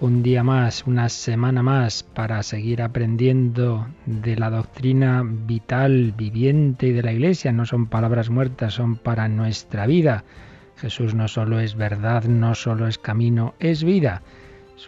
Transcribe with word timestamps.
un 0.00 0.22
día 0.22 0.44
más, 0.44 0.86
una 0.86 1.08
semana 1.08 1.62
más 1.62 2.04
para 2.04 2.42
seguir 2.44 2.82
aprendiendo 2.82 3.88
de 4.06 4.36
la 4.36 4.48
doctrina 4.48 5.24
vital, 5.24 6.14
viviente 6.16 6.88
y 6.88 6.92
de 6.92 7.02
la 7.02 7.12
Iglesia. 7.12 7.50
No 7.50 7.66
son 7.66 7.86
palabras 7.86 8.30
muertas, 8.30 8.74
son 8.74 8.96
para 8.96 9.28
nuestra 9.28 9.86
vida. 9.86 10.24
Jesús 10.76 11.14
no 11.14 11.26
solo 11.26 11.58
es 11.58 11.74
verdad, 11.74 12.24
no 12.24 12.54
solo 12.54 12.86
es 12.86 12.98
camino, 12.98 13.54
es 13.58 13.82
vida. 13.82 14.22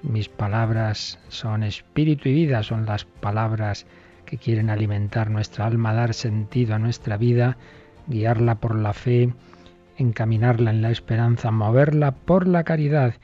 Mis 0.03 0.29
palabras 0.29 1.19
son 1.29 1.65
espíritu 1.65 2.29
y 2.29 2.35
vida, 2.35 2.63
son 2.63 2.87
las 2.87 3.05
palabras 3.05 3.87
que 4.27 4.39
quieren 4.39 4.71
alimentar 4.71 5.29
nuestra 5.29 5.67
alma, 5.67 5.93
dar 5.93 6.15
sentido 6.15 6.77
a 6.77 6.79
nuestra 6.79 7.17
vida, 7.17 7.57
guiarla 8.07 8.55
por 8.55 8.77
la 8.77 8.93
fe, 8.93 9.35
encaminarla 9.97 10.71
en 10.71 10.83
la 10.83 10.93
esperanza, 10.93 11.51
moverla 11.51 12.13
por 12.13 12.47
la 12.47 12.63
caridad 12.63 13.15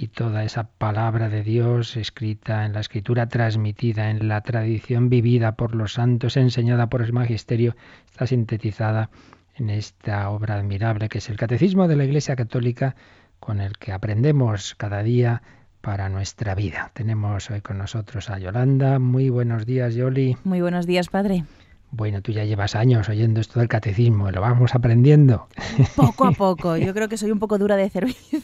y 0.00 0.06
toda 0.06 0.44
esa 0.44 0.62
palabra 0.62 1.28
de 1.28 1.42
Dios 1.42 1.96
escrita 1.96 2.64
en 2.64 2.72
la 2.72 2.78
escritura, 2.78 3.28
transmitida 3.28 4.10
en 4.10 4.28
la 4.28 4.42
tradición 4.42 5.08
vivida 5.08 5.56
por 5.56 5.74
los 5.74 5.94
santos, 5.94 6.36
enseñada 6.36 6.88
por 6.88 7.02
el 7.02 7.12
magisterio, 7.12 7.74
está 8.08 8.24
sintetizada 8.28 9.10
en 9.56 9.70
esta 9.70 10.30
obra 10.30 10.54
admirable 10.54 11.08
que 11.08 11.18
es 11.18 11.28
el 11.28 11.36
Catecismo 11.36 11.88
de 11.88 11.96
la 11.96 12.04
Iglesia 12.04 12.36
Católica, 12.36 12.94
con 13.40 13.60
el 13.60 13.76
que 13.76 13.90
aprendemos 13.90 14.76
cada 14.76 15.02
día 15.02 15.42
para 15.80 16.08
nuestra 16.08 16.54
vida. 16.54 16.92
Tenemos 16.94 17.50
hoy 17.50 17.60
con 17.60 17.78
nosotros 17.78 18.30
a 18.30 18.38
Yolanda. 18.38 19.00
Muy 19.00 19.30
buenos 19.30 19.66
días, 19.66 19.96
Yoli. 19.96 20.36
Muy 20.44 20.60
buenos 20.60 20.86
días, 20.86 21.08
padre. 21.08 21.42
Bueno, 21.90 22.20
tú 22.20 22.32
ya 22.32 22.44
llevas 22.44 22.74
años 22.74 23.08
oyendo 23.08 23.40
esto 23.40 23.60
del 23.60 23.68
catecismo, 23.68 24.30
lo 24.30 24.42
vamos 24.42 24.74
aprendiendo. 24.74 25.48
Poco 25.96 26.26
a 26.26 26.32
poco, 26.38 26.76
yo 26.76 26.92
creo 26.92 27.08
que 27.08 27.16
soy 27.16 27.30
un 27.30 27.38
poco 27.38 27.56
dura 27.56 27.76
de 27.76 27.88
servicio, 27.88 28.40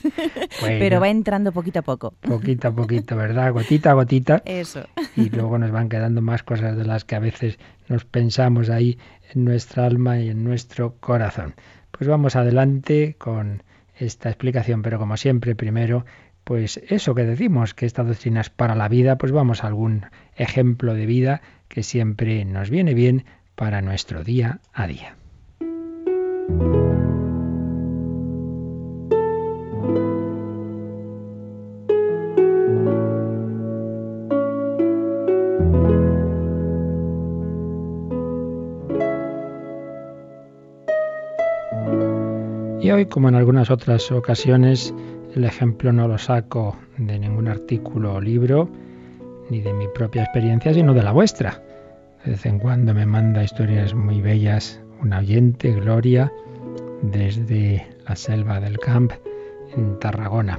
pero 0.61 0.98
va 0.98 1.11
entrando 1.11 1.53
poquito 1.53 1.81
a 1.81 1.83
poco. 1.83 2.15
Poquito 2.22 2.69
a 2.69 2.72
poquito, 2.72 3.17
¿verdad? 3.17 3.53
Gotita 3.53 3.91
a 3.91 3.95
gotita. 3.95 4.42
Eso. 4.47 4.87
Y 5.15 5.28
luego 5.28 5.59
nos 5.59 5.70
van 5.70 5.91
quedando 5.91 6.22
más 6.22 6.42
cosas 6.42 6.77
de 6.77 6.84
las 6.84 7.05
que 7.05 7.17
a 7.17 7.20
veces 7.20 7.59
nos 7.89 8.06
pensamos 8.06 8.70
ahí 8.70 8.98
en 9.34 9.45
nuestra 9.45 9.84
alma 9.84 10.19
y 10.19 10.31
en 10.31 10.42
nuestro 10.42 10.95
corazón. 11.00 11.55
Pues 11.91 12.09
vamos 12.09 12.37
adelante 12.37 13.15
con 13.19 13.62
esta 13.97 14.31
explicación, 14.31 14.83
pero 14.83 14.98
como 14.98 15.17
siempre, 15.19 15.55
primero, 15.55 16.06
pues 16.45 16.81
eso 16.89 17.15
que 17.15 17.25
decimos, 17.25 17.75
que 17.75 17.87
esta 17.87 18.05
doctrina 18.05 18.41
es 18.41 18.50
para 18.50 18.75
la 18.75 18.89
vida, 18.89 19.17
pues 19.19 19.33
vamos 19.33 19.65
a 19.65 19.67
algún 19.67 20.06
ejemplo 20.37 20.95
de 20.95 21.06
vida 21.06 21.42
que 21.75 21.83
siempre 21.83 22.44
nos 22.44 22.70
viene 22.70 22.94
bien 22.94 23.25
para 23.56 23.83
nuestro 23.83 24.22
día 24.22 24.61
a 24.72 24.86
día. 24.86 25.17
Y 42.81 42.91
hoy, 42.91 43.06
como 43.06 43.28
en 43.28 43.34
algunas 43.34 43.70
otras 43.70 44.12
ocasiones, 44.12 44.94
el 45.34 45.44
ejemplo 45.44 45.93
no 45.93 46.06
lo 46.06 46.19
saco 46.19 46.76
de 46.99 47.19
ningún 47.19 47.49
artículo 47.49 48.15
o 48.15 48.20
libro, 48.20 48.70
ni 49.50 49.60
de 49.60 49.72
mi 49.72 49.88
propia 49.88 50.22
experiencia, 50.22 50.72
sino 50.72 50.94
de 50.94 51.03
la 51.03 51.10
vuestra. 51.10 51.63
De 52.25 52.31
vez 52.31 52.47
en 52.47 52.59
cuando 52.59 52.95
me 52.95 53.05
manda 53.05 53.45
historias 53.45 53.93
muy 53.93 54.23
bellas 54.23 54.81
una 55.03 55.19
oyente, 55.19 55.73
Gloria, 55.73 56.33
desde 57.03 57.87
la 58.09 58.17
selva 58.17 58.61
del 58.61 58.79
Camp 58.79 59.12
en 59.77 59.99
Tarragona. 59.99 60.59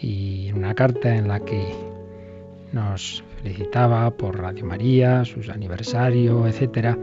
Y 0.00 0.50
una 0.52 0.74
carta 0.74 1.14
en 1.14 1.28
la 1.28 1.40
que 1.40 1.74
nos 2.72 3.22
felicitaba 3.42 4.10
por 4.12 4.38
Radio 4.38 4.64
María, 4.64 5.26
sus 5.26 5.50
aniversario, 5.50 6.46
etcétera, 6.46 6.96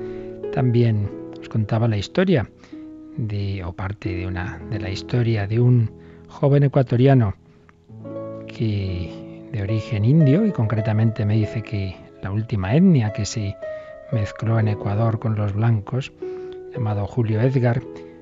también 0.52 1.08
nos 1.38 1.48
contaba 1.48 1.88
la 1.88 1.98
historia 1.98 2.50
de 3.16 3.64
o 3.64 3.74
parte 3.74 4.16
de 4.16 4.26
una 4.26 4.60
de 4.72 4.80
la 4.80 4.90
historia 4.90 5.46
de 5.46 5.60
un 5.60 5.92
joven 6.28 6.64
ecuatoriano 6.64 7.36
que 8.48 9.48
de 9.52 9.62
origen 9.62 10.04
indio 10.04 10.48
y 10.48 10.52
concretamente 10.52 11.26
me 11.26 11.36
dice 11.36 11.62
que 11.62 11.96
la 12.24 12.32
última 12.32 12.74
etnia 12.76 13.14
que 13.14 13.26
se 13.26 13.56
mezcló 14.12 14.60
en 14.60 14.68
Ecuador 14.68 15.20
con 15.20 15.36
los 15.36 15.54
blancos, 15.54 16.12
llamado 16.74 17.06
Julio 17.08 17.42
Edgar, 17.42 17.82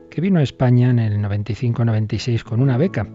que 0.10 0.22
vino 0.22 0.40
a 0.40 0.44
España 0.44 0.90
en 0.90 1.00
el 1.00 1.18
95-96 1.20 2.44
con 2.44 2.62
una 2.62 2.78
beca 2.78 3.08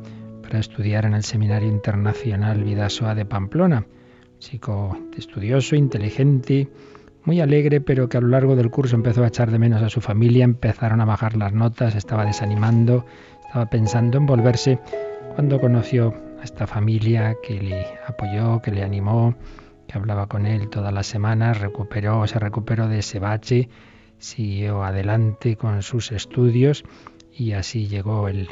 para 0.43 0.59
estudiar 0.59 1.05
en 1.05 1.15
el 1.15 1.23
Seminario 1.23 1.69
Internacional 1.69 2.63
Vidasoa 2.63 3.15
de 3.15 3.25
Pamplona. 3.25 3.87
Chico 4.39 4.99
estudioso, 5.17 5.77
inteligente, 5.77 6.69
muy 7.25 7.41
alegre, 7.41 7.81
pero 7.81 8.09
que 8.09 8.17
a 8.17 8.21
lo 8.21 8.29
largo 8.29 8.57
del 8.57 8.71
curso 8.71 8.97
empezó 8.97 9.25
a 9.25 9.29
echar 9.29 9.51
de 9.51 9.59
menos 9.59 9.83
a 9.83 9.89
su 9.89 10.01
familia, 10.01 10.45
empezaron 10.45 11.01
a 11.01 11.05
bajar 11.05 11.37
las 11.37 11.53
notas, 11.53 11.95
estaba 11.95 12.25
desanimando, 12.25 13.05
estaba 13.47 13.67
pensando 13.67 14.19
en 14.19 14.27
volverse 14.27 14.79
cuando 15.35 15.61
conoció 15.61 16.15
a 16.41 16.45
esta 16.45 16.67
familia 16.67 17.37
que 17.43 17.61
le 17.61 17.87
apoyó, 18.07 18.61
que 18.63 18.71
le 18.71 18.83
animó, 18.83 19.35
que 19.91 19.99
hablaba 19.99 20.29
con 20.29 20.47
él 20.47 20.69
todas 20.69 20.93
las 20.93 21.07
semanas, 21.07 21.61
recuperó, 21.61 22.27
se 22.27 22.39
recuperó 22.39 22.87
de 22.87 23.01
ese 23.01 23.19
bache, 23.19 23.69
siguió 24.19 24.85
adelante 24.85 25.57
con 25.57 25.83
sus 25.83 26.13
estudios 26.13 26.85
y 27.33 27.53
así 27.53 27.89
llegó 27.89 28.29
el 28.29 28.51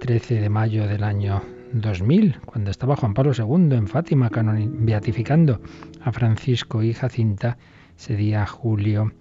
13 0.00 0.40
de 0.40 0.48
mayo 0.48 0.88
del 0.88 1.04
año 1.04 1.42
2000, 1.72 2.40
cuando 2.44 2.70
estaba 2.70 2.96
Juan 2.96 3.14
Pablo 3.14 3.32
II 3.36 3.76
en 3.76 3.86
Fátima 3.86 4.30
beatificando 4.32 5.60
a 6.02 6.10
Francisco 6.10 6.82
y 6.82 6.92
Jacinta, 6.92 7.56
ese 7.96 8.16
día 8.16 8.44
julio 8.44 9.12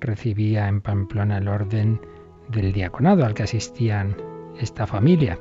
recibía 0.00 0.66
en 0.66 0.80
Pamplona 0.80 1.38
el 1.38 1.48
orden 1.48 2.00
del 2.48 2.72
diaconado 2.72 3.24
al 3.24 3.34
que 3.34 3.44
asistían 3.44 4.16
esta 4.58 4.86
familia 4.86 5.38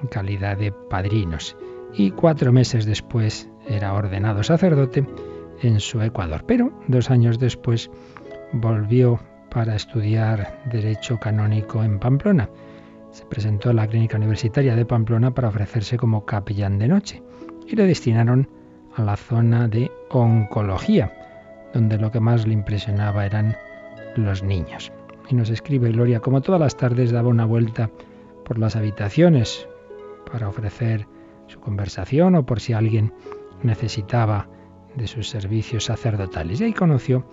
en 0.00 0.08
calidad 0.08 0.56
de 0.56 0.72
padrinos. 0.72 1.56
Y 1.94 2.10
cuatro 2.10 2.52
meses 2.52 2.84
después 2.84 3.48
era 3.68 3.94
ordenado 3.94 4.42
sacerdote 4.42 5.06
en 5.62 5.80
su 5.80 6.00
Ecuador. 6.02 6.44
Pero 6.46 6.72
dos 6.88 7.10
años 7.10 7.38
después 7.38 7.90
volvió 8.52 9.20
para 9.50 9.74
estudiar 9.74 10.60
Derecho 10.70 11.18
Canónico 11.18 11.82
en 11.82 11.98
Pamplona. 11.98 12.48
Se 13.10 13.24
presentó 13.24 13.70
a 13.70 13.72
la 13.72 13.86
Clínica 13.86 14.18
Universitaria 14.18 14.76
de 14.76 14.84
Pamplona 14.84 15.32
para 15.32 15.48
ofrecerse 15.48 15.96
como 15.96 16.26
capellán 16.26 16.78
de 16.78 16.88
noche 16.88 17.22
y 17.66 17.74
le 17.74 17.86
destinaron 17.86 18.48
a 18.94 19.02
la 19.02 19.16
zona 19.16 19.68
de 19.68 19.90
oncología, 20.10 21.12
donde 21.72 21.98
lo 21.98 22.10
que 22.10 22.20
más 22.20 22.46
le 22.46 22.52
impresionaba 22.52 23.26
eran 23.26 23.56
los 24.16 24.42
niños. 24.42 24.92
Y 25.28 25.34
nos 25.34 25.50
escribe 25.50 25.90
Gloria, 25.90 26.20
como 26.20 26.40
todas 26.40 26.60
las 26.60 26.76
tardes 26.76 27.10
daba 27.10 27.28
una 27.28 27.44
vuelta 27.44 27.90
por 28.44 28.58
las 28.58 28.76
habitaciones, 28.76 29.66
para 30.30 30.48
ofrecer 30.48 31.06
su 31.46 31.60
conversación 31.60 32.34
o 32.34 32.46
por 32.46 32.60
si 32.60 32.72
alguien 32.72 33.12
necesitaba 33.66 34.48
de 34.94 35.06
sus 35.06 35.28
servicios 35.28 35.84
sacerdotales. 35.84 36.60
Y 36.60 36.64
ahí 36.64 36.72
conoció 36.72 37.26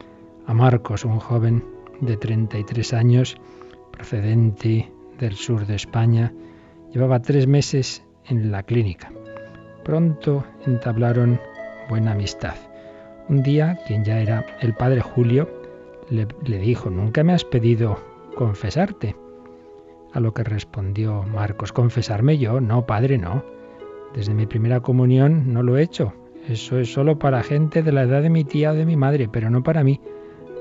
a 0.45 0.53
Marcos, 0.53 1.06
un 1.06 1.19
joven 1.19 1.63
de 2.01 2.18
33 2.18 2.94
años, 2.94 3.38
procedente 3.91 4.91
del 5.19 5.35
sur 5.35 5.65
de 5.65 5.75
España. 5.75 6.33
Llevaba 6.91 7.21
tres 7.21 7.47
meses 7.47 8.03
en 8.25 8.51
la 8.51 8.63
clínica. 8.63 9.12
Pronto 9.83 10.45
entablaron 10.65 11.39
buena 11.89 12.12
amistad. 12.12 12.56
Un 13.30 13.44
día, 13.44 13.80
quien 13.88 14.03
ya 14.03 14.19
era 14.19 14.45
el 14.59 14.74
padre 14.74 15.01
Julio, 15.01 15.50
le, 16.09 16.27
le 16.45 16.57
dijo, 16.59 16.89
nunca 16.89 17.24
me 17.24 17.33
has 17.33 17.45
pedido 17.45 17.97
confesarte. 18.35 19.15
A 20.12 20.19
lo 20.19 20.33
que 20.33 20.44
respondió 20.44 21.24
Marcos, 21.24 21.71
confesarme 21.71 22.38
yo, 22.38 22.62
no, 22.62 22.85
padre, 22.85 23.18
no. 23.18 23.44
Desde 24.13 24.33
mi 24.33 24.45
primera 24.45 24.81
comunión 24.81 25.53
no 25.53 25.63
lo 25.63 25.77
he 25.77 25.83
hecho. 25.83 26.13
Eso 26.48 26.78
es 26.78 26.92
solo 26.92 27.19
para 27.19 27.42
gente 27.44 27.84
de 27.84 27.92
la 27.92 28.04
edad 28.04 28.22
de 28.22 28.30
mi 28.30 28.44
tía 28.44 28.72
o 28.72 28.75
de 28.75 28.86
mi 28.86 28.98
madre, 28.98 29.30
pero 29.30 29.50
no 29.50 29.63
para 29.63 29.84
mí. 29.84 30.01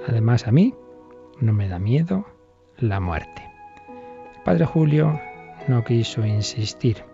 Además, 0.07 0.47
a 0.47 0.53
mí 0.53 0.75
no 1.41 1.53
me 1.53 1.69
da 1.69 1.79
miedo 1.79 2.25
la 2.79 3.01
muerte. 3.01 3.43
El 4.37 4.43
padre 4.45 4.65
Julio 4.65 5.21
no 5.69 5.83
quiso 5.85 6.25
insistir. 6.25 7.05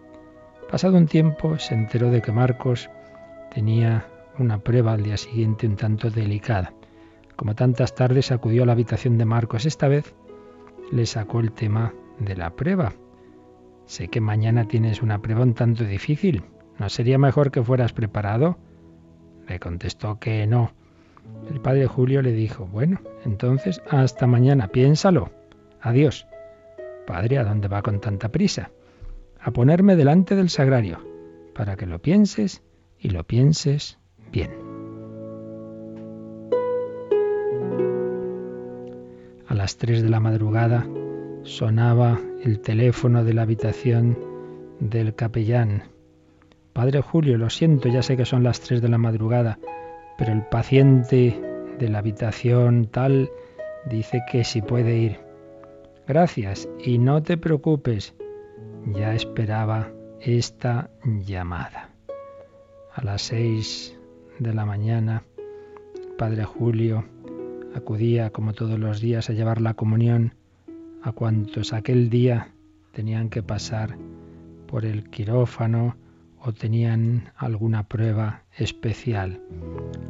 Pasado 0.71 0.99
un 0.99 1.07
tiempo 1.07 1.59
se 1.59 1.75
enteró 1.75 2.11
de 2.11 2.21
que 2.21 2.33
Marcos 2.33 2.91
tenía 3.55 4.07
una 4.39 4.59
prueba 4.59 4.93
al 4.93 5.03
día 5.03 5.17
siguiente 5.17 5.67
un 5.67 5.77
tanto 5.77 6.11
delicada. 6.11 6.75
Como 7.37 7.55
tantas 7.55 7.95
tardes 7.95 8.33
acudió 8.33 8.65
a 8.65 8.67
la 8.67 8.73
habitación 8.73 9.17
de 9.17 9.25
Marcos, 9.25 9.65
esta 9.65 9.89
vez 9.89 10.15
le 10.93 11.07
sacó 11.07 11.41
el 11.41 11.53
tema 11.53 11.95
de 12.19 12.37
la 12.37 12.51
prueba. 12.51 12.93
Sé 13.87 14.09
que 14.09 14.21
mañana 14.21 14.69
tienes 14.69 15.03
una 15.03 15.23
prueba 15.23 15.43
un 15.43 15.55
tanto 15.55 15.85
difícil. 15.85 16.43
¿No 16.79 16.89
sería 16.89 17.19
mejor 17.19 17.51
que 17.51 17.63
fueras 17.63 17.93
preparado? 17.93 18.57
Le 19.49 19.59
contestó 19.59 20.19
que 20.19 20.47
no. 20.47 20.73
El 21.51 21.61
padre 21.61 21.87
Julio 21.87 22.23
le 22.23 22.33
dijo, 22.33 22.67
bueno, 22.67 23.01
entonces 23.25 23.83
hasta 23.91 24.27
mañana, 24.27 24.69
piénsalo. 24.69 25.31
Adiós. 25.81 26.27
Padre, 27.07 27.39
¿a 27.39 27.45
dónde 27.45 27.69
va 27.69 27.83
con 27.83 28.01
tanta 28.01 28.29
prisa? 28.29 28.71
A 29.41 29.51
ponerme 29.51 29.97
delante 29.97 30.37
del 30.37 30.51
sagrario, 30.51 30.99
para 31.55 31.77
que 31.77 31.87
lo 31.87 32.01
pienses 32.01 32.63
y 32.99 33.11
lo 33.11 33.25
pienses 33.25 33.99
bien. 34.31 34.51
A 39.47 39.55
las 39.55 39.79
tres 39.79 40.03
de 40.03 40.11
la 40.11 40.21
madrugada 40.21 40.87
sonaba 41.45 42.21
el 42.45 42.61
teléfono 42.61 43.25
de 43.25 43.33
la 43.35 43.43
habitación 43.43 44.19
del 44.81 45.15
capellán. 45.15 45.85
Padre 46.73 47.01
Julio, 47.01 47.39
lo 47.39 47.51
siento, 47.51 47.89
ya 47.89 48.03
sé 48.03 48.17
que 48.17 48.25
son 48.25 48.43
las 48.43 48.61
tres 48.61 48.81
de 48.81 48.89
la 48.89 48.99
madrugada, 48.99 49.59
pero 50.17 50.33
el 50.33 50.43
paciente 50.43 51.41
de 51.79 51.89
la 51.89 51.99
habitación 51.99 52.87
tal 52.87 53.31
dice 53.91 54.23
que 54.31 54.45
si 54.45 54.63
puede 54.63 54.97
ir. 54.97 55.19
Gracias, 56.07 56.69
y 56.85 56.99
no 56.99 57.23
te 57.23 57.37
preocupes, 57.37 58.15
ya 58.87 59.15
esperaba 59.15 59.91
esta 60.21 60.91
llamada. 61.05 61.91
A 62.95 63.05
las 63.05 63.23
seis 63.23 63.99
de 64.39 64.55
la 64.55 64.65
mañana, 64.65 65.23
Padre 66.17 66.45
Julio 66.45 67.05
acudía, 67.75 68.31
como 68.31 68.53
todos 68.53 68.79
los 68.79 69.01
días, 69.01 69.31
a 69.31 69.33
llevar 69.33 69.61
la 69.61 69.75
comunión 69.75 70.35
a 71.03 71.13
cuantos 71.13 71.73
aquel 71.73 72.11
día 72.11 72.53
tenían 72.93 73.29
que 73.29 73.43
pasar 73.43 73.97
por 74.67 74.85
el 74.85 75.09
quirófano 75.11 75.97
o 76.41 76.53
tenían 76.53 77.33
alguna 77.37 77.89
prueba 77.89 78.43
especial. 78.57 79.41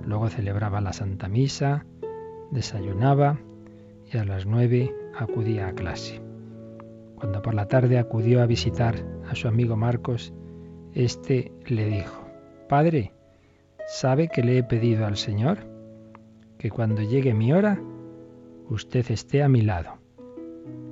Luego 0.04 0.28
celebraba 0.28 0.80
la 0.80 0.92
Santa 0.92 1.28
Misa, 1.28 1.84
desayunaba 2.50 3.38
y 4.12 4.16
a 4.16 4.24
las 4.24 4.46
nueve 4.46 4.94
acudía 5.16 5.68
a 5.68 5.72
clase. 5.72 6.20
Cuando 7.16 7.42
por 7.42 7.54
la 7.54 7.66
tarde 7.66 7.98
acudió 7.98 8.42
a 8.42 8.46
visitar 8.46 8.94
a 9.28 9.34
su 9.34 9.48
amigo 9.48 9.76
Marcos, 9.76 10.32
éste 10.94 11.52
le 11.66 11.86
dijo, 11.86 12.26
Padre, 12.68 13.12
¿sabe 13.86 14.28
que 14.28 14.42
le 14.42 14.58
he 14.58 14.62
pedido 14.62 15.06
al 15.06 15.16
Señor? 15.16 15.58
Que 16.58 16.70
cuando 16.70 17.02
llegue 17.02 17.34
mi 17.34 17.52
hora, 17.52 17.80
usted 18.68 19.10
esté 19.10 19.42
a 19.42 19.48
mi 19.48 19.62
lado. 19.62 19.98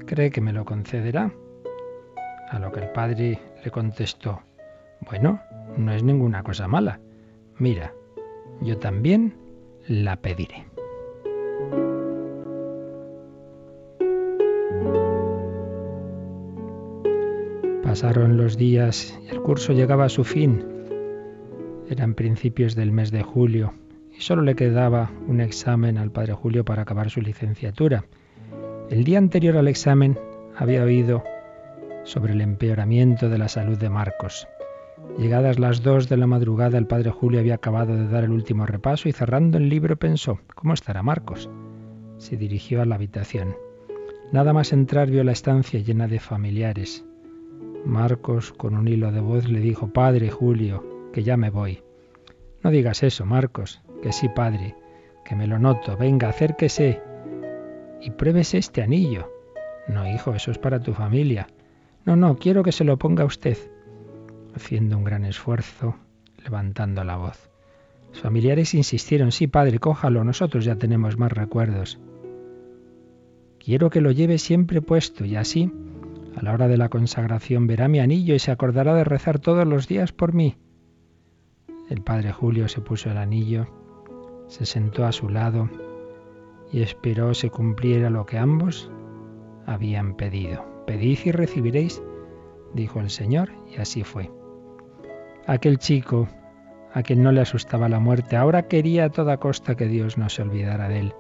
¿Cree 0.07 0.31
que 0.31 0.41
me 0.41 0.53
lo 0.53 0.65
concederá? 0.65 1.33
A 2.49 2.59
lo 2.59 2.71
que 2.73 2.81
el 2.81 2.91
padre 2.91 3.41
le 3.65 3.71
contestó, 3.71 4.41
bueno, 5.01 5.41
no 5.77 5.93
es 5.93 6.03
ninguna 6.03 6.43
cosa 6.43 6.69
mala. 6.69 7.01
Mira, 7.59 7.93
yo 8.61 8.79
también 8.79 9.35
la 9.87 10.17
pediré. 10.17 10.67
Pasaron 17.83 18.37
los 18.37 18.57
días 18.57 19.19
y 19.25 19.29
el 19.29 19.41
curso 19.41 19.73
llegaba 19.73 20.05
a 20.05 20.09
su 20.11 20.25
fin. 20.25 20.65
Eran 21.89 22.15
principios 22.15 22.75
del 22.75 22.93
mes 22.93 23.11
de 23.11 23.23
julio 23.23 23.75
y 24.13 24.21
solo 24.21 24.43
le 24.43 24.55
quedaba 24.55 25.11
un 25.29 25.41
examen 25.41 25.99
al 25.99 26.11
padre 26.11 26.33
Julio 26.33 26.65
para 26.65 26.83
acabar 26.83 27.11
su 27.11 27.21
licenciatura. 27.21 28.05
El 28.91 29.05
día 29.05 29.19
anterior 29.19 29.57
al 29.57 29.69
examen 29.69 30.19
había 30.57 30.83
oído 30.83 31.23
sobre 32.05 32.33
el 32.33 32.41
empeoramiento 32.41 33.29
de 33.29 33.39
la 33.39 33.49
salud 33.49 33.79
de 33.79 33.91
Marcos. 33.91 34.49
Llegadas 35.19 35.59
las 35.59 35.83
dos 35.83 36.09
de 36.09 36.17
la 36.19 36.27
madrugada, 36.27 36.77
el 36.77 36.87
padre 36.87 37.11
Julio 37.11 37.41
había 37.41 37.55
acabado 37.55 37.97
de 37.97 38.07
dar 38.07 38.25
el 38.25 38.33
último 38.33 38.67
repaso 38.67 39.09
y 39.09 39.13
cerrando 39.13 39.57
el 39.57 39.69
libro 39.69 39.97
pensó, 39.97 40.41
¿cómo 40.55 40.75
estará 40.75 41.03
Marcos? 41.03 41.49
Se 42.19 42.37
dirigió 42.37 42.83
a 42.83 42.85
la 42.85 42.97
habitación. 42.97 43.57
Nada 44.33 44.53
más 44.53 44.73
entrar 44.73 45.11
vio 45.11 45.25
la 45.25 45.33
estancia 45.33 45.81
llena 45.81 46.07
de 46.07 46.21
familiares. 46.21 47.05
Marcos, 47.85 48.53
con 48.53 48.75
un 48.75 48.89
hilo 48.89 49.13
de 49.13 49.21
voz, 49.21 49.49
le 49.49 49.61
dijo, 49.61 49.93
Padre 49.93 50.31
Julio, 50.31 50.85
que 51.13 51.23
ya 51.23 51.37
me 51.37 51.51
voy. 51.51 51.83
No 52.63 52.71
digas 52.71 53.03
eso, 53.03 53.25
Marcos, 53.25 53.81
que 54.03 54.13
sí, 54.13 54.29
padre, 54.29 54.75
que 55.25 55.37
me 55.37 55.47
lo 55.47 55.59
noto. 55.59 55.97
Venga, 55.97 56.29
acérquese 56.29 57.01
y 58.03 58.11
pruébese 58.11 58.59
este 58.59 58.83
anillo. 58.83 59.31
No, 59.89 60.07
hijo, 60.07 60.35
eso 60.35 60.51
es 60.51 60.59
para 60.59 60.81
tu 60.81 60.93
familia. 60.93 61.47
No, 62.05 62.17
no, 62.17 62.37
quiero 62.37 62.63
que 62.63 62.73
se 62.73 62.85
lo 62.85 62.99
ponga 62.99 63.25
usted. 63.25 63.57
Haciendo 64.57 64.97
un 64.97 65.05
gran 65.05 65.25
esfuerzo, 65.25 65.97
levantando 66.43 67.05
la 67.05 67.17
voz. 67.17 67.51
Los 68.11 68.23
familiares 68.23 68.75
insistieron, 68.75 69.31
sí, 69.31 69.47
padre, 69.47 69.79
cójalo, 69.79 70.25
nosotros 70.25 70.65
ya 70.65 70.77
tenemos 70.77 71.19
más 71.19 71.31
recuerdos. 71.31 72.01
Quiero 73.59 73.91
que 73.91 74.01
lo 74.01 74.11
lleve 74.11 74.39
siempre 74.39 74.81
puesto 74.81 75.25
y 75.25 75.37
así 75.37 75.71
a 76.37 76.43
la 76.43 76.53
hora 76.53 76.69
de 76.69 76.77
la 76.77 76.89
consagración 76.89 77.67
verá 77.67 77.89
mi 77.89 77.99
anillo 77.99 78.35
y 78.35 78.39
se 78.39 78.51
acordará 78.51 78.95
de 78.95 79.05
rezar 79.05 79.39
todos 79.39 79.67
los 79.67 79.89
días 79.89 80.13
por 80.13 80.35
mí. 80.35 80.57
El 81.89 82.03
padre 82.03 82.33
Julio 82.33 82.69
se 82.69 82.81
puso 82.81 83.11
el 83.11 83.17
anillo, 83.17 83.67
se 84.49 84.67
sentó 84.67 85.07
a 85.07 85.13
su 85.13 85.29
lado 85.29 85.71
y 86.73 86.83
esperó 86.83 87.33
se 87.35 87.51
cumpliera 87.51 88.11
lo 88.11 88.27
que 88.27 88.39
ambos 88.39 88.91
habían 89.67 90.17
pedido. 90.17 90.85
Pedid 90.87 91.19
y 91.25 91.33
recibiréis, 91.33 92.03
dijo 92.75 93.01
el 93.01 93.11
Señor, 93.11 93.51
y 93.75 93.81
así 93.81 94.05
fue. 94.05 94.31
Aquel 95.47 95.79
chico, 95.79 96.27
a 96.93 97.03
quien 97.03 97.23
no 97.23 97.31
le 97.31 97.41
asustaba 97.41 97.89
la 97.89 98.01
muerte, 98.01 98.37
ahora 98.37 98.67
quería 98.67 99.05
a 99.05 99.11
toda 99.11 99.37
costa 99.37 99.77
que 99.77 99.87
Dios 99.87 100.19
no 100.19 100.29
se 100.29 100.43
olvidara 100.43 100.89
de 100.89 101.01
él. 101.01 101.15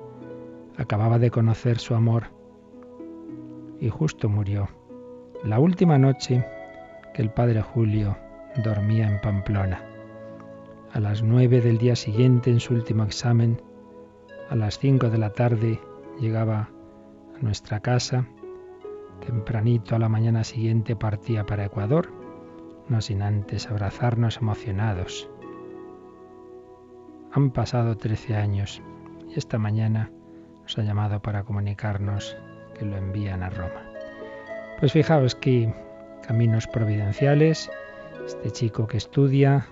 Acababa 0.76 1.18
de 1.18 1.30
conocer 1.30 1.78
su 1.78 1.94
amor 1.94 2.24
y 3.80 3.88
justo 3.88 4.28
murió 4.28 4.68
la 5.44 5.60
última 5.60 5.96
noche 5.98 6.44
que 7.14 7.22
el 7.22 7.30
padre 7.30 7.62
Julio 7.62 8.16
dormía 8.64 9.06
en 9.08 9.20
Pamplona. 9.20 9.82
A 10.92 10.98
las 10.98 11.22
nueve 11.22 11.60
del 11.60 11.78
día 11.78 11.94
siguiente, 11.94 12.50
en 12.50 12.58
su 12.58 12.74
último 12.74 13.04
examen, 13.04 13.62
a 14.50 14.56
las 14.56 14.78
cinco 14.78 15.08
de 15.08 15.18
la 15.18 15.30
tarde, 15.30 15.78
llegaba 16.20 16.70
a 17.38 17.42
nuestra 17.42 17.80
casa. 17.80 18.26
Tempranito 19.24 19.94
a 19.94 19.98
la 19.98 20.08
mañana 20.08 20.42
siguiente 20.42 20.96
partía 20.96 21.44
para 21.46 21.66
Ecuador, 21.66 22.15
no 22.88 23.00
sin 23.00 23.22
antes 23.22 23.66
abrazarnos 23.68 24.38
emocionados. 24.38 25.28
Han 27.32 27.50
pasado 27.50 27.96
trece 27.96 28.36
años 28.36 28.82
y 29.28 29.38
esta 29.38 29.58
mañana 29.58 30.10
nos 30.62 30.78
ha 30.78 30.82
llamado 30.82 31.20
para 31.20 31.44
comunicarnos 31.44 32.36
que 32.78 32.84
lo 32.84 32.96
envían 32.96 33.42
a 33.42 33.50
Roma. 33.50 33.82
Pues 34.78 34.92
fijaos 34.92 35.34
que 35.34 35.72
caminos 36.26 36.66
providenciales, 36.66 37.70
este 38.26 38.50
chico 38.50 38.86
que 38.86 38.96
estudia, 38.96 39.68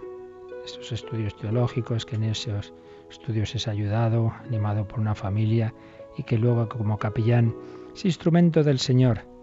estos 0.64 0.92
estudios 0.92 1.37
teológicos, 1.37 2.06
que 2.06 2.16
en 2.16 2.25
esos 2.25 2.73
estudios 3.11 3.54
es 3.54 3.68
ayudado, 3.68 4.33
animado 4.44 4.87
por 4.87 5.00
una 5.00 5.14
familia 5.14 5.75
y 6.16 6.23
que 6.23 6.38
luego 6.38 6.68
como 6.68 6.99
capellán 6.99 7.54
es 7.94 8.04
instrumento 8.04 8.62
del 8.62 8.78
Señor 8.78 9.34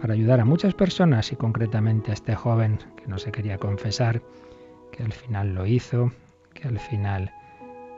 para 0.00 0.14
ayudar 0.14 0.40
a 0.40 0.44
muchas 0.44 0.74
personas 0.74 1.32
y 1.32 1.36
concretamente 1.36 2.10
a 2.10 2.14
este 2.14 2.34
joven 2.34 2.78
que 2.96 3.06
no 3.06 3.18
se 3.18 3.32
quería 3.32 3.58
confesar, 3.58 4.22
que 4.92 5.02
al 5.02 5.12
final 5.12 5.54
lo 5.54 5.66
hizo, 5.66 6.12
que 6.54 6.68
al 6.68 6.78
final 6.78 7.32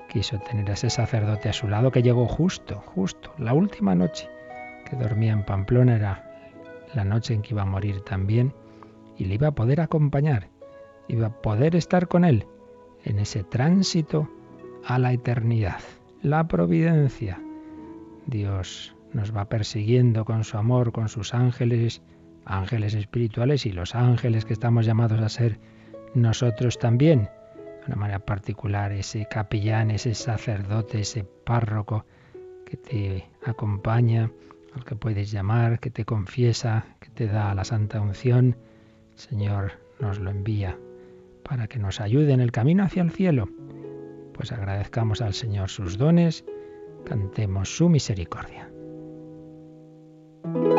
quiso 0.09 0.39
tener 0.39 0.71
a 0.71 0.75
ese 0.75 0.91
sacerdote 0.91 1.49
a 1.49 1.53
su 1.53 1.69
lado 1.69 1.91
que 1.91 2.03
llegó 2.03 2.27
justo, 2.27 2.77
justo, 2.87 3.33
la 3.39 3.53
última 3.53 3.95
noche 3.95 4.29
que 4.89 4.97
dormía 4.97 5.33
en 5.33 5.45
Pamplona 5.45 5.97
era 5.97 6.25
la 6.95 7.05
noche 7.05 7.35
en 7.35 7.43
que 7.43 7.53
iba 7.53 7.63
a 7.63 7.67
morir 7.67 8.01
también, 8.01 8.55
y 9.17 9.25
le 9.25 9.35
iba 9.35 9.49
a 9.49 9.55
poder 9.55 9.81
acompañar, 9.81 10.49
iba 11.09 11.27
a 11.27 11.43
poder 11.43 11.77
estar 11.77 12.09
con 12.09 12.25
él 12.25 12.47
en 13.05 13.19
ese 13.19 13.45
tránsito 13.45 14.29
a 14.85 14.99
la 14.99 15.13
eternidad. 15.13 15.81
La 16.23 16.49
providencia. 16.49 17.41
Dios 18.27 18.95
nos 19.13 19.35
va 19.35 19.49
persiguiendo 19.49 20.25
con 20.25 20.45
su 20.45 20.59
amor, 20.59 20.93
con 20.93 21.09
sus 21.09 21.35
ángeles, 21.35 22.03
ángeles 22.45 22.95
espirituales 22.95 23.67
y 23.67 23.73
los 23.73 23.95
ángeles 23.95 24.45
que 24.45 24.53
estamos 24.53 24.87
llamados 24.87 25.21
a 25.21 25.29
ser 25.29 25.59
nosotros 26.15 26.79
también. 26.79 27.31
De 27.81 27.87
una 27.87 27.97
manera 27.97 28.19
particular, 28.19 28.93
ese 28.93 29.27
capellán, 29.31 29.91
ese 29.91 30.15
sacerdote, 30.15 31.01
ese 31.01 31.25
párroco 31.25 32.05
que 32.67 32.77
te 32.77 33.27
acompaña 33.45 34.31
al 34.75 34.85
que 34.85 34.95
puedes 34.95 35.31
llamar, 35.31 35.81
que 35.81 35.91
te 35.91 36.05
confiesa, 36.05 36.85
que 37.01 37.09
te 37.09 37.27
da 37.27 37.55
la 37.55 37.65
santa 37.65 38.01
unción, 38.01 38.57
Señor 39.15 39.73
nos 40.01 40.19
lo 40.19 40.31
envía 40.31 40.79
para 41.43 41.67
que 41.67 41.79
nos 41.79 42.01
ayude 42.01 42.33
en 42.33 42.41
el 42.41 42.53
camino 42.53 42.85
hacia 42.85 43.03
el 43.03 43.11
cielo. 43.11 43.49
Pues 44.35 44.53
agradezcamos 44.53 45.23
al 45.23 45.35
Señor 45.35 45.71
sus 45.71 45.97
dones, 45.99 46.45
cantemos 47.05 47.77
su 47.77 47.89
misericordia. 47.89 48.68
thank 50.55 50.67
you 50.67 50.78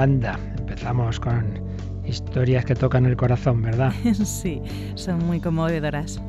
Yolanda, 0.00 0.40
empezamos 0.58 1.20
con 1.20 1.60
historias 2.06 2.64
que 2.64 2.74
tocan 2.74 3.04
el 3.04 3.18
corazón, 3.18 3.60
¿verdad? 3.60 3.92
Sí, 4.24 4.62
son 4.94 5.26
muy 5.26 5.40
conmovedoras. 5.40 6.22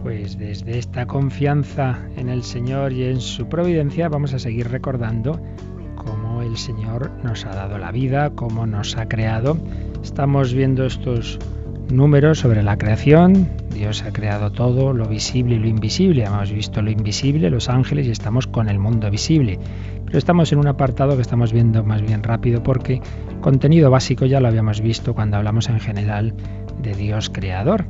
Pues 0.00 0.38
desde 0.38 0.78
esta 0.78 1.06
confianza 1.06 1.98
en 2.16 2.28
el 2.28 2.44
Señor 2.44 2.92
y 2.92 3.02
en 3.02 3.20
su 3.20 3.48
providencia 3.48 4.08
vamos 4.08 4.32
a 4.32 4.38
seguir 4.38 4.68
recordando 4.68 5.40
cómo 5.96 6.42
el 6.42 6.56
Señor 6.56 7.10
nos 7.24 7.44
ha 7.46 7.50
dado 7.50 7.78
la 7.78 7.90
vida, 7.90 8.30
cómo 8.30 8.64
nos 8.64 8.96
ha 8.96 9.08
creado. 9.08 9.56
Estamos 10.04 10.54
viendo 10.54 10.86
estos 10.86 11.40
números 11.90 12.38
sobre 12.38 12.62
la 12.62 12.78
creación. 12.78 13.48
Dios 13.74 14.04
ha 14.04 14.12
creado 14.12 14.52
todo, 14.52 14.92
lo 14.92 15.06
visible 15.06 15.56
y 15.56 15.58
lo 15.58 15.66
invisible. 15.66 16.24
Hemos 16.24 16.52
visto 16.52 16.80
lo 16.80 16.92
invisible, 16.92 17.50
los 17.50 17.68
ángeles, 17.68 18.06
y 18.06 18.10
estamos 18.10 18.46
con 18.46 18.68
el 18.68 18.78
mundo 18.78 19.10
visible. 19.10 19.58
Pero 20.10 20.18
estamos 20.18 20.50
en 20.50 20.58
un 20.58 20.66
apartado 20.66 21.14
que 21.14 21.22
estamos 21.22 21.52
viendo 21.52 21.84
más 21.84 22.02
bien 22.02 22.24
rápido 22.24 22.64
porque 22.64 23.00
contenido 23.40 23.92
básico 23.92 24.26
ya 24.26 24.40
lo 24.40 24.48
habíamos 24.48 24.80
visto 24.80 25.14
cuando 25.14 25.36
hablamos 25.36 25.68
en 25.68 25.78
general 25.78 26.34
de 26.82 26.96
Dios 26.96 27.30
creador. 27.30 27.84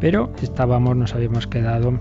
Pero 0.00 0.32
estábamos, 0.40 0.96
nos 0.96 1.14
habíamos 1.14 1.46
quedado 1.46 2.00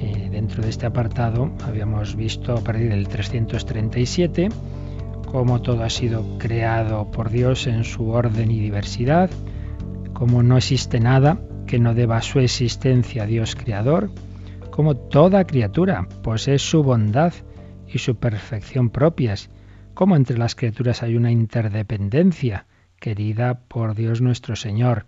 eh, 0.00 0.28
dentro 0.30 0.62
de 0.62 0.70
este 0.70 0.86
apartado, 0.86 1.50
habíamos 1.66 2.14
visto 2.14 2.52
a 2.52 2.60
partir 2.60 2.90
del 2.90 3.08
337 3.08 4.50
cómo 5.26 5.60
todo 5.60 5.82
ha 5.82 5.90
sido 5.90 6.38
creado 6.38 7.10
por 7.10 7.30
Dios 7.30 7.66
en 7.66 7.82
su 7.82 8.10
orden 8.10 8.52
y 8.52 8.60
diversidad, 8.60 9.28
cómo 10.12 10.44
no 10.44 10.56
existe 10.56 11.00
nada 11.00 11.40
que 11.66 11.80
no 11.80 11.94
deba 11.94 12.22
su 12.22 12.38
existencia 12.38 13.24
a 13.24 13.26
Dios 13.26 13.56
creador, 13.56 14.10
cómo 14.70 14.94
toda 14.94 15.44
criatura 15.44 16.06
posee 16.22 16.60
su 16.60 16.84
bondad 16.84 17.32
y 17.94 17.98
su 18.00 18.16
perfección 18.16 18.90
propias, 18.90 19.50
como 19.94 20.16
entre 20.16 20.36
las 20.36 20.56
criaturas 20.56 21.04
hay 21.04 21.16
una 21.16 21.30
interdependencia 21.30 22.66
querida 22.98 23.60
por 23.68 23.94
Dios 23.94 24.20
nuestro 24.20 24.56
Señor. 24.56 25.06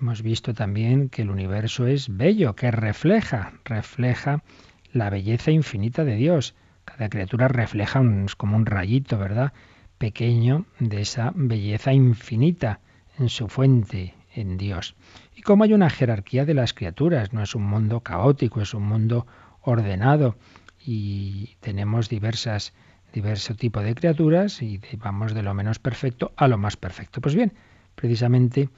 Hemos 0.00 0.22
visto 0.22 0.54
también 0.54 1.10
que 1.10 1.22
el 1.22 1.30
universo 1.30 1.86
es 1.86 2.16
bello, 2.16 2.54
que 2.54 2.70
refleja, 2.70 3.52
refleja 3.64 4.42
la 4.90 5.10
belleza 5.10 5.50
infinita 5.50 6.04
de 6.04 6.16
Dios. 6.16 6.54
Cada 6.86 7.10
criatura 7.10 7.48
refleja 7.48 8.00
un, 8.00 8.26
como 8.38 8.56
un 8.56 8.64
rayito, 8.64 9.18
¿verdad? 9.18 9.52
Pequeño 9.98 10.64
de 10.78 11.02
esa 11.02 11.32
belleza 11.34 11.92
infinita 11.92 12.80
en 13.18 13.28
su 13.28 13.48
fuente, 13.48 14.14
en 14.34 14.56
Dios. 14.56 14.96
Y 15.36 15.42
como 15.42 15.64
hay 15.64 15.74
una 15.74 15.90
jerarquía 15.90 16.46
de 16.46 16.54
las 16.54 16.72
criaturas, 16.72 17.34
no 17.34 17.42
es 17.42 17.54
un 17.54 17.64
mundo 17.64 18.00
caótico, 18.00 18.62
es 18.62 18.72
un 18.72 18.84
mundo 18.84 19.26
ordenado 19.60 20.36
y 20.84 21.56
tenemos 21.60 22.08
diversas 22.08 22.72
diverso 23.12 23.54
tipo 23.54 23.80
de 23.80 23.94
criaturas 23.94 24.62
y 24.62 24.80
vamos 24.98 25.34
de 25.34 25.42
lo 25.42 25.52
menos 25.54 25.78
perfecto 25.78 26.32
a 26.36 26.48
lo 26.48 26.58
más 26.58 26.76
perfecto. 26.76 27.20
Pues 27.20 27.34
bien, 27.34 27.52
precisamente 27.94 28.68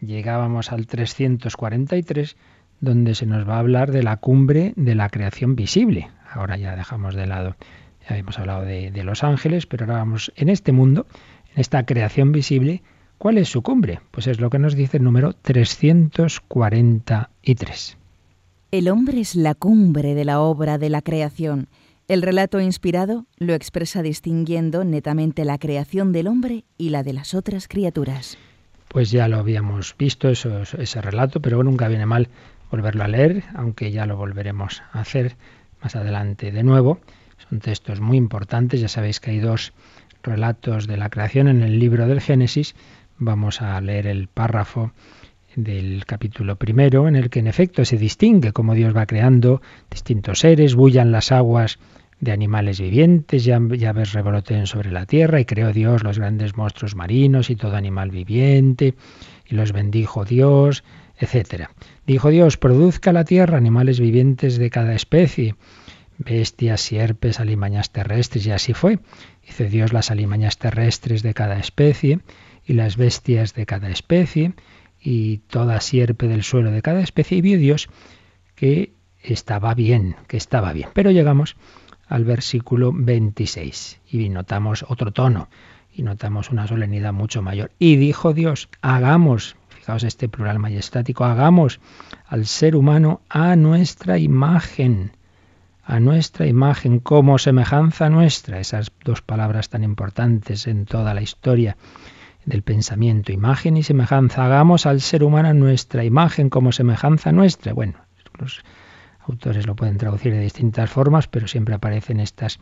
llegábamos 0.00 0.72
al 0.72 0.86
343 0.86 2.36
donde 2.80 3.14
se 3.14 3.26
nos 3.26 3.48
va 3.48 3.54
a 3.56 3.60
hablar 3.60 3.92
de 3.92 4.02
la 4.02 4.16
cumbre 4.16 4.72
de 4.76 4.94
la 4.94 5.10
creación 5.10 5.56
visible. 5.56 6.10
Ahora 6.30 6.56
ya 6.56 6.76
dejamos 6.76 7.14
de 7.14 7.26
lado, 7.26 7.56
ya 8.08 8.16
hemos 8.16 8.38
hablado 8.38 8.62
de, 8.62 8.90
de 8.90 9.04
los 9.04 9.22
ángeles, 9.22 9.66
pero 9.66 9.84
ahora 9.84 9.98
vamos 9.98 10.32
en 10.36 10.48
este 10.48 10.72
mundo, 10.72 11.06
en 11.54 11.60
esta 11.60 11.84
creación 11.84 12.32
visible, 12.32 12.82
¿cuál 13.18 13.36
es 13.38 13.48
su 13.48 13.62
cumbre? 13.62 14.00
Pues 14.10 14.26
es 14.28 14.40
lo 14.40 14.48
que 14.48 14.58
nos 14.58 14.74
dice 14.74 14.96
el 14.96 15.04
número 15.04 15.34
343. 15.34 17.99
El 18.72 18.88
hombre 18.88 19.18
es 19.18 19.34
la 19.34 19.56
cumbre 19.56 20.14
de 20.14 20.24
la 20.24 20.40
obra 20.40 20.78
de 20.78 20.90
la 20.90 21.02
creación. 21.02 21.66
El 22.06 22.22
relato 22.22 22.60
inspirado 22.60 23.26
lo 23.36 23.54
expresa 23.54 24.00
distinguiendo 24.00 24.84
netamente 24.84 25.44
la 25.44 25.58
creación 25.58 26.12
del 26.12 26.28
hombre 26.28 26.64
y 26.78 26.90
la 26.90 27.02
de 27.02 27.12
las 27.12 27.34
otras 27.34 27.66
criaturas. 27.66 28.38
Pues 28.86 29.10
ya 29.10 29.26
lo 29.26 29.38
habíamos 29.38 29.96
visto 29.98 30.28
eso, 30.28 30.62
ese 30.62 31.00
relato, 31.00 31.40
pero 31.40 31.64
nunca 31.64 31.88
viene 31.88 32.06
mal 32.06 32.28
volverlo 32.70 33.02
a 33.02 33.08
leer, 33.08 33.42
aunque 33.56 33.90
ya 33.90 34.06
lo 34.06 34.16
volveremos 34.16 34.82
a 34.92 35.00
hacer 35.00 35.34
más 35.82 35.96
adelante 35.96 36.52
de 36.52 36.62
nuevo. 36.62 37.00
Son 37.48 37.58
textos 37.58 38.00
muy 38.00 38.18
importantes, 38.18 38.80
ya 38.80 38.88
sabéis 38.88 39.18
que 39.18 39.32
hay 39.32 39.40
dos 39.40 39.72
relatos 40.22 40.86
de 40.86 40.96
la 40.96 41.10
creación 41.10 41.48
en 41.48 41.62
el 41.62 41.80
libro 41.80 42.06
del 42.06 42.20
Génesis. 42.20 42.76
Vamos 43.18 43.62
a 43.62 43.80
leer 43.80 44.06
el 44.06 44.28
párrafo 44.28 44.92
del 45.56 46.04
capítulo 46.06 46.56
primero, 46.56 47.08
en 47.08 47.16
el 47.16 47.30
que 47.30 47.40
en 47.40 47.46
efecto 47.46 47.84
se 47.84 47.96
distingue 47.96 48.52
cómo 48.52 48.74
Dios 48.74 48.96
va 48.96 49.06
creando 49.06 49.60
distintos 49.90 50.40
seres, 50.40 50.74
bullan 50.74 51.12
las 51.12 51.32
aguas 51.32 51.78
de 52.20 52.32
animales 52.32 52.80
vivientes, 52.80 53.44
llaves 53.44 54.12
revoloteen 54.12 54.66
sobre 54.66 54.92
la 54.92 55.06
tierra, 55.06 55.40
y 55.40 55.46
creó 55.46 55.72
Dios 55.72 56.04
los 56.04 56.18
grandes 56.18 56.56
monstruos 56.56 56.94
marinos 56.94 57.50
y 57.50 57.56
todo 57.56 57.76
animal 57.76 58.10
viviente, 58.10 58.94
y 59.46 59.54
los 59.54 59.72
bendijo 59.72 60.24
Dios, 60.24 60.84
etc. 61.18 61.68
Dijo 62.06 62.30
Dios, 62.30 62.56
produzca 62.56 63.12
la 63.12 63.24
tierra 63.24 63.56
animales 63.56 64.00
vivientes 64.00 64.58
de 64.58 64.70
cada 64.70 64.94
especie, 64.94 65.54
bestias, 66.18 66.82
sierpes, 66.82 67.40
alimañas 67.40 67.90
terrestres, 67.90 68.46
y 68.46 68.50
así 68.50 68.74
fue. 68.74 68.98
Hizo 69.48 69.64
Dios 69.64 69.92
las 69.92 70.10
alimañas 70.10 70.58
terrestres 70.58 71.22
de 71.22 71.32
cada 71.32 71.58
especie, 71.58 72.20
y 72.66 72.74
las 72.74 72.96
bestias 72.96 73.54
de 73.54 73.66
cada 73.66 73.88
especie, 73.88 74.52
y 75.00 75.38
toda 75.38 75.80
sierpe 75.80 76.28
del 76.28 76.42
suelo 76.42 76.70
de 76.70 76.82
cada 76.82 77.00
especie, 77.00 77.38
y 77.38 77.40
vio 77.40 77.58
Dios 77.58 77.88
que 78.54 78.92
estaba 79.22 79.74
bien, 79.74 80.16
que 80.26 80.36
estaba 80.36 80.72
bien. 80.72 80.90
Pero 80.92 81.10
llegamos 81.10 81.56
al 82.08 82.24
versículo 82.24 82.92
26 82.92 84.00
y 84.10 84.28
notamos 84.28 84.84
otro 84.88 85.12
tono 85.12 85.48
y 85.94 86.02
notamos 86.02 86.50
una 86.50 86.66
solemnidad 86.66 87.12
mucho 87.12 87.42
mayor. 87.42 87.72
Y 87.78 87.96
dijo 87.96 88.32
Dios, 88.32 88.68
hagamos, 88.82 89.56
fijaos 89.68 90.02
este 90.02 90.28
plural 90.28 90.58
majestático, 90.58 91.24
hagamos 91.24 91.80
al 92.26 92.46
ser 92.46 92.76
humano 92.76 93.22
a 93.28 93.56
nuestra 93.56 94.18
imagen, 94.18 95.12
a 95.84 96.00
nuestra 96.00 96.46
imagen 96.46 97.00
como 97.00 97.38
semejanza 97.38 98.10
nuestra, 98.10 98.60
esas 98.60 98.92
dos 99.04 99.22
palabras 99.22 99.68
tan 99.68 99.84
importantes 99.84 100.66
en 100.66 100.84
toda 100.84 101.14
la 101.14 101.22
historia 101.22 101.76
del 102.50 102.62
pensamiento, 102.62 103.32
imagen 103.32 103.78
y 103.78 103.82
semejanza. 103.82 104.44
Hagamos 104.44 104.84
al 104.84 105.00
ser 105.00 105.24
humano 105.24 105.54
nuestra 105.54 106.04
imagen 106.04 106.50
como 106.50 106.72
semejanza 106.72 107.32
nuestra. 107.32 107.72
Bueno, 107.72 107.94
los 108.38 108.62
autores 109.20 109.66
lo 109.66 109.76
pueden 109.76 109.96
traducir 109.96 110.32
de 110.32 110.40
distintas 110.40 110.90
formas, 110.90 111.28
pero 111.28 111.48
siempre 111.48 111.74
aparecen 111.74 112.20
estas 112.20 112.60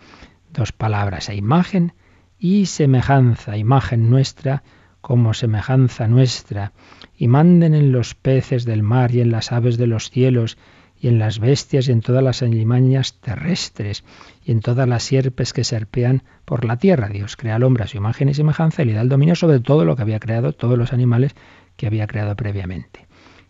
dos 0.53 0.73
palabras, 0.73 1.29
imagen 1.31 1.95
y 2.39 2.67
semejanza, 2.67 3.57
imagen 3.57 4.11
nuestra 4.11 4.63
como 5.01 5.33
semejanza 5.33 6.07
nuestra, 6.07 6.73
y 7.17 7.29
manden 7.29 7.75
en 7.75 7.93
los 7.93 8.15
peces 8.15 8.65
del 8.65 8.83
mar 8.83 9.15
y 9.15 9.21
en 9.21 9.31
las 9.31 9.53
aves 9.53 9.79
de 9.79 9.87
los 9.87 10.11
cielos, 10.11 10.59
y 11.01 11.09
en 11.09 11.19
las 11.19 11.39
bestias 11.39 11.89
y 11.89 11.93
en 11.93 12.01
todas 12.01 12.23
las 12.23 12.43
alimañas 12.43 13.15
terrestres, 13.21 14.05
y 14.45 14.53
en 14.53 14.61
todas 14.61 14.89
las 14.89 15.03
sierpes 15.03 15.53
que 15.53 15.65
serpean 15.65 16.23
por 16.45 16.65
la 16.65 16.77
tierra. 16.77 17.09
Dios 17.09 17.37
crea 17.37 17.57
al 17.57 17.63
hombre 17.63 17.85
a 17.85 17.87
su 17.87 17.97
imagen 17.97 18.29
y 18.29 18.35
semejanza 18.35 18.83
y 18.83 18.87
le 18.87 18.95
da 18.95 19.03
el 19.03 19.09
dominio 19.09 19.35
sobre 19.35 19.61
todo 19.61 19.85
lo 19.85 19.97
que 19.97 20.03
había 20.03 20.21
creado, 20.21 20.53
todos 20.53 20.77
los 20.77 20.93
animales 20.93 21.35
que 21.77 21.87
había 21.87 22.07
creado 22.07 22.35
previamente. 22.37 23.07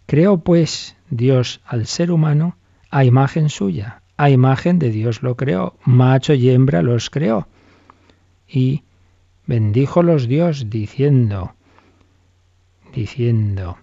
Creó 0.06 0.38
pues 0.38 0.96
Dios 1.10 1.60
al 1.66 1.86
ser 1.86 2.10
humano 2.10 2.56
a 2.90 3.04
imagen 3.04 3.48
suya, 3.48 4.02
a 4.16 4.30
imagen 4.30 4.78
de 4.78 4.90
Dios 4.90 5.22
lo 5.22 5.36
creó, 5.36 5.76
macho 5.84 6.34
y 6.34 6.50
hembra 6.50 6.82
los 6.82 7.08
creó. 7.10 7.48
Y 8.46 8.82
bendíjolos 9.46 10.26
Dios 10.26 10.70
diciendo, 10.70 11.54
diciendo, 12.94 13.78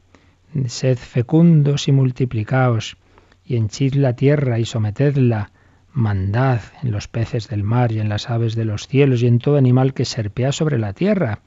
sed 0.67 0.97
fecundos 0.97 1.87
y 1.87 1.91
multiplicaos, 1.91 2.97
y 3.45 3.57
henchid 3.57 3.93
la 3.95 4.15
tierra 4.15 4.59
y 4.59 4.65
sometedla, 4.65 5.51
mandad 5.93 6.59
en 6.83 6.91
los 6.91 7.07
peces 7.07 7.47
del 7.47 7.63
mar 7.63 7.91
y 7.91 7.99
en 7.99 8.09
las 8.09 8.29
aves 8.29 8.55
de 8.55 8.65
los 8.65 8.87
cielos 8.87 9.23
y 9.23 9.27
en 9.27 9.39
todo 9.39 9.57
animal 9.57 9.93
que 9.93 10.03
serpea 10.05 10.51
sobre 10.51 10.77
la 10.77 10.93
tierra. 10.93 11.39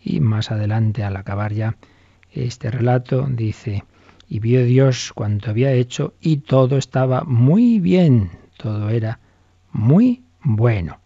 Y 0.00 0.20
más 0.20 0.50
adelante, 0.50 1.02
al 1.02 1.16
acabar 1.16 1.52
ya 1.52 1.76
este 2.30 2.70
relato, 2.70 3.26
dice, 3.28 3.84
y 4.28 4.38
vio 4.38 4.64
Dios 4.64 5.12
cuanto 5.14 5.50
había 5.50 5.72
hecho 5.72 6.14
y 6.20 6.38
todo 6.38 6.76
estaba 6.76 7.24
muy 7.24 7.80
bien, 7.80 8.30
todo 8.56 8.90
era 8.90 9.20
muy 9.72 10.24
bueno. 10.42 11.00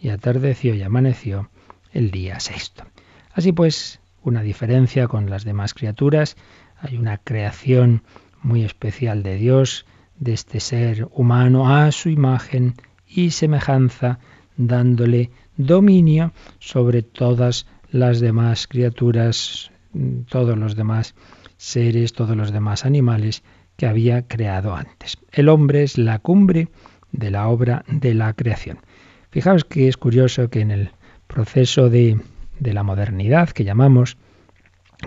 Y 0.00 0.10
atardeció 0.10 0.74
y 0.74 0.82
amaneció 0.82 1.50
el 1.92 2.10
día 2.10 2.40
sexto. 2.40 2.84
Así 3.32 3.52
pues, 3.52 4.00
una 4.22 4.42
diferencia 4.42 5.08
con 5.08 5.30
las 5.30 5.44
demás 5.44 5.74
criaturas, 5.74 6.36
hay 6.78 6.96
una 6.96 7.18
creación 7.18 8.02
muy 8.44 8.62
especial 8.62 9.24
de 9.24 9.34
Dios, 9.36 9.86
de 10.20 10.32
este 10.32 10.60
ser 10.60 11.08
humano 11.10 11.74
a 11.74 11.90
su 11.90 12.08
imagen 12.08 12.74
y 13.08 13.30
semejanza, 13.30 14.20
dándole 14.56 15.30
dominio 15.56 16.32
sobre 16.60 17.02
todas 17.02 17.66
las 17.90 18.20
demás 18.20 18.68
criaturas, 18.68 19.72
todos 20.28 20.56
los 20.56 20.76
demás 20.76 21.16
seres, 21.56 22.12
todos 22.12 22.36
los 22.36 22.52
demás 22.52 22.84
animales 22.84 23.42
que 23.76 23.86
había 23.86 24.28
creado 24.28 24.76
antes. 24.76 25.18
El 25.32 25.48
hombre 25.48 25.82
es 25.82 25.98
la 25.98 26.20
cumbre 26.20 26.68
de 27.10 27.32
la 27.32 27.48
obra 27.48 27.84
de 27.88 28.14
la 28.14 28.32
creación. 28.34 28.78
Fijaos 29.30 29.64
que 29.64 29.88
es 29.88 29.96
curioso 29.96 30.48
que 30.48 30.60
en 30.60 30.70
el 30.70 30.90
proceso 31.26 31.90
de 31.90 32.18
de 32.58 32.72
la 32.72 32.82
modernidad 32.82 33.50
que 33.50 33.64
llamamos, 33.64 34.16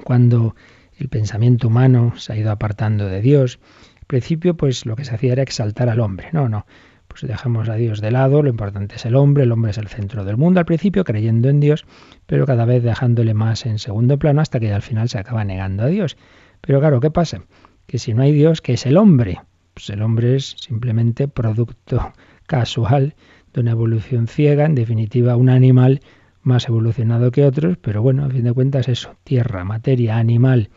cuando 0.04 0.56
el 0.98 1.10
pensamiento 1.10 1.68
humano 1.68 2.14
se 2.18 2.34
ha 2.34 2.38
ido 2.38 2.52
apartando 2.52 3.08
de 3.08 3.22
Dios. 3.22 3.60
Al 4.00 4.06
principio, 4.08 4.56
pues 4.58 4.86
lo 4.86 4.96
que 4.96 5.06
se 5.06 5.16
hacía 5.16 5.34
era 5.34 5.44
exaltar 5.44 5.90
al 5.90 6.00
hombre. 6.00 6.30
No, 6.34 6.50
no. 6.50 6.66
Pues 7.08 7.22
dejamos 7.22 7.70
a 7.70 7.76
Dios 7.76 8.02
de 8.02 8.12
lado, 8.12 8.44
lo 8.44 8.50
importante 8.50 8.96
es 8.96 9.06
el 9.06 9.16
hombre, 9.16 9.44
el 9.44 9.52
hombre 9.52 9.72
es 9.72 9.78
el 9.78 9.88
centro 9.88 10.26
del 10.26 10.38
mundo 10.38 10.60
al 10.60 10.66
principio, 10.66 11.04
creyendo 11.04 11.50
en 11.50 11.60
Dios, 11.60 11.86
pero 12.26 12.46
cada 12.46 12.66
vez 12.66 12.84
dejándole 12.84 13.34
más 13.34 13.66
en 13.66 13.80
segundo 13.80 14.20
plano 14.20 14.42
hasta 14.42 14.60
que 14.60 14.72
al 14.74 14.82
final 14.82 15.10
se 15.10 15.18
acaba 15.18 15.44
negando 15.44 15.84
a 15.84 15.88
Dios. 15.88 16.18
Pero 16.62 16.80
claro, 16.80 17.00
¿qué 17.00 17.10
pasa? 17.10 17.44
Que 17.86 17.98
si 17.98 18.14
no 18.14 18.24
hay 18.24 18.34
Dios, 18.34 18.62
¿qué 18.62 18.74
es 18.74 18.86
el 18.86 18.98
hombre? 18.98 19.40
Pues 19.74 19.90
el 19.90 20.02
hombre 20.02 20.36
es 20.36 20.56
simplemente 20.60 21.28
producto 21.28 22.14
casual 22.46 23.16
de 23.54 23.62
una 23.62 23.72
evolución 23.72 24.28
ciega, 24.28 24.66
en 24.66 24.76
definitiva 24.76 25.38
un 25.38 25.50
animal 25.50 26.02
más 26.48 26.68
evolucionado 26.68 27.30
que 27.32 27.46
otros, 27.46 27.78
pero 27.78 28.02
bueno, 28.02 28.26
a 28.26 28.30
fin 28.30 28.44
de 28.44 28.54
cuentas 28.54 28.88
eso, 28.88 29.16
tierra, 29.24 29.64
materia, 29.64 30.18
animal 30.18 30.70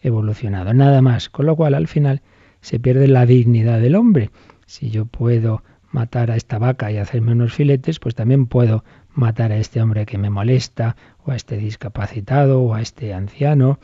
evolucionado, 0.00 0.74
nada 0.74 1.02
más, 1.02 1.28
con 1.28 1.46
lo 1.46 1.54
cual 1.56 1.74
al 1.74 1.86
final 1.86 2.22
se 2.60 2.80
pierde 2.80 3.06
la 3.06 3.26
dignidad 3.26 3.80
del 3.80 3.94
hombre. 3.94 4.30
Si 4.66 4.90
yo 4.90 5.04
puedo 5.04 5.62
matar 5.92 6.30
a 6.30 6.36
esta 6.36 6.58
vaca 6.58 6.90
y 6.90 6.96
hacerme 6.96 7.32
unos 7.32 7.52
filetes, 7.52 8.00
pues 8.00 8.14
también 8.14 8.46
puedo 8.46 8.84
matar 9.12 9.52
a 9.52 9.58
este 9.58 9.82
hombre 9.82 10.06
que 10.06 10.18
me 10.18 10.30
molesta, 10.30 10.96
o 11.24 11.32
a 11.32 11.36
este 11.36 11.56
discapacitado, 11.56 12.62
o 12.62 12.74
a 12.74 12.80
este 12.80 13.12
anciano, 13.12 13.78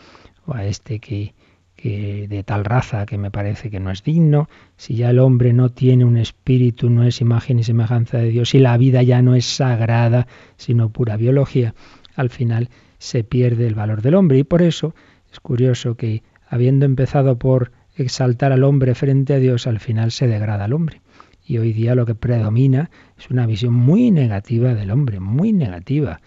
o 0.46 0.54
a 0.54 0.64
este 0.64 1.00
que, 1.00 1.34
que 1.76 2.26
de 2.28 2.42
tal 2.42 2.64
raza 2.64 3.04
que 3.04 3.18
me 3.18 3.30
parece 3.30 3.70
que 3.70 3.80
no 3.80 3.90
es 3.90 4.02
digno, 4.02 4.48
si 4.76 4.96
ya 4.96 5.10
el 5.10 5.18
hombre 5.18 5.52
no 5.52 5.68
tiene 5.68 6.04
un 6.04 6.16
espíritu, 6.16 6.88
no 6.88 7.04
es 7.04 7.20
imagen 7.20 7.58
y 7.58 7.64
semejanza 7.64 8.18
de 8.18 8.30
Dios, 8.30 8.50
si 8.50 8.58
la 8.58 8.76
vida 8.78 9.02
ya 9.02 9.20
no 9.22 9.34
es 9.34 9.44
sagrada, 9.44 10.26
sino 10.56 10.88
pura 10.88 11.16
biología, 11.16 11.74
al 12.14 12.30
final 12.30 12.70
se 12.98 13.24
pierde 13.24 13.66
el 13.66 13.74
valor 13.74 14.00
del 14.00 14.14
hombre. 14.14 14.38
Y 14.38 14.44
por 14.44 14.62
eso 14.62 14.94
es 15.30 15.38
curioso 15.40 15.96
que, 15.96 16.22
habiendo 16.48 16.86
empezado 16.86 17.38
por 17.38 17.72
exaltar 17.94 18.52
al 18.52 18.64
hombre 18.64 18.94
frente 18.94 19.34
a 19.34 19.38
Dios, 19.38 19.66
al 19.66 19.78
final 19.78 20.10
se 20.12 20.26
degrada 20.26 20.64
al 20.64 20.72
hombre. 20.72 21.02
Y 21.44 21.58
hoy 21.58 21.72
día 21.72 21.94
lo 21.94 22.06
que 22.06 22.14
predomina 22.14 22.90
es 23.18 23.30
una 23.30 23.46
visión 23.46 23.74
muy 23.74 24.10
negativa 24.10 24.74
del 24.74 24.90
hombre, 24.90 25.20
muy 25.20 25.52
negativa, 25.52 26.20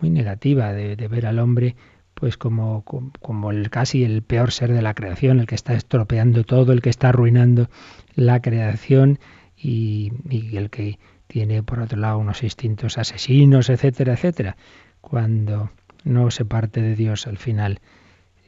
muy 0.00 0.10
negativa 0.10 0.72
de, 0.72 0.96
de 0.96 1.08
ver 1.08 1.26
al 1.26 1.38
hombre 1.38 1.76
pues 2.14 2.36
como, 2.36 2.84
como 2.84 3.50
el 3.50 3.70
casi 3.70 4.04
el 4.04 4.22
peor 4.22 4.52
ser 4.52 4.72
de 4.72 4.82
la 4.82 4.94
creación, 4.94 5.40
el 5.40 5.46
que 5.46 5.54
está 5.54 5.74
estropeando 5.74 6.44
todo, 6.44 6.72
el 6.72 6.80
que 6.80 6.90
está 6.90 7.08
arruinando 7.10 7.68
la 8.14 8.40
creación 8.40 9.18
y, 9.56 10.12
el 10.56 10.70
que 10.70 10.98
tiene 11.26 11.62
por 11.62 11.80
otro 11.80 11.98
lado 11.98 12.18
unos 12.18 12.42
instintos 12.42 12.98
asesinos, 12.98 13.68
etcétera, 13.68 14.14
etcétera. 14.14 14.56
Cuando 15.00 15.70
no 16.04 16.30
se 16.30 16.44
parte 16.44 16.80
de 16.82 16.94
Dios 16.94 17.26
al 17.26 17.38
final, 17.38 17.80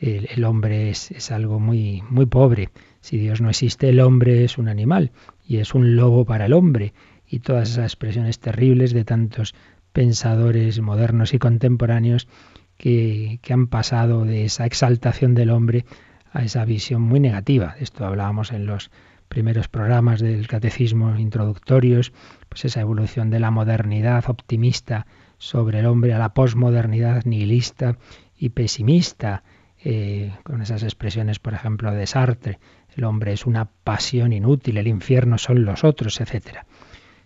el, 0.01 0.45
hombre 0.45 0.91
es, 0.91 1.11
es, 1.11 1.31
algo 1.33 1.59
muy, 1.59 2.03
muy 2.09 2.27
pobre. 2.27 2.71
Si 3.01 3.17
Dios 3.17 3.41
no 3.41 3.49
existe, 3.49 3.89
el 3.89 4.01
hombre 4.01 4.45
es 4.45 4.59
un 4.59 4.69
animal 4.69 5.11
y 5.47 5.57
es 5.57 5.75
un 5.75 5.97
lobo 5.97 6.25
para 6.25 6.47
el 6.47 6.53
hombre. 6.53 6.93
Y 7.29 7.41
todas 7.41 7.71
esas 7.71 7.85
expresiones 7.87 8.39
terribles 8.39 8.93
de 8.93 9.05
tantos 9.05 9.55
pensadores 9.93 10.81
modernos 10.81 11.33
y 11.33 11.39
contemporáneos 11.39 12.29
que, 12.77 13.41
han 13.51 13.67
pasado 13.67 14.25
de 14.25 14.45
esa 14.45 14.67
exaltación 14.67 15.35
del 15.35 15.51
hombre 15.51 15.85
a 16.33 16.43
esa 16.43 16.65
visión 16.65 17.03
muy 17.03 17.21
negativa. 17.21 17.77
Esto 17.81 18.05
hablábamos 18.05 18.53
en 18.53 18.67
los 18.67 18.91
primeros 19.29 19.69
programas 19.69 20.21
del 20.21 20.47
catecismo 20.47 21.17
introductorios, 21.17 22.13
pues 22.49 22.65
esa 22.65 22.81
evolución 22.81 23.31
de 23.31 23.41
la 23.41 23.51
modernidad 23.51 24.29
optimista 24.29 25.07
sobre 25.39 25.81
el 25.81 25.87
hombre 25.87 26.15
a 26.15 26.19
la 26.19 26.35
posmodernidad 26.35 27.25
nihilista 27.25 27.99
y 28.39 28.51
pesimista, 28.51 29.43
eh, 29.85 30.35
con 30.43 30.63
esas 30.63 30.83
expresiones, 30.83 31.39
por 31.39 31.55
ejemplo, 31.55 31.93
de 31.93 32.07
Sartre, 32.07 32.59
el 32.97 33.05
hombre 33.05 33.33
es 33.33 33.47
una 33.47 33.67
pasión 33.67 34.33
inútil, 34.33 34.79
el 34.79 34.89
infierno 34.89 35.39
son 35.39 35.65
los 35.65 35.85
otros, 35.85 36.21
etc. 36.21 36.65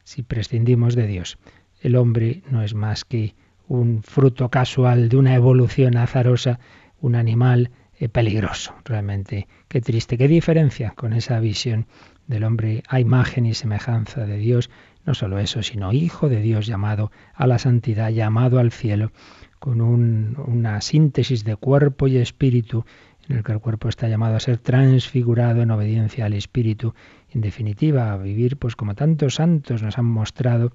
Si 0.04 0.22
prescindimos 0.22 0.94
de 0.96 1.06
Dios, 1.06 1.38
el 1.80 1.96
hombre 1.96 2.42
no 2.50 2.62
es 2.62 2.74
más 2.74 3.04
que 3.04 3.34
un 3.70 4.02
fruto 4.02 4.48
casual 4.48 5.08
de 5.08 5.16
una 5.16 5.36
evolución 5.36 5.96
azarosa, 5.96 6.58
un 7.00 7.14
animal 7.14 7.70
eh, 8.00 8.08
peligroso. 8.08 8.74
Realmente, 8.84 9.46
qué 9.68 9.80
triste, 9.80 10.18
qué 10.18 10.26
diferencia 10.26 10.90
con 10.96 11.12
esa 11.12 11.38
visión 11.38 11.86
del 12.26 12.42
hombre 12.42 12.82
a 12.88 12.98
imagen 12.98 13.46
y 13.46 13.54
semejanza 13.54 14.26
de 14.26 14.38
Dios. 14.38 14.70
No 15.06 15.14
solo 15.14 15.38
eso, 15.38 15.62
sino 15.62 15.92
hijo 15.92 16.28
de 16.28 16.40
Dios 16.40 16.66
llamado 16.66 17.12
a 17.32 17.46
la 17.46 17.60
santidad, 17.60 18.10
llamado 18.10 18.58
al 18.58 18.72
cielo, 18.72 19.12
con 19.60 19.80
una 19.80 20.80
síntesis 20.80 21.44
de 21.44 21.54
cuerpo 21.54 22.08
y 22.08 22.16
espíritu 22.16 22.84
en 23.28 23.36
el 23.36 23.44
que 23.44 23.52
el 23.52 23.60
cuerpo 23.60 23.88
está 23.88 24.08
llamado 24.08 24.34
a 24.34 24.40
ser 24.40 24.58
transfigurado 24.58 25.62
en 25.62 25.70
obediencia 25.70 26.26
al 26.26 26.32
espíritu, 26.32 26.94
en 27.30 27.40
definitiva, 27.40 28.12
a 28.12 28.16
vivir 28.16 28.56
pues 28.56 28.74
como 28.74 28.96
tantos 28.96 29.36
santos 29.36 29.80
nos 29.82 29.96
han 29.96 30.06
mostrado 30.06 30.72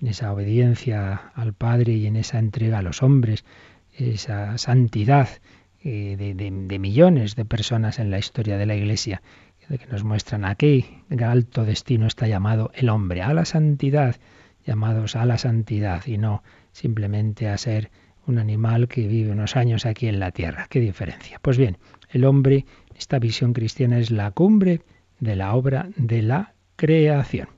en 0.00 0.08
esa 0.08 0.32
obediencia 0.32 1.32
al 1.34 1.52
Padre 1.54 1.94
y 1.94 2.06
en 2.06 2.16
esa 2.16 2.38
entrega 2.38 2.78
a 2.78 2.82
los 2.82 3.02
hombres, 3.02 3.44
esa 3.92 4.58
santidad 4.58 5.28
eh, 5.82 6.16
de, 6.36 6.78
millones 6.78 7.36
de 7.36 7.44
personas 7.44 7.98
en 7.98 8.10
la 8.10 8.18
historia 8.18 8.58
de 8.58 8.66
la 8.66 8.76
Iglesia, 8.76 9.22
que 9.68 9.86
nos 9.90 10.04
muestran 10.04 10.44
a 10.44 10.54
qué 10.54 11.02
alto 11.20 11.64
destino 11.64 12.06
está 12.06 12.26
llamado 12.26 12.70
el 12.74 12.88
hombre, 12.88 13.22
a 13.22 13.34
la 13.34 13.44
santidad, 13.44 14.16
llamados 14.66 15.14
a 15.16 15.26
la 15.26 15.38
santidad 15.38 16.06
y 16.06 16.18
no 16.18 16.42
simplemente 16.72 17.48
a 17.48 17.58
ser 17.58 17.90
un 18.26 18.38
animal 18.38 18.88
que 18.88 19.06
vive 19.06 19.32
unos 19.32 19.56
años 19.56 19.86
aquí 19.86 20.06
en 20.06 20.20
la 20.20 20.30
tierra. 20.30 20.66
¿Qué 20.68 20.80
diferencia? 20.80 21.38
Pues 21.42 21.58
bien, 21.58 21.78
el 22.10 22.24
hombre, 22.24 22.66
esta 22.96 23.18
visión 23.18 23.52
cristiana, 23.52 23.98
es 23.98 24.10
la 24.10 24.30
cumbre 24.30 24.82
de 25.20 25.36
la 25.36 25.54
obra 25.54 25.88
de 25.96 26.22
la 26.22 26.54
creación. 26.76 27.48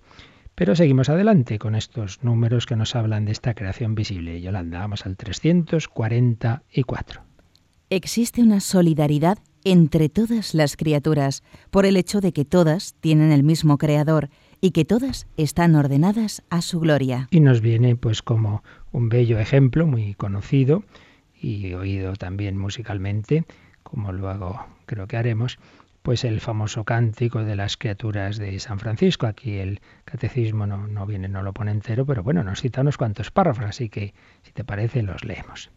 Pero 0.61 0.77
seguimos 0.77 1.09
adelante 1.09 1.59
con 1.59 1.75
estos 1.75 2.23
números 2.23 2.67
que 2.67 2.77
nos 2.77 2.95
hablan 2.95 3.25
de 3.25 3.33
esta 3.33 3.55
creación 3.55 3.95
visible. 3.95 4.43
Yolanda, 4.43 4.81
vamos 4.81 5.07
al 5.07 5.17
344. 5.17 7.23
Existe 7.89 8.43
una 8.43 8.61
solidaridad 8.61 9.39
entre 9.65 10.11
todas 10.11 10.53
las 10.53 10.77
criaturas 10.77 11.43
por 11.71 11.87
el 11.87 11.97
hecho 11.97 12.21
de 12.21 12.35
que 12.35 12.45
todas 12.45 12.95
tienen 13.01 13.33
el 13.33 13.43
mismo 13.43 13.79
creador 13.79 14.29
y 14.61 14.73
que 14.73 14.85
todas 14.85 15.27
están 15.39 15.75
ordenadas 15.77 16.43
a 16.51 16.61
su 16.61 16.79
gloria. 16.79 17.29
Y 17.31 17.41
nos 17.41 17.63
viene 17.63 17.97
pues 17.97 18.21
como 18.21 18.63
un 18.93 19.09
bello 19.09 19.39
ejemplo 19.39 19.87
muy 19.87 20.13
conocido 20.13 20.85
y 21.41 21.73
oído 21.73 22.17
también 22.17 22.59
musicalmente, 22.59 23.47
como 23.83 24.13
luego 24.13 24.67
creo 24.85 25.07
que 25.07 25.17
haremos, 25.17 25.59
pues 26.03 26.25
el 26.25 26.41
famoso 26.41 26.85
cántico 26.85 27.45
de 27.45 27.57
las 27.57 27.77
criaturas 27.77 28.39
de 28.39 28.59
San 28.59 28.79
Francisco. 28.79 29.27
Aquí 29.27 29.59
el 29.59 29.81
catecismo 30.05 30.67
no, 30.67 30.87
no 30.87 31.07
viene, 31.07 31.29
no 31.29 31.43
lo 31.43 31.53
pone 31.53 31.71
entero, 31.71 32.07
pero 32.07 32.23
bueno, 32.23 32.43
nos 32.43 32.61
cita 32.61 32.81
unos 32.81 32.97
cuantos 32.97 33.31
párrafos, 33.31 33.65
así 33.65 33.89
que 33.89 34.15
si 34.43 34.53
te 34.53 34.65
parece 34.65 35.03
los 35.03 35.25
leemos. 35.25 35.71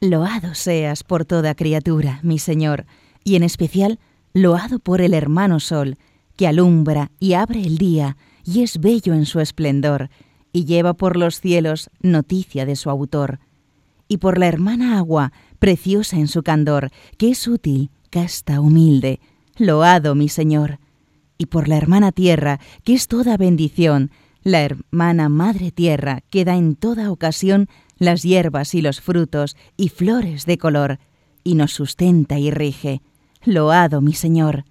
Loado 0.00 0.54
seas 0.54 1.04
por 1.04 1.24
toda 1.24 1.54
criatura, 1.54 2.20
mi 2.22 2.38
Señor, 2.38 2.84
y 3.24 3.36
en 3.36 3.42
especial 3.42 3.98
loado 4.34 4.78
por 4.78 5.00
el 5.00 5.14
hermano 5.14 5.60
Sol, 5.60 5.96
que 6.36 6.46
alumbra 6.46 7.10
y 7.18 7.32
abre 7.32 7.62
el 7.62 7.78
día, 7.78 8.18
y 8.44 8.62
es 8.62 8.78
bello 8.78 9.14
en 9.14 9.24
su 9.24 9.40
esplendor, 9.40 10.10
y 10.52 10.66
lleva 10.66 10.94
por 10.94 11.16
los 11.16 11.40
cielos 11.40 11.90
noticia 12.00 12.66
de 12.66 12.76
su 12.76 12.90
autor, 12.90 13.40
y 14.06 14.18
por 14.18 14.38
la 14.38 14.46
hermana 14.46 14.98
agua, 14.98 15.32
preciosa 15.58 16.16
en 16.16 16.28
su 16.28 16.42
candor, 16.42 16.90
que 17.16 17.30
es 17.30 17.48
útil, 17.48 17.90
casta, 18.10 18.60
humilde, 18.60 19.20
Loado 19.58 20.14
mi 20.14 20.28
Señor. 20.28 20.78
Y 21.38 21.46
por 21.46 21.68
la 21.68 21.76
hermana 21.76 22.12
tierra, 22.12 22.60
que 22.84 22.94
es 22.94 23.08
toda 23.08 23.36
bendición, 23.36 24.10
la 24.42 24.62
hermana 24.62 25.28
madre 25.28 25.70
tierra, 25.70 26.22
que 26.30 26.44
da 26.44 26.56
en 26.56 26.76
toda 26.76 27.10
ocasión 27.10 27.68
las 27.98 28.22
hierbas 28.22 28.74
y 28.74 28.82
los 28.82 29.00
frutos 29.00 29.56
y 29.76 29.88
flores 29.88 30.46
de 30.46 30.58
color, 30.58 30.98
y 31.42 31.54
nos 31.54 31.72
sustenta 31.72 32.38
y 32.38 32.50
rige. 32.50 33.00
Loado 33.44 34.00
mi 34.00 34.12
Señor. 34.12 34.64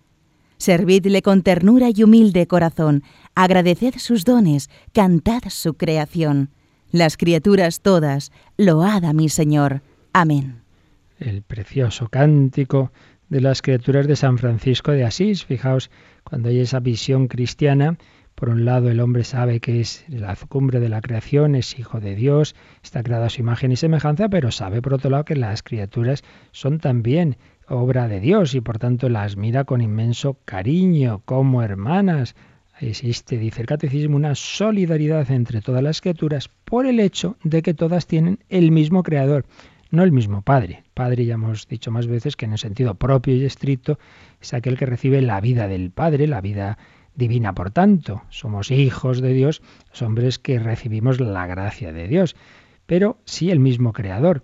Servidle 0.57 1.21
con 1.21 1.41
ternura 1.41 1.89
y 1.93 2.03
humilde 2.03 2.47
corazón, 2.47 3.03
agradeced 3.33 3.95
sus 3.97 4.23
dones, 4.23 4.69
cantad 4.93 5.41
su 5.49 5.73
creación. 5.73 6.51
Las 6.91 7.17
criaturas 7.17 7.81
todas, 7.81 8.31
loada 8.57 9.13
mi 9.13 9.29
Señor. 9.29 9.81
Amén. 10.13 10.61
El 11.19 11.41
precioso 11.41 12.07
cántico 12.07 12.91
de 13.29 13.41
las 13.41 13.61
criaturas 13.61 14.07
de 14.07 14.15
San 14.15 14.37
Francisco 14.37 14.91
de 14.91 15.03
Asís. 15.03 15.45
Fijaos, 15.45 15.89
cuando 16.23 16.49
hay 16.49 16.59
esa 16.59 16.79
visión 16.79 17.27
cristiana, 17.27 17.97
por 18.35 18.49
un 18.49 18.65
lado 18.65 18.89
el 18.89 18.99
hombre 18.99 19.23
sabe 19.23 19.59
que 19.59 19.79
es 19.79 20.03
la 20.09 20.35
cumbre 20.35 20.79
de 20.79 20.89
la 20.89 21.01
creación, 21.01 21.55
es 21.55 21.79
hijo 21.79 21.99
de 22.01 22.15
Dios, 22.15 22.55
está 22.83 23.01
creado 23.01 23.25
a 23.25 23.29
su 23.29 23.41
imagen 23.41 23.71
y 23.71 23.77
semejanza, 23.77 24.27
pero 24.27 24.51
sabe 24.51 24.81
por 24.81 24.93
otro 24.93 25.09
lado 25.09 25.25
que 25.25 25.35
las 25.35 25.63
criaturas 25.63 26.23
son 26.51 26.79
también 26.79 27.37
obra 27.67 28.07
de 28.07 28.19
Dios 28.19 28.53
y 28.53 28.61
por 28.61 28.77
tanto 28.77 29.09
las 29.09 29.37
mira 29.37 29.63
con 29.63 29.81
inmenso 29.81 30.37
cariño, 30.45 31.21
como 31.25 31.63
hermanas. 31.63 32.35
Existe, 32.81 33.37
dice 33.37 33.61
el 33.61 33.67
catecismo, 33.67 34.17
una 34.17 34.35
solidaridad 34.35 35.31
entre 35.31 35.61
todas 35.61 35.81
las 35.81 36.01
criaturas 36.01 36.49
por 36.65 36.85
el 36.85 36.99
hecho 36.99 37.37
de 37.43 37.61
que 37.61 37.73
todas 37.73 38.05
tienen 38.05 38.39
el 38.49 38.71
mismo 38.71 39.01
creador 39.01 39.45
no 39.95 40.03
el 40.03 40.11
mismo 40.11 40.41
Padre. 40.41 40.83
Padre, 40.93 41.25
ya 41.25 41.35
hemos 41.35 41.67
dicho 41.67 41.91
más 41.91 42.07
veces 42.07 42.35
que 42.35 42.45
en 42.45 42.53
el 42.53 42.57
sentido 42.57 42.95
propio 42.95 43.35
y 43.35 43.45
estricto 43.45 43.97
es 44.41 44.53
aquel 44.53 44.77
que 44.77 44.85
recibe 44.85 45.21
la 45.21 45.41
vida 45.41 45.67
del 45.67 45.91
Padre, 45.91 46.27
la 46.27 46.41
vida 46.41 46.77
divina, 47.15 47.53
por 47.53 47.71
tanto. 47.71 48.23
Somos 48.29 48.71
hijos 48.71 49.21
de 49.21 49.33
Dios, 49.33 49.61
los 49.89 50.01
hombres 50.01 50.39
que 50.39 50.59
recibimos 50.59 51.19
la 51.19 51.47
gracia 51.47 51.93
de 51.93 52.07
Dios. 52.07 52.35
Pero 52.85 53.17
sí 53.25 53.51
el 53.51 53.59
mismo 53.59 53.93
Creador. 53.93 54.43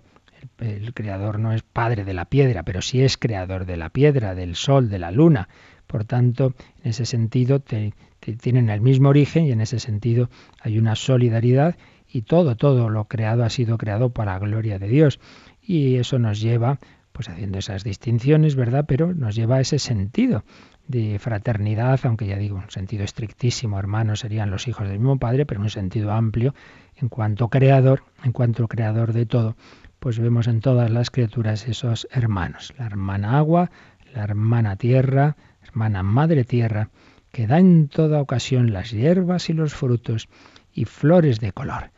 El, 0.58 0.92
Creador 0.92 1.38
no 1.38 1.52
es 1.52 1.62
Padre 1.62 2.04
de 2.04 2.14
la 2.14 2.24
piedra, 2.24 2.64
pero 2.64 2.82
sí 2.82 3.02
es 3.02 3.16
Creador 3.16 3.64
de 3.64 3.76
la 3.76 3.90
piedra, 3.90 4.34
del 4.34 4.56
sol, 4.56 4.88
de 4.88 4.98
la 4.98 5.10
luna. 5.10 5.48
Por 5.86 6.04
tanto, 6.04 6.54
en 6.82 6.90
ese 6.90 7.04
sentido 7.04 7.60
tienen 7.60 8.70
el 8.70 8.80
mismo 8.80 9.10
origen 9.10 9.44
y 9.44 9.52
en 9.52 9.60
ese 9.60 9.78
sentido 9.78 10.30
hay 10.60 10.78
una 10.78 10.96
solidaridad 10.96 11.76
y 12.12 12.22
todo, 12.22 12.56
todo 12.56 12.90
lo 12.90 13.06
creado 13.06 13.42
ha 13.42 13.48
sido 13.48 13.78
creado 13.78 14.10
para 14.10 14.34
la 14.34 14.38
gloria 14.38 14.78
de 14.78 14.86
Dios. 14.88 15.18
Y 15.62 15.96
eso 15.96 16.18
nos 16.18 16.40
lleva, 16.40 16.78
pues 17.12 17.30
haciendo 17.30 17.58
esas 17.58 17.84
distinciones, 17.84 18.54
¿verdad? 18.54 18.84
Pero 18.86 19.14
nos 19.14 19.34
lleva 19.34 19.56
a 19.56 19.60
ese 19.60 19.78
sentido 19.78 20.44
de 20.86 21.18
fraternidad, 21.18 22.00
aunque 22.04 22.26
ya 22.26 22.36
digo, 22.36 22.56
un 22.56 22.70
sentido 22.70 23.04
estrictísimo, 23.04 23.78
hermanos 23.78 24.20
serían 24.20 24.50
los 24.50 24.68
hijos 24.68 24.88
del 24.88 24.98
mismo 24.98 25.18
Padre, 25.18 25.46
pero 25.46 25.62
un 25.62 25.70
sentido 25.70 26.12
amplio, 26.12 26.54
en 26.96 27.08
cuanto 27.08 27.48
creador, 27.48 28.02
en 28.24 28.32
cuanto 28.32 28.68
creador 28.68 29.14
de 29.14 29.24
todo, 29.24 29.56
pues 29.98 30.18
vemos 30.18 30.48
en 30.48 30.60
todas 30.60 30.90
las 30.90 31.10
criaturas 31.10 31.66
esos 31.66 32.08
hermanos, 32.10 32.74
la 32.76 32.84
hermana 32.84 33.38
agua, 33.38 33.70
la 34.12 34.24
hermana 34.24 34.76
tierra, 34.76 35.36
hermana 35.62 36.02
madre 36.02 36.44
tierra, 36.44 36.90
que 37.30 37.46
da 37.46 37.58
en 37.58 37.88
toda 37.88 38.20
ocasión 38.20 38.74
las 38.74 38.90
hierbas 38.90 39.48
y 39.48 39.54
los 39.54 39.72
frutos 39.72 40.28
y 40.74 40.84
flores 40.84 41.40
de 41.40 41.52
color 41.52 41.90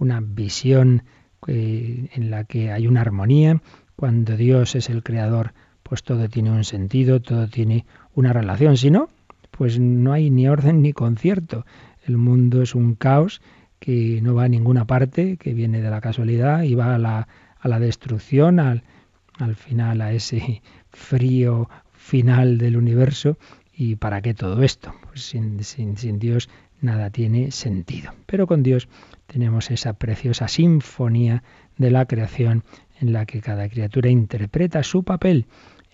una 0.00 0.20
visión 0.20 1.04
eh, 1.46 2.08
en 2.12 2.30
la 2.30 2.44
que 2.44 2.72
hay 2.72 2.88
una 2.88 3.02
armonía. 3.02 3.62
Cuando 3.94 4.36
Dios 4.36 4.74
es 4.74 4.90
el 4.90 5.04
creador, 5.04 5.52
pues 5.84 6.02
todo 6.02 6.28
tiene 6.28 6.50
un 6.50 6.64
sentido, 6.64 7.20
todo 7.20 7.46
tiene 7.46 7.86
una 8.14 8.32
relación. 8.32 8.76
Si 8.76 8.90
no, 8.90 9.08
pues 9.50 9.78
no 9.78 10.12
hay 10.12 10.30
ni 10.30 10.48
orden 10.48 10.82
ni 10.82 10.92
concierto. 10.92 11.64
El 12.06 12.16
mundo 12.16 12.62
es 12.62 12.74
un 12.74 12.94
caos 12.94 13.40
que 13.78 14.20
no 14.22 14.34
va 14.34 14.44
a 14.44 14.48
ninguna 14.48 14.86
parte, 14.86 15.36
que 15.36 15.54
viene 15.54 15.80
de 15.80 15.90
la 15.90 16.00
casualidad 16.00 16.62
y 16.62 16.74
va 16.74 16.94
a 16.94 16.98
la, 16.98 17.28
a 17.60 17.68
la 17.68 17.78
destrucción, 17.78 18.58
al, 18.58 18.82
al 19.38 19.54
final 19.54 20.00
a 20.00 20.12
ese 20.12 20.62
frío 20.90 21.68
final 21.92 22.58
del 22.58 22.76
universo. 22.76 23.36
¿Y 23.74 23.96
para 23.96 24.20
qué 24.20 24.34
todo 24.34 24.62
esto? 24.62 24.94
Pues 25.08 25.22
sin, 25.22 25.62
sin, 25.64 25.96
sin 25.96 26.18
Dios 26.18 26.48
nada 26.80 27.10
tiene 27.10 27.50
sentido. 27.50 28.12
Pero 28.26 28.46
con 28.46 28.62
Dios 28.62 28.88
tenemos 29.30 29.70
esa 29.70 29.92
preciosa 29.92 30.48
sinfonía 30.48 31.44
de 31.76 31.92
la 31.92 32.04
creación 32.06 32.64
en 33.00 33.12
la 33.12 33.26
que 33.26 33.40
cada 33.40 33.68
criatura 33.68 34.10
interpreta 34.10 34.82
su 34.82 35.04
papel 35.04 35.46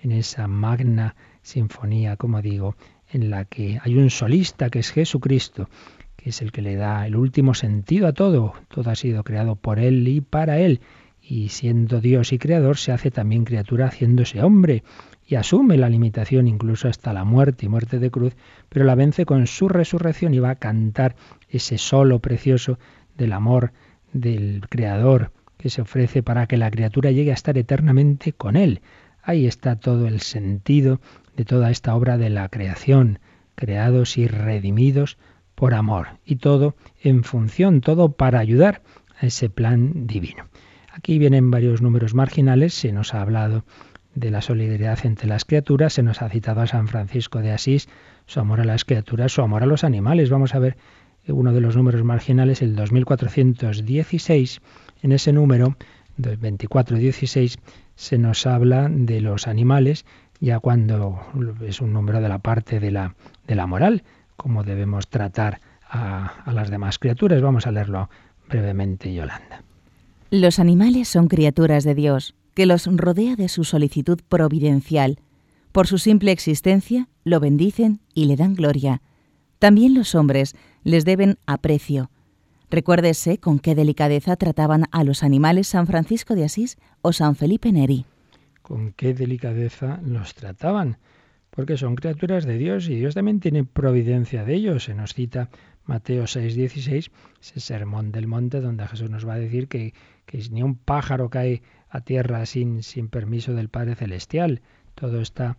en 0.02 0.12
esa 0.12 0.48
magna 0.48 1.14
sinfonía, 1.42 2.16
como 2.16 2.40
digo, 2.40 2.76
en 3.10 3.28
la 3.28 3.44
que 3.44 3.78
hay 3.82 3.96
un 3.96 4.08
solista 4.08 4.70
que 4.70 4.78
es 4.78 4.90
Jesucristo, 4.90 5.68
que 6.16 6.30
es 6.30 6.40
el 6.40 6.50
que 6.50 6.62
le 6.62 6.76
da 6.76 7.06
el 7.06 7.14
último 7.14 7.52
sentido 7.52 8.06
a 8.06 8.14
todo. 8.14 8.54
Todo 8.68 8.90
ha 8.90 8.94
sido 8.96 9.22
creado 9.22 9.54
por 9.54 9.78
Él 9.78 10.08
y 10.08 10.22
para 10.22 10.58
Él. 10.58 10.80
Y 11.20 11.50
siendo 11.50 12.00
Dios 12.00 12.32
y 12.32 12.38
Creador, 12.38 12.78
se 12.78 12.92
hace 12.92 13.10
también 13.10 13.44
criatura 13.44 13.88
haciéndose 13.88 14.42
hombre 14.42 14.82
y 15.26 15.34
asume 15.34 15.76
la 15.76 15.90
limitación 15.90 16.46
incluso 16.46 16.88
hasta 16.88 17.12
la 17.12 17.24
muerte 17.24 17.66
y 17.66 17.68
muerte 17.68 17.98
de 17.98 18.10
cruz, 18.10 18.34
pero 18.68 18.84
la 18.84 18.94
vence 18.94 19.26
con 19.26 19.46
su 19.46 19.68
resurrección 19.68 20.32
y 20.32 20.38
va 20.38 20.50
a 20.50 20.56
cantar 20.56 21.16
ese 21.48 21.78
solo 21.78 22.20
precioso 22.20 22.78
del 23.16 23.32
amor 23.32 23.72
del 24.12 24.62
Creador 24.68 25.32
que 25.56 25.70
se 25.70 25.82
ofrece 25.82 26.22
para 26.22 26.46
que 26.46 26.56
la 26.56 26.70
criatura 26.70 27.10
llegue 27.10 27.30
a 27.30 27.34
estar 27.34 27.56
eternamente 27.58 28.32
con 28.32 28.56
Él. 28.56 28.80
Ahí 29.22 29.46
está 29.46 29.76
todo 29.76 30.06
el 30.06 30.20
sentido 30.20 31.00
de 31.36 31.44
toda 31.44 31.70
esta 31.70 31.94
obra 31.94 32.18
de 32.18 32.30
la 32.30 32.48
creación, 32.48 33.18
creados 33.54 34.18
y 34.18 34.28
redimidos 34.28 35.18
por 35.54 35.74
amor, 35.74 36.08
y 36.24 36.36
todo 36.36 36.76
en 37.02 37.24
función, 37.24 37.80
todo 37.80 38.12
para 38.12 38.38
ayudar 38.38 38.82
a 39.18 39.26
ese 39.26 39.48
plan 39.48 40.06
divino. 40.06 40.44
Aquí 40.92 41.18
vienen 41.18 41.50
varios 41.50 41.82
números 41.82 42.14
marginales, 42.14 42.74
se 42.74 42.92
nos 42.92 43.14
ha 43.14 43.22
hablado 43.22 43.64
de 44.14 44.30
la 44.30 44.40
solidaridad 44.40 45.04
entre 45.04 45.28
las 45.28 45.44
criaturas, 45.44 45.92
se 45.92 46.02
nos 46.02 46.22
ha 46.22 46.28
citado 46.28 46.62
a 46.62 46.66
San 46.66 46.88
Francisco 46.88 47.40
de 47.40 47.52
Asís, 47.52 47.88
su 48.26 48.40
amor 48.40 48.60
a 48.60 48.64
las 48.64 48.84
criaturas, 48.84 49.32
su 49.32 49.42
amor 49.42 49.62
a 49.62 49.66
los 49.66 49.84
animales. 49.84 50.30
Vamos 50.30 50.54
a 50.54 50.58
ver 50.58 50.76
uno 51.28 51.52
de 51.52 51.60
los 51.60 51.76
números 51.76 52.04
marginales, 52.04 52.62
el 52.62 52.76
2416, 52.76 54.60
en 55.02 55.12
ese 55.12 55.32
número, 55.32 55.76
2416, 56.16 57.58
se 57.94 58.18
nos 58.18 58.46
habla 58.46 58.88
de 58.90 59.20
los 59.20 59.46
animales, 59.46 60.04
ya 60.40 60.60
cuando 60.60 61.20
es 61.66 61.80
un 61.80 61.92
número 61.92 62.20
de 62.20 62.28
la 62.28 62.38
parte 62.38 62.80
de 62.80 62.90
la, 62.90 63.14
de 63.46 63.54
la 63.54 63.66
moral, 63.66 64.04
cómo 64.36 64.64
debemos 64.64 65.08
tratar 65.08 65.60
a, 65.88 66.42
a 66.44 66.52
las 66.52 66.70
demás 66.70 66.98
criaturas. 66.98 67.40
Vamos 67.40 67.66
a 67.66 67.72
leerlo 67.72 68.10
brevemente, 68.48 69.12
Yolanda. 69.12 69.62
Los 70.30 70.58
animales 70.58 71.08
son 71.08 71.28
criaturas 71.28 71.84
de 71.84 71.94
Dios, 71.94 72.34
que 72.54 72.66
los 72.66 72.86
rodea 72.86 73.36
de 73.36 73.48
su 73.48 73.64
solicitud 73.64 74.20
providencial. 74.28 75.18
Por 75.72 75.86
su 75.86 75.98
simple 75.98 76.32
existencia, 76.32 77.08
lo 77.24 77.38
bendicen 77.38 78.00
y 78.14 78.24
le 78.24 78.36
dan 78.36 78.54
gloria. 78.54 79.02
También 79.58 79.94
los 79.94 80.14
hombres 80.14 80.54
les 80.86 81.04
deben 81.04 81.38
aprecio. 81.46 82.10
Recuérdese 82.70 83.38
con 83.38 83.58
qué 83.58 83.74
delicadeza 83.74 84.36
trataban 84.36 84.84
a 84.92 85.02
los 85.02 85.24
animales 85.24 85.66
San 85.66 85.88
Francisco 85.88 86.36
de 86.36 86.44
Asís 86.44 86.78
o 87.02 87.12
San 87.12 87.34
Felipe 87.34 87.72
Neri. 87.72 88.04
Con 88.62 88.92
qué 88.92 89.12
delicadeza 89.12 90.00
los 90.04 90.34
trataban, 90.34 90.98
porque 91.50 91.76
son 91.76 91.96
criaturas 91.96 92.44
de 92.44 92.56
Dios 92.56 92.88
y 92.88 92.94
Dios 92.94 93.14
también 93.14 93.40
tiene 93.40 93.64
providencia 93.64 94.44
de 94.44 94.54
ellos. 94.54 94.84
Se 94.84 94.94
nos 94.94 95.12
cita 95.12 95.50
Mateo 95.86 96.28
6:16, 96.28 97.10
ese 97.40 97.60
sermón 97.60 98.12
del 98.12 98.28
monte 98.28 98.60
donde 98.60 98.86
Jesús 98.86 99.10
nos 99.10 99.26
va 99.26 99.34
a 99.34 99.40
decir 99.40 99.66
que, 99.66 99.92
ni 100.52 100.62
un 100.62 100.76
pájaro 100.76 101.30
cae 101.30 101.62
a 101.88 102.00
tierra 102.00 102.46
sin 102.46 102.80
permiso 103.10 103.54
del 103.54 103.70
Padre 103.70 103.96
Celestial. 103.96 104.62
Todo 104.94 105.20
está 105.20 105.56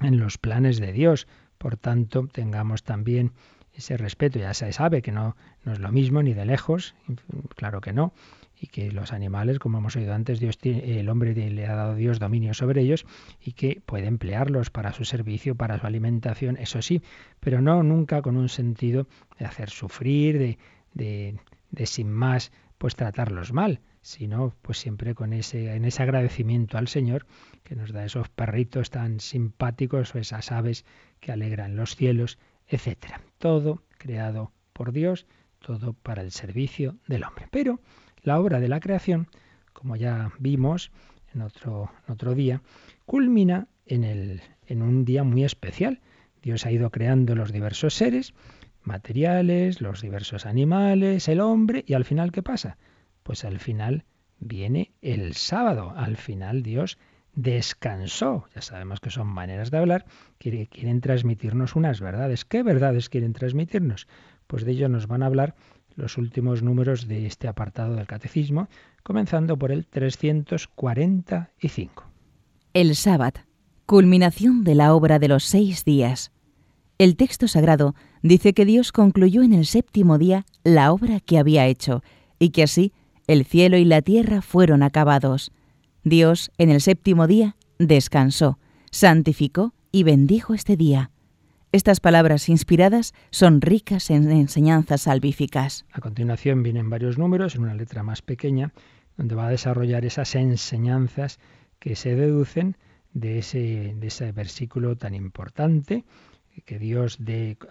en 0.00 0.20
los 0.20 0.38
planes 0.38 0.78
de 0.78 0.92
Dios. 0.92 1.26
Por 1.58 1.76
tanto, 1.76 2.28
tengamos 2.28 2.84
también 2.84 3.32
ese 3.74 3.96
respeto. 3.96 4.38
Ya 4.38 4.54
se 4.54 4.72
sabe 4.72 5.02
que 5.02 5.12
no, 5.12 5.36
no 5.64 5.72
es 5.72 5.78
lo 5.78 5.90
mismo 5.92 6.22
ni 6.22 6.34
de 6.34 6.44
lejos, 6.44 6.94
claro 7.56 7.80
que 7.80 7.92
no, 7.92 8.12
y 8.60 8.68
que 8.68 8.90
los 8.92 9.12
animales, 9.12 9.58
como 9.58 9.78
hemos 9.78 9.96
oído 9.96 10.14
antes, 10.14 10.40
Dios 10.40 10.58
el 10.62 11.08
hombre 11.08 11.34
le 11.34 11.66
ha 11.66 11.74
dado 11.74 11.94
Dios 11.94 12.18
dominio 12.18 12.54
sobre 12.54 12.82
ellos 12.82 13.04
y 13.40 13.52
que 13.52 13.82
puede 13.84 14.06
emplearlos 14.06 14.70
para 14.70 14.92
su 14.92 15.04
servicio, 15.04 15.54
para 15.54 15.78
su 15.78 15.86
alimentación, 15.86 16.56
eso 16.56 16.80
sí, 16.80 17.02
pero 17.40 17.60
no 17.60 17.82
nunca 17.82 18.22
con 18.22 18.36
un 18.36 18.48
sentido 18.48 19.06
de 19.38 19.46
hacer 19.46 19.70
sufrir, 19.70 20.38
de, 20.38 20.58
de, 20.94 21.38
de 21.70 21.86
sin 21.86 22.10
más, 22.10 22.52
pues 22.78 22.96
tratarlos 22.96 23.52
mal, 23.52 23.80
sino 24.00 24.54
pues 24.62 24.78
siempre 24.78 25.14
con 25.14 25.32
ese, 25.32 25.74
en 25.74 25.84
ese 25.84 26.02
agradecimiento 26.02 26.78
al 26.78 26.88
Señor 26.88 27.26
que 27.62 27.74
nos 27.74 27.92
da 27.92 28.04
esos 28.04 28.28
perritos 28.28 28.90
tan 28.90 29.20
simpáticos 29.20 30.14
o 30.14 30.18
esas 30.18 30.52
aves 30.52 30.84
que 31.20 31.32
alegran 31.32 31.76
los 31.76 31.96
cielos 31.96 32.38
etcétera. 32.68 33.20
Todo 33.38 33.82
creado 33.98 34.52
por 34.72 34.92
Dios, 34.92 35.26
todo 35.58 35.94
para 35.94 36.22
el 36.22 36.30
servicio 36.30 36.96
del 37.06 37.24
hombre. 37.24 37.48
Pero 37.50 37.80
la 38.22 38.40
obra 38.40 38.60
de 38.60 38.68
la 38.68 38.80
creación, 38.80 39.28
como 39.72 39.96
ya 39.96 40.32
vimos 40.38 40.90
en 41.34 41.42
otro, 41.42 41.90
otro 42.08 42.34
día, 42.34 42.62
culmina 43.06 43.68
en, 43.86 44.04
el, 44.04 44.42
en 44.66 44.82
un 44.82 45.04
día 45.04 45.24
muy 45.24 45.44
especial. 45.44 46.00
Dios 46.42 46.66
ha 46.66 46.72
ido 46.72 46.90
creando 46.90 47.34
los 47.34 47.52
diversos 47.52 47.94
seres 47.94 48.34
materiales, 48.82 49.80
los 49.80 50.02
diversos 50.02 50.46
animales, 50.46 51.28
el 51.28 51.40
hombre, 51.40 51.84
y 51.86 51.94
al 51.94 52.04
final, 52.04 52.32
¿qué 52.32 52.42
pasa? 52.42 52.76
Pues 53.22 53.44
al 53.44 53.58
final 53.58 54.04
viene 54.38 54.92
el 55.00 55.34
sábado. 55.34 55.92
Al 55.96 56.16
final 56.16 56.62
Dios 56.62 56.98
descansó. 57.34 58.44
Ya 58.54 58.62
sabemos 58.62 59.00
que 59.00 59.10
son 59.10 59.26
maneras 59.26 59.70
de 59.70 59.78
hablar, 59.78 60.06
quieren 60.38 61.00
transmitirnos 61.00 61.76
unas 61.76 62.00
verdades. 62.00 62.44
¿Qué 62.44 62.62
verdades 62.62 63.08
quieren 63.08 63.32
transmitirnos? 63.32 64.06
Pues 64.46 64.64
de 64.64 64.72
ello 64.72 64.88
nos 64.88 65.06
van 65.06 65.22
a 65.22 65.26
hablar 65.26 65.54
los 65.96 66.18
últimos 66.18 66.62
números 66.62 67.08
de 67.08 67.26
este 67.26 67.48
apartado 67.48 67.94
del 67.94 68.06
catecismo, 68.06 68.68
comenzando 69.02 69.56
por 69.56 69.72
el 69.72 69.86
345. 69.86 72.04
El 72.72 72.96
sábado, 72.96 73.40
culminación 73.86 74.64
de 74.64 74.74
la 74.74 74.94
obra 74.94 75.18
de 75.18 75.28
los 75.28 75.44
seis 75.44 75.84
días. 75.84 76.32
El 76.98 77.16
texto 77.16 77.48
sagrado 77.48 77.94
dice 78.22 78.54
que 78.54 78.64
Dios 78.64 78.92
concluyó 78.92 79.42
en 79.42 79.52
el 79.52 79.66
séptimo 79.66 80.18
día 80.18 80.46
la 80.62 80.92
obra 80.92 81.20
que 81.20 81.38
había 81.38 81.66
hecho, 81.66 82.02
y 82.38 82.50
que 82.50 82.64
así 82.64 82.92
el 83.26 83.44
cielo 83.44 83.76
y 83.76 83.84
la 83.84 84.02
tierra 84.02 84.42
fueron 84.42 84.82
acabados. 84.82 85.52
Dios, 86.04 86.52
en 86.58 86.70
el 86.70 86.82
séptimo 86.82 87.26
día, 87.26 87.56
descansó, 87.78 88.58
santificó 88.90 89.72
y 89.90 90.02
bendijo 90.02 90.52
este 90.52 90.76
día. 90.76 91.10
Estas 91.72 91.98
palabras 91.98 92.50
inspiradas 92.50 93.14
son 93.30 93.62
ricas 93.62 94.10
en 94.10 94.30
enseñanzas 94.30 95.02
salvíficas. 95.02 95.86
A 95.92 96.00
continuación 96.00 96.62
vienen 96.62 96.90
varios 96.90 97.16
números 97.16 97.54
en 97.54 97.62
una 97.62 97.74
letra 97.74 98.02
más 98.02 98.20
pequeña 98.20 98.72
donde 99.16 99.34
va 99.34 99.46
a 99.46 99.50
desarrollar 99.50 100.04
esas 100.04 100.34
enseñanzas 100.34 101.40
que 101.78 101.96
se 101.96 102.14
deducen 102.14 102.76
de 103.14 103.38
ese, 103.38 104.32
versículo 104.32 104.96
tan 104.96 105.14
importante, 105.14 106.04
que 106.66 106.78
Dios 106.78 107.18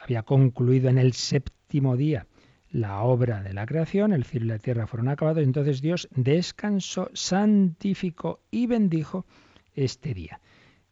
había 0.02 0.24
concluido 0.24 0.90
en 0.90 0.98
el 0.98 1.14
séptimo 1.14 1.98
día 1.98 2.26
la 2.74 3.04
obra 3.04 3.44
de 3.44 3.54
la 3.54 3.68
creación, 3.68 4.14
el 4.14 4.26
cielo 4.26 4.48
y 4.48 4.50
la 4.50 4.58
tierra 4.58 4.88
fueron 4.88 5.08
acabados, 5.08 5.44
entonces 5.44 5.80
Dios 5.80 6.10
descansó, 6.12 7.10
santificó 7.14 8.42
y 8.50 8.66
bendijo 8.66 9.28
este 9.76 10.16
día. 10.16 10.42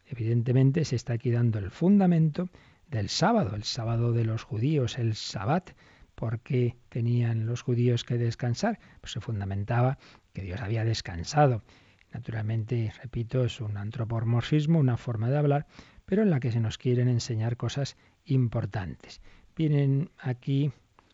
Evidentemente 0.06 0.86
se 0.86 0.96
está 0.96 1.14
aquí 1.14 1.32
dando 1.32 1.58
el 1.58 1.72
fundamento 1.72 2.50
del 2.88 3.10
sábado, 3.10 3.56
el 3.56 3.64
sábado 3.64 4.14
de 4.14 4.26
los 4.26 4.44
judíos, 4.44 5.00
el 5.00 5.16
sabbat. 5.16 5.72
¿Por 6.14 6.42
qué 6.42 6.76
tenían 6.90 7.48
los 7.48 7.64
judíos 7.64 8.04
que 8.04 8.20
descansar? 8.20 8.80
Pues 9.00 9.14
se 9.14 9.22
fundamentaba 9.22 9.98
que 10.34 10.44
Dios 10.44 10.62
había 10.62 10.86
descansado. 10.86 11.64
Naturalmente, 12.14 12.94
repito, 13.02 13.44
es 13.44 13.60
un 13.60 13.78
antropomorfismo, 13.78 14.78
una 14.78 14.98
forma 14.98 15.32
de 15.32 15.38
hablar, 15.38 15.66
pero 16.06 16.22
en 16.22 16.30
la 16.30 16.40
que 16.40 16.52
se 16.52 16.60
nos 16.60 16.78
quieren 16.78 17.08
enseñar 17.08 17.58
cosas 17.58 17.98
importantes. 18.26 19.20
Vienen 19.56 20.12
aquí 20.20 20.72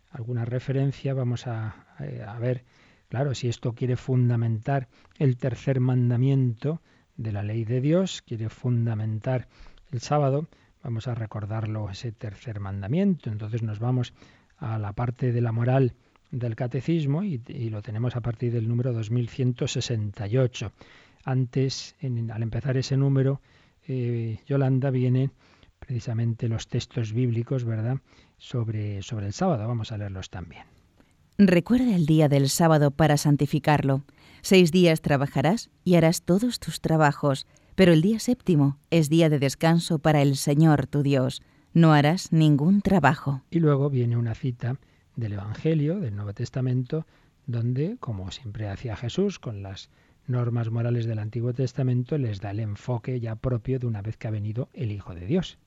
alguna 0.10 0.46
referencia, 0.46 1.14
vamos 1.14 1.48
a, 1.48 1.86
a 2.28 2.40
ver, 2.40 2.64
claro, 3.10 3.36
si 3.36 3.48
esto 3.48 3.74
quiere 3.74 3.96
fundamentar 3.96 4.88
el 5.18 5.38
tercer 5.38 5.80
mandamiento 5.80 6.82
de 7.18 7.32
la 7.32 7.44
ley 7.44 7.66
de 7.66 7.82
Dios, 7.82 8.22
quiere 8.22 8.50
fundamentar 8.50 9.48
el 9.92 10.00
sábado, 10.02 10.48
vamos 10.84 11.08
a 11.08 11.16
recordarlo, 11.16 11.90
ese 11.90 12.12
tercer 12.12 12.60
mandamiento. 12.60 13.30
Entonces 13.30 13.64
nos 13.64 13.80
vamos 13.80 14.14
a 14.58 14.78
la 14.78 14.94
parte 14.94 15.32
de 15.32 15.42
la 15.42 15.52
moral 15.52 15.94
del 16.32 16.56
catecismo 16.56 17.24
y, 17.24 17.40
lo 17.70 17.82
tenemos 17.82 18.16
a 18.16 18.22
partir 18.22 18.52
del 18.52 18.68
número 18.68 18.94
2168. 18.94 20.72
Antes, 21.24 21.96
al 22.02 22.44
empezar 22.44 22.78
ese 22.78 22.98
número, 22.98 23.42
eh, 23.88 24.40
Yolanda, 24.46 24.90
vienen 24.90 25.32
precisamente 25.80 26.48
los 26.48 26.68
textos 26.68 27.14
bíblicos, 27.14 27.64
¿verdad?, 27.64 27.98
sobre, 28.38 29.02
sobre 29.02 29.28
el 29.28 29.34
sábado. 29.34 29.68
Vamos 29.68 29.92
a 29.92 29.98
leerlos 29.98 30.30
también. 30.30 30.64
Recuerda 31.38 31.96
el 31.96 32.06
día 32.06 32.30
del 32.30 32.50
sábado 32.50 32.92
para 32.92 33.18
santificarlo. 33.18 34.04
Seis 34.42 34.72
días 34.72 35.02
trabajarás 35.02 35.70
y 35.84 35.96
harás 35.96 36.24
todos 36.24 36.60
tus 36.60 36.82
trabajos, 36.82 37.46
pero 37.76 37.94
el 37.94 38.02
día 38.02 38.20
séptimo 38.20 38.78
es 38.90 39.10
día 39.10 39.30
de 39.30 39.38
descanso 39.38 40.00
para 40.00 40.22
el 40.22 40.36
Señor 40.36 40.88
tu 40.88 41.04
Dios. 41.04 41.44
No 41.74 41.94
harás 41.94 42.32
ningún 42.32 42.82
trabajo. 42.82 43.44
Y 43.52 43.60
luego 43.60 43.90
viene 43.90 44.18
una 44.18 44.34
cita 44.34 44.78
del 45.16 45.34
Evangelio, 45.34 46.00
del 46.00 46.16
Nuevo 46.16 46.34
Testamento, 46.34 47.06
donde, 47.46 47.98
como 48.00 48.32
siempre 48.32 48.68
hacía 48.68 48.96
Jesús 48.96 49.38
con 49.38 49.62
las 49.62 49.90
normas 50.26 50.72
morales 50.72 51.06
del 51.06 51.20
Antiguo 51.20 51.54
Testamento, 51.54 52.18
les 52.18 52.42
da 52.42 52.52
el 52.52 52.60
enfoque 52.60 53.20
ya 53.20 53.36
propio 53.36 53.80
de 53.80 53.88
una 53.88 54.02
vez 54.02 54.18
que 54.18 54.28
ha 54.28 54.32
venido 54.32 54.70
el 54.74 54.92
Hijo 54.92 55.14
de 55.14 55.26
Dios. 55.26 55.60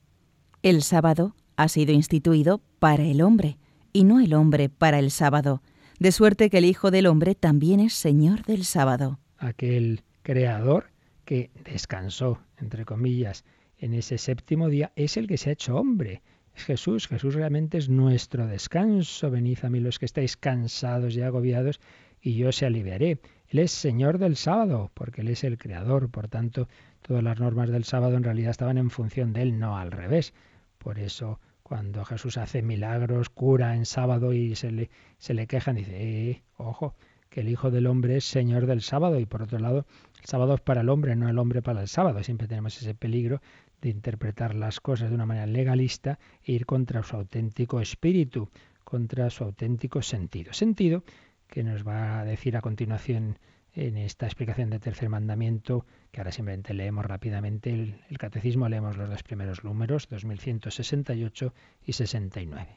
El 0.63 0.83
sábado 0.83 1.33
ha 1.61 1.67
sido 1.67 1.93
instituido 1.93 2.61
para 2.79 3.03
el 3.03 3.21
hombre, 3.21 3.57
y 3.93 4.03
no 4.03 4.19
el 4.19 4.33
hombre 4.33 4.69
para 4.69 4.99
el 4.99 5.11
sábado, 5.11 5.61
de 5.99 6.11
suerte 6.11 6.49
que 6.49 6.57
el 6.57 6.65
Hijo 6.65 6.89
del 6.89 7.05
Hombre 7.05 7.35
también 7.35 7.79
es 7.79 7.93
Señor 7.93 8.43
del 8.43 8.65
sábado. 8.65 9.19
Aquel 9.37 10.01
creador 10.23 10.85
que 11.25 11.51
descansó, 11.63 12.39
entre 12.57 12.85
comillas, 12.85 13.45
en 13.77 13.93
ese 13.93 14.17
séptimo 14.17 14.69
día, 14.69 14.91
es 14.95 15.17
el 15.17 15.27
que 15.27 15.37
se 15.37 15.49
ha 15.49 15.53
hecho 15.53 15.75
hombre. 15.75 16.23
Es 16.55 16.63
Jesús, 16.63 17.07
Jesús 17.07 17.35
realmente 17.35 17.77
es 17.77 17.89
nuestro 17.89 18.47
descanso. 18.47 19.29
Venid 19.29 19.59
a 19.63 19.69
mí 19.69 19.79
los 19.79 19.99
que 19.99 20.05
estáis 20.05 20.37
cansados 20.37 21.15
y 21.15 21.21
agobiados, 21.21 21.79
y 22.21 22.35
yo 22.35 22.49
os 22.49 22.63
aliviaré. 22.63 23.19
Él 23.49 23.59
es 23.59 23.71
Señor 23.71 24.17
del 24.17 24.37
sábado, 24.37 24.91
porque 24.93 25.21
Él 25.21 25.27
es 25.27 25.43
el 25.43 25.57
Creador. 25.57 26.09
Por 26.09 26.27
tanto, 26.27 26.67
todas 27.01 27.23
las 27.23 27.39
normas 27.39 27.69
del 27.69 27.83
sábado 27.83 28.17
en 28.17 28.23
realidad 28.23 28.51
estaban 28.51 28.77
en 28.77 28.89
función 28.89 29.33
de 29.33 29.43
Él, 29.43 29.59
no 29.59 29.77
al 29.77 29.91
revés. 29.91 30.33
Por 30.77 30.97
eso, 30.97 31.39
cuando 31.71 32.03
Jesús 32.03 32.37
hace 32.37 32.61
milagros, 32.61 33.29
cura 33.29 33.77
en 33.77 33.85
sábado 33.85 34.33
y 34.33 34.55
se 34.57 34.71
le, 34.71 34.89
se 35.19 35.33
le 35.33 35.47
quejan, 35.47 35.77
dice, 35.77 35.93
eh, 36.29 36.43
ojo, 36.57 36.95
que 37.29 37.39
el 37.39 37.47
Hijo 37.47 37.71
del 37.71 37.87
Hombre 37.87 38.17
es 38.17 38.25
Señor 38.25 38.65
del 38.65 38.81
sábado 38.81 39.17
y 39.21 39.25
por 39.25 39.43
otro 39.43 39.57
lado 39.57 39.85
el 40.19 40.25
sábado 40.25 40.55
es 40.55 40.59
para 40.59 40.81
el 40.81 40.89
hombre, 40.89 41.15
no 41.15 41.29
el 41.29 41.39
hombre 41.39 41.61
para 41.61 41.79
el 41.79 41.87
sábado. 41.87 42.21
Siempre 42.23 42.49
tenemos 42.49 42.75
ese 42.75 42.93
peligro 42.93 43.41
de 43.81 43.87
interpretar 43.87 44.53
las 44.53 44.81
cosas 44.81 45.11
de 45.11 45.15
una 45.15 45.25
manera 45.25 45.45
legalista 45.45 46.19
e 46.43 46.51
ir 46.51 46.65
contra 46.65 47.03
su 47.03 47.15
auténtico 47.15 47.79
espíritu, 47.79 48.49
contra 48.83 49.29
su 49.29 49.45
auténtico 49.45 50.01
sentido. 50.01 50.51
Sentido 50.51 51.05
que 51.47 51.63
nos 51.63 51.87
va 51.87 52.19
a 52.19 52.25
decir 52.25 52.57
a 52.57 52.61
continuación 52.61 53.39
en 53.71 53.95
esta 53.95 54.25
explicación 54.25 54.71
del 54.71 54.81
tercer 54.81 55.07
mandamiento, 55.07 55.85
que 56.11 56.19
ahora 56.19 56.31
simplemente 56.31 56.73
leemos 56.73 57.05
rápidamente 57.05 57.71
el, 57.71 58.01
el 58.09 58.17
catecismo, 58.17 58.67
leemos 58.69 58.97
los 58.97 59.09
dos 59.09 59.23
primeros 59.23 59.63
números, 59.63 60.07
2168 60.09 61.53
y 61.85 61.93
69. 61.93 62.67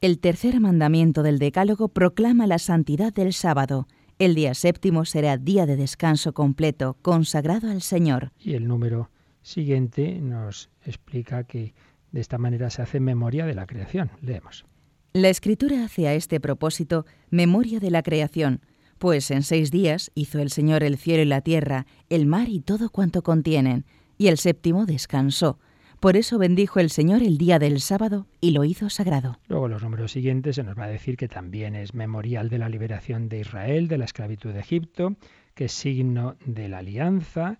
El 0.00 0.18
tercer 0.18 0.58
mandamiento 0.60 1.22
del 1.22 1.38
Decálogo 1.38 1.88
proclama 1.88 2.46
la 2.46 2.58
santidad 2.58 3.12
del 3.12 3.32
sábado. 3.32 3.86
El 4.18 4.34
día 4.34 4.54
séptimo 4.54 5.04
será 5.04 5.36
día 5.36 5.66
de 5.66 5.76
descanso 5.76 6.32
completo, 6.34 6.96
consagrado 7.02 7.70
al 7.70 7.82
Señor. 7.82 8.32
Y 8.38 8.54
el 8.54 8.66
número 8.66 9.10
siguiente 9.42 10.20
nos 10.20 10.70
explica 10.84 11.44
que 11.44 11.74
de 12.10 12.20
esta 12.20 12.38
manera 12.38 12.70
se 12.70 12.82
hace 12.82 13.00
memoria 13.00 13.46
de 13.46 13.54
la 13.54 13.66
creación. 13.66 14.10
Leemos. 14.20 14.64
La 15.12 15.28
Escritura 15.28 15.84
hace 15.84 16.08
a 16.08 16.14
este 16.14 16.40
propósito 16.40 17.04
memoria 17.30 17.80
de 17.80 17.90
la 17.90 18.02
creación, 18.02 18.60
pues 19.02 19.32
en 19.32 19.42
seis 19.42 19.72
días 19.72 20.12
hizo 20.14 20.38
el 20.38 20.48
Señor 20.48 20.84
el 20.84 20.96
cielo 20.96 21.24
y 21.24 21.26
la 21.26 21.40
tierra, 21.40 21.86
el 22.08 22.24
mar 22.24 22.48
y 22.48 22.60
todo 22.60 22.88
cuanto 22.88 23.24
contienen, 23.24 23.84
y 24.16 24.28
el 24.28 24.38
séptimo 24.38 24.86
descansó 24.86 25.58
por 25.98 26.16
eso 26.16 26.38
bendijo 26.38 26.78
el 26.78 26.88
Señor 26.88 27.20
el 27.20 27.36
día 27.36 27.58
del 27.58 27.80
sábado 27.80 28.28
y 28.40 28.52
lo 28.52 28.62
hizo 28.62 28.90
sagrado. 28.90 29.38
Luego 29.48 29.66
los 29.66 29.82
números 29.82 30.12
siguientes 30.12 30.54
se 30.54 30.62
nos 30.62 30.78
va 30.78 30.84
a 30.84 30.88
decir 30.88 31.16
que 31.16 31.26
también 31.26 31.74
es 31.74 31.94
memorial 31.94 32.48
de 32.48 32.58
la 32.58 32.68
liberación 32.68 33.28
de 33.28 33.40
Israel 33.40 33.88
de 33.88 33.98
la 33.98 34.04
esclavitud 34.04 34.52
de 34.52 34.60
Egipto, 34.60 35.16
que 35.54 35.64
es 35.64 35.72
signo 35.72 36.36
de 36.44 36.68
la 36.68 36.78
alianza, 36.78 37.58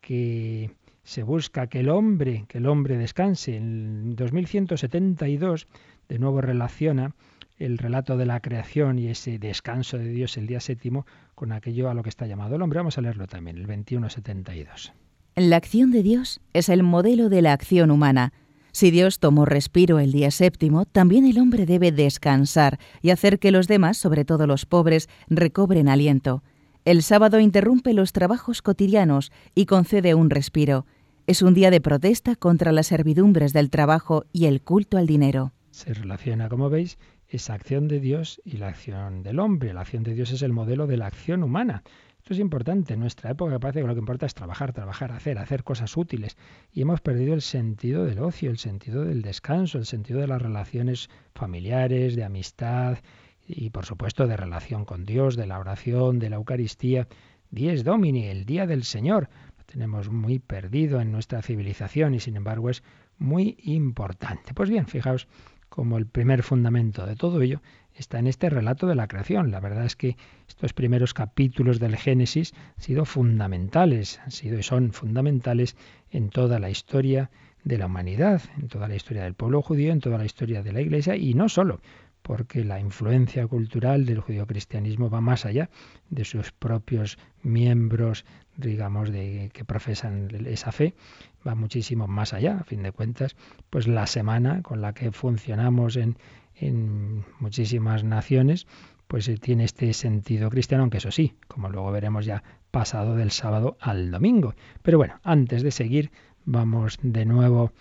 que 0.00 0.70
se 1.02 1.24
busca 1.24 1.66
que 1.66 1.80
el 1.80 1.88
hombre, 1.88 2.46
que 2.48 2.58
el 2.58 2.66
hombre 2.66 2.98
descanse. 2.98 3.56
En 3.56 4.14
2172 4.14 5.66
de 6.08 6.18
nuevo 6.20 6.40
relaciona 6.40 7.14
el 7.58 7.78
relato 7.78 8.16
de 8.16 8.26
la 8.26 8.40
creación 8.40 8.98
y 8.98 9.08
ese 9.08 9.38
descanso 9.38 9.98
de 9.98 10.08
Dios 10.08 10.36
el 10.36 10.46
día 10.46 10.60
séptimo 10.60 11.06
con 11.34 11.52
aquello 11.52 11.88
a 11.88 11.94
lo 11.94 12.02
que 12.02 12.08
está 12.08 12.26
llamado 12.26 12.56
el 12.56 12.62
hombre. 12.62 12.78
Vamos 12.78 12.98
a 12.98 13.00
leerlo 13.00 13.26
también, 13.26 13.56
el 13.56 13.66
2172. 13.66 14.92
La 15.36 15.56
acción 15.56 15.90
de 15.90 16.02
Dios 16.02 16.40
es 16.52 16.68
el 16.68 16.82
modelo 16.82 17.28
de 17.28 17.42
la 17.42 17.52
acción 17.52 17.90
humana. 17.90 18.32
Si 18.72 18.90
Dios 18.90 19.20
tomó 19.20 19.44
respiro 19.44 20.00
el 20.00 20.12
día 20.12 20.30
séptimo, 20.30 20.84
también 20.84 21.26
el 21.26 21.38
hombre 21.38 21.64
debe 21.66 21.92
descansar 21.92 22.78
y 23.02 23.10
hacer 23.10 23.38
que 23.38 23.52
los 23.52 23.68
demás, 23.68 23.96
sobre 23.96 24.24
todo 24.24 24.46
los 24.46 24.66
pobres, 24.66 25.08
recobren 25.28 25.88
aliento. 25.88 26.42
El 26.84 27.02
sábado 27.02 27.40
interrumpe 27.40 27.94
los 27.94 28.12
trabajos 28.12 28.62
cotidianos 28.62 29.32
y 29.54 29.66
concede 29.66 30.14
un 30.14 30.28
respiro. 30.28 30.86
Es 31.26 31.40
un 31.40 31.54
día 31.54 31.70
de 31.70 31.80
protesta 31.80 32.36
contra 32.36 32.72
las 32.72 32.88
servidumbres 32.88 33.52
del 33.52 33.70
trabajo 33.70 34.24
y 34.32 34.46
el 34.46 34.60
culto 34.60 34.98
al 34.98 35.06
dinero. 35.06 35.52
Se 35.70 35.94
relaciona, 35.94 36.48
como 36.48 36.68
veis, 36.68 36.98
esa 37.36 37.54
acción 37.54 37.88
de 37.88 38.00
Dios 38.00 38.40
y 38.44 38.58
la 38.58 38.68
acción 38.68 39.22
del 39.22 39.40
hombre. 39.40 39.72
La 39.72 39.80
acción 39.80 40.02
de 40.02 40.14
Dios 40.14 40.30
es 40.30 40.42
el 40.42 40.52
modelo 40.52 40.86
de 40.86 40.96
la 40.96 41.06
acción 41.06 41.42
humana. 41.42 41.82
Esto 42.18 42.32
es 42.32 42.40
importante. 42.40 42.94
En 42.94 43.00
nuestra 43.00 43.32
época 43.32 43.58
parece 43.58 43.80
que 43.80 43.86
lo 43.86 43.94
que 43.94 44.00
importa 44.00 44.24
es 44.24 44.34
trabajar, 44.34 44.72
trabajar, 44.72 45.12
hacer, 45.12 45.38
hacer 45.38 45.64
cosas 45.64 45.96
útiles. 45.96 46.36
Y 46.72 46.80
hemos 46.80 47.00
perdido 47.00 47.34
el 47.34 47.42
sentido 47.42 48.04
del 48.04 48.20
ocio, 48.20 48.50
el 48.50 48.58
sentido 48.58 49.04
del 49.04 49.22
descanso, 49.22 49.78
el 49.78 49.86
sentido 49.86 50.20
de 50.20 50.28
las 50.28 50.40
relaciones 50.40 51.10
familiares, 51.34 52.16
de 52.16 52.24
amistad 52.24 52.98
y 53.46 53.70
por 53.70 53.84
supuesto 53.84 54.26
de 54.26 54.36
relación 54.36 54.84
con 54.84 55.04
Dios, 55.04 55.36
de 55.36 55.46
la 55.46 55.58
oración, 55.58 56.18
de 56.18 56.30
la 56.30 56.36
Eucaristía. 56.36 57.08
Dies 57.50 57.84
Domini, 57.84 58.26
el 58.26 58.46
día 58.46 58.66
del 58.66 58.84
Señor. 58.84 59.28
Lo 59.58 59.64
tenemos 59.64 60.08
muy 60.08 60.38
perdido 60.38 61.00
en 61.00 61.12
nuestra 61.12 61.42
civilización 61.42 62.14
y 62.14 62.20
sin 62.20 62.36
embargo 62.36 62.70
es 62.70 62.82
muy 63.18 63.56
importante. 63.64 64.54
Pues 64.54 64.70
bien, 64.70 64.86
fijaos 64.86 65.28
como 65.74 65.98
el 65.98 66.06
primer 66.06 66.44
fundamento 66.44 67.04
de 67.04 67.16
todo 67.16 67.42
ello 67.42 67.60
está 67.96 68.20
en 68.20 68.28
este 68.28 68.48
relato 68.48 68.86
de 68.86 68.94
la 68.94 69.08
creación. 69.08 69.50
La 69.50 69.58
verdad 69.58 69.84
es 69.84 69.96
que 69.96 70.16
estos 70.48 70.72
primeros 70.72 71.14
capítulos 71.14 71.80
del 71.80 71.96
Génesis 71.96 72.54
han 72.76 72.80
sido 72.80 73.04
fundamentales, 73.04 74.20
han 74.20 74.30
sido 74.30 74.56
y 74.56 74.62
son 74.62 74.92
fundamentales 74.92 75.76
en 76.12 76.30
toda 76.30 76.60
la 76.60 76.70
historia 76.70 77.28
de 77.64 77.76
la 77.76 77.86
humanidad, 77.86 78.40
en 78.56 78.68
toda 78.68 78.86
la 78.86 78.94
historia 78.94 79.24
del 79.24 79.34
pueblo 79.34 79.62
judío, 79.62 79.90
en 79.90 79.98
toda 79.98 80.16
la 80.16 80.26
historia 80.26 80.62
de 80.62 80.72
la 80.72 80.80
Iglesia 80.80 81.16
y 81.16 81.34
no 81.34 81.48
solo, 81.48 81.80
porque 82.24 82.64
la 82.64 82.80
influencia 82.80 83.46
cultural 83.46 84.06
del 84.06 84.20
judio-cristianismo 84.20 85.10
va 85.10 85.20
más 85.20 85.44
allá 85.44 85.68
de 86.08 86.24
sus 86.24 86.52
propios 86.52 87.18
miembros, 87.42 88.24
digamos, 88.56 89.12
de 89.12 89.50
que 89.52 89.66
profesan 89.66 90.30
esa 90.46 90.72
fe, 90.72 90.94
va 91.46 91.54
muchísimo 91.54 92.08
más 92.08 92.32
allá. 92.32 92.56
A 92.60 92.64
fin 92.64 92.82
de 92.82 92.92
cuentas, 92.92 93.36
pues 93.68 93.86
la 93.86 94.06
semana 94.06 94.62
con 94.62 94.80
la 94.80 94.94
que 94.94 95.12
funcionamos 95.12 95.96
en, 95.96 96.16
en 96.54 97.26
muchísimas 97.40 98.04
naciones, 98.04 98.66
pues 99.06 99.28
eh, 99.28 99.36
tiene 99.36 99.64
este 99.64 99.92
sentido 99.92 100.48
cristiano, 100.48 100.84
aunque 100.84 100.98
eso 100.98 101.10
sí, 101.10 101.34
como 101.46 101.68
luego 101.68 101.92
veremos 101.92 102.24
ya 102.24 102.42
pasado 102.70 103.16
del 103.16 103.32
sábado 103.32 103.76
al 103.80 104.10
domingo. 104.10 104.54
Pero 104.80 104.96
bueno, 104.96 105.20
antes 105.24 105.62
de 105.62 105.72
seguir, 105.72 106.10
vamos 106.46 106.98
de 107.02 107.26
nuevo 107.26 107.72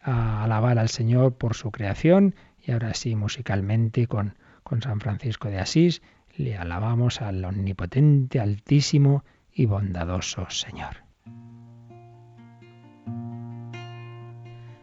a 0.00 0.44
alabar 0.44 0.78
al 0.78 0.88
Señor 0.88 1.34
por 1.34 1.56
su 1.56 1.72
creación 1.72 2.36
y 2.68 2.72
ahora 2.72 2.92
sí 2.92 3.16
musicalmente 3.16 4.06
con, 4.06 4.36
con 4.62 4.82
San 4.82 5.00
Francisco 5.00 5.48
de 5.48 5.58
Asís 5.58 6.02
le 6.36 6.58
alabamos 6.58 7.22
al 7.22 7.42
omnipotente, 7.42 8.40
altísimo 8.40 9.24
y 9.54 9.64
bondadoso 9.64 10.50
Señor. 10.50 10.98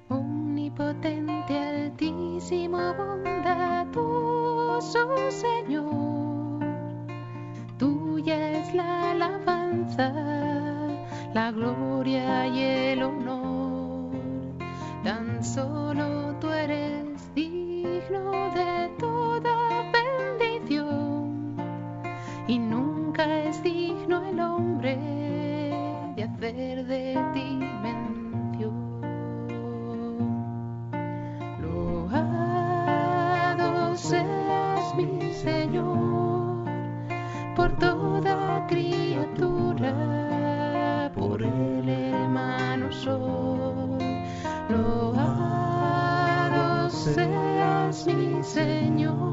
Omnipotente, 0.10 1.60
altísimo, 1.60 2.96
bondadoso 2.96 4.40
Señor, 5.30 6.66
tuya 7.78 8.64
es 8.64 8.74
la 8.74 9.12
alabanza, 9.12 10.12
la 11.36 11.52
gloria 11.52 12.48
y 12.48 12.60
el 12.64 13.04
honor, 13.04 14.12
tan 15.04 15.44
solo 15.44 16.36
tú 16.40 16.50
eres 16.50 17.15
digno 17.36 18.50
de 18.56 18.90
toda 18.98 19.92
bendición 19.92 21.56
y 22.48 22.58
nunca 22.58 23.26
es 23.44 23.62
digno 23.62 24.26
el 24.26 24.40
hombre 24.40 24.96
de 26.16 26.24
hacer 26.24 26.86
de 26.86 27.20
ti 27.34 27.66
por 37.56 37.72
toda 37.78 38.68
criatura, 38.68 39.94
por 41.16 41.42
el 41.42 41.90
hermano 41.90 42.92
sol. 42.92 43.45
Seas 47.14 48.08
mi 48.08 48.44
Señor, 48.44 49.25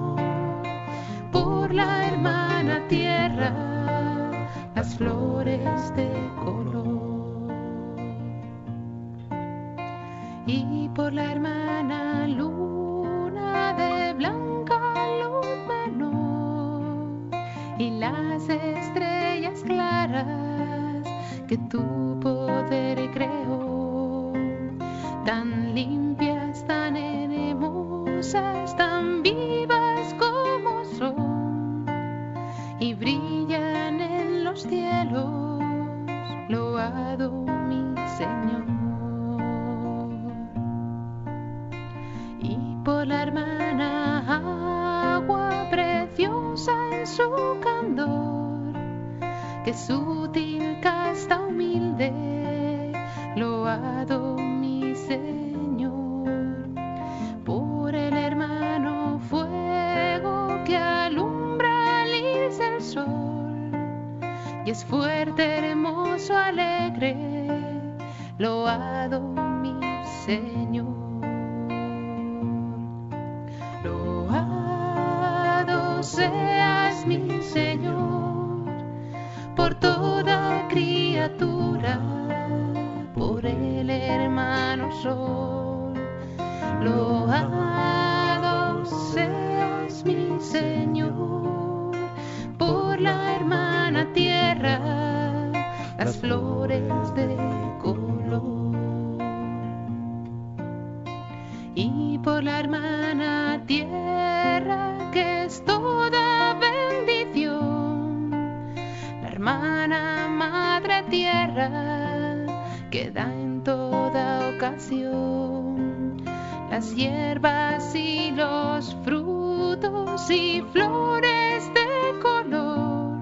hermana 109.42 110.28
madre 110.28 111.02
tierra 111.10 112.46
que 112.92 113.10
da 113.10 113.24
en 113.24 113.64
toda 113.64 114.54
ocasión 114.54 116.22
las 116.70 116.94
hierbas 116.94 117.92
y 117.92 118.30
los 118.30 118.96
frutos 119.04 120.30
y 120.30 120.62
flores 120.72 121.68
de 121.74 122.20
color. 122.20 123.18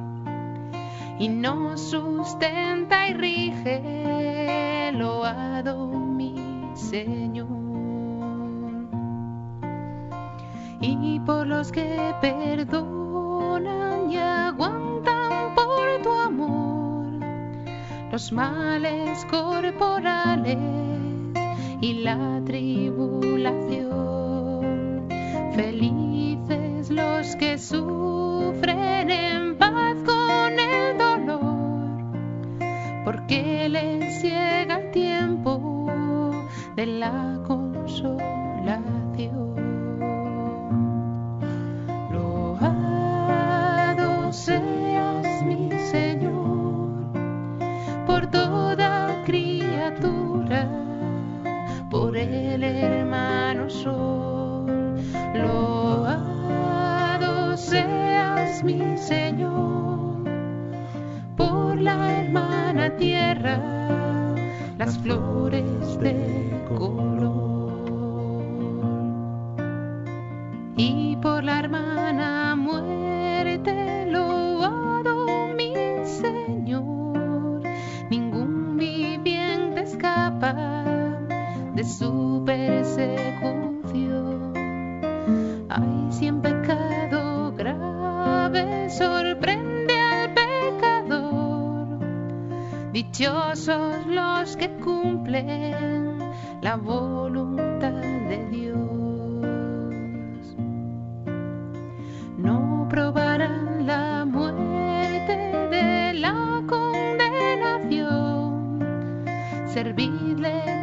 Y 1.18 1.28
nos 1.30 1.80
sustenta 1.80 3.08
y 3.08 3.14
rige 3.14 4.92
loado 4.92 5.86
mi 5.88 6.70
Señor. 6.74 7.48
Y 10.82 11.18
por 11.20 11.46
los 11.46 11.72
que 11.72 12.14
perdonan 12.20 12.99
los 18.20 18.32
males 18.32 19.24
corporales 19.30 20.58
y 21.80 21.94
la 22.04 22.42
tribulación. 22.44 25.08
Felices 25.54 26.90
los 26.90 27.34
que 27.36 27.56
sufren 27.56 29.10
en 29.10 29.56
paz 29.56 29.96
con 30.04 30.58
el 30.58 30.98
dolor, 30.98 32.12
porque 33.06 33.70
les 33.70 34.22
llega 34.22 34.80
el 34.80 34.90
tiempo 34.90 35.90
de 36.76 36.84
la 36.84 37.29
mi 58.64 58.96
Señor, 58.96 60.24
por 61.36 61.80
la 61.80 62.20
hermana 62.20 62.96
tierra, 62.96 63.58
las 64.78 64.98
flores 64.98 65.98
de 66.00 66.64
color. 66.68 67.70
Y 70.76 71.16
por 71.16 71.44
la 71.44 71.60
hermana 71.60 72.56
muerte, 72.56 74.06
loado 74.06 75.48
mi 75.56 75.74
Señor 76.04 76.30
de 81.80 81.84
su 81.84 82.42
persecución. 82.44 83.69
sorprende 89.00 89.94
al 89.98 90.34
pecador. 90.34 91.98
Dichosos 92.92 94.06
los 94.06 94.56
que 94.58 94.68
cumplen 94.76 96.18
la 96.60 96.76
voluntad 96.76 98.02
de 98.30 98.46
Dios. 98.50 98.76
No 102.36 102.86
probarán 102.90 103.86
la 103.86 104.26
muerte 104.26 105.36
de 105.70 106.12
la 106.14 106.62
condenación. 106.68 108.00
Servidle 109.66 110.79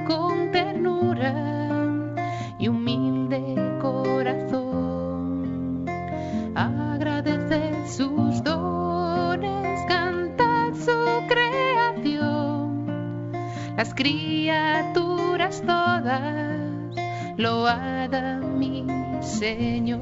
criaturas 13.97 15.61
todas 15.65 16.95
lo 17.35 17.67
haga 17.67 18.37
mi 18.37 18.85
Señor. 19.21 19.99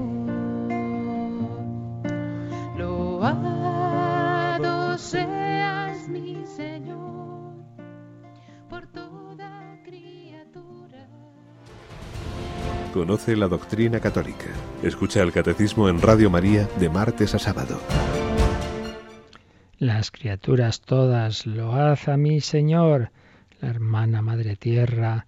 Loado 2.78 3.38
seas 4.98 6.10
mi 6.10 6.46
Señor 6.46 7.54
por 8.70 8.86
toda 8.88 9.80
criatura. 9.86 11.08
Conoce 12.94 13.38
la 13.38 13.48
doctrina 13.48 14.02
católica. 14.02 14.48
Escucha 14.84 15.24
el 15.24 15.32
catecismo 15.32 15.88
en 15.88 16.02
Radio 16.02 16.30
María 16.30 16.68
de 16.80 16.90
martes 16.90 17.34
a 17.34 17.40
sábado. 17.40 17.80
Las 19.78 20.12
criaturas 20.12 20.82
todas 20.82 21.46
lo 21.46 21.72
a 21.74 21.96
mi 22.18 22.42
Señor. 22.42 23.12
La 23.62 23.70
hermana 23.70 24.22
Madre 24.22 24.56
Tierra 24.56 25.26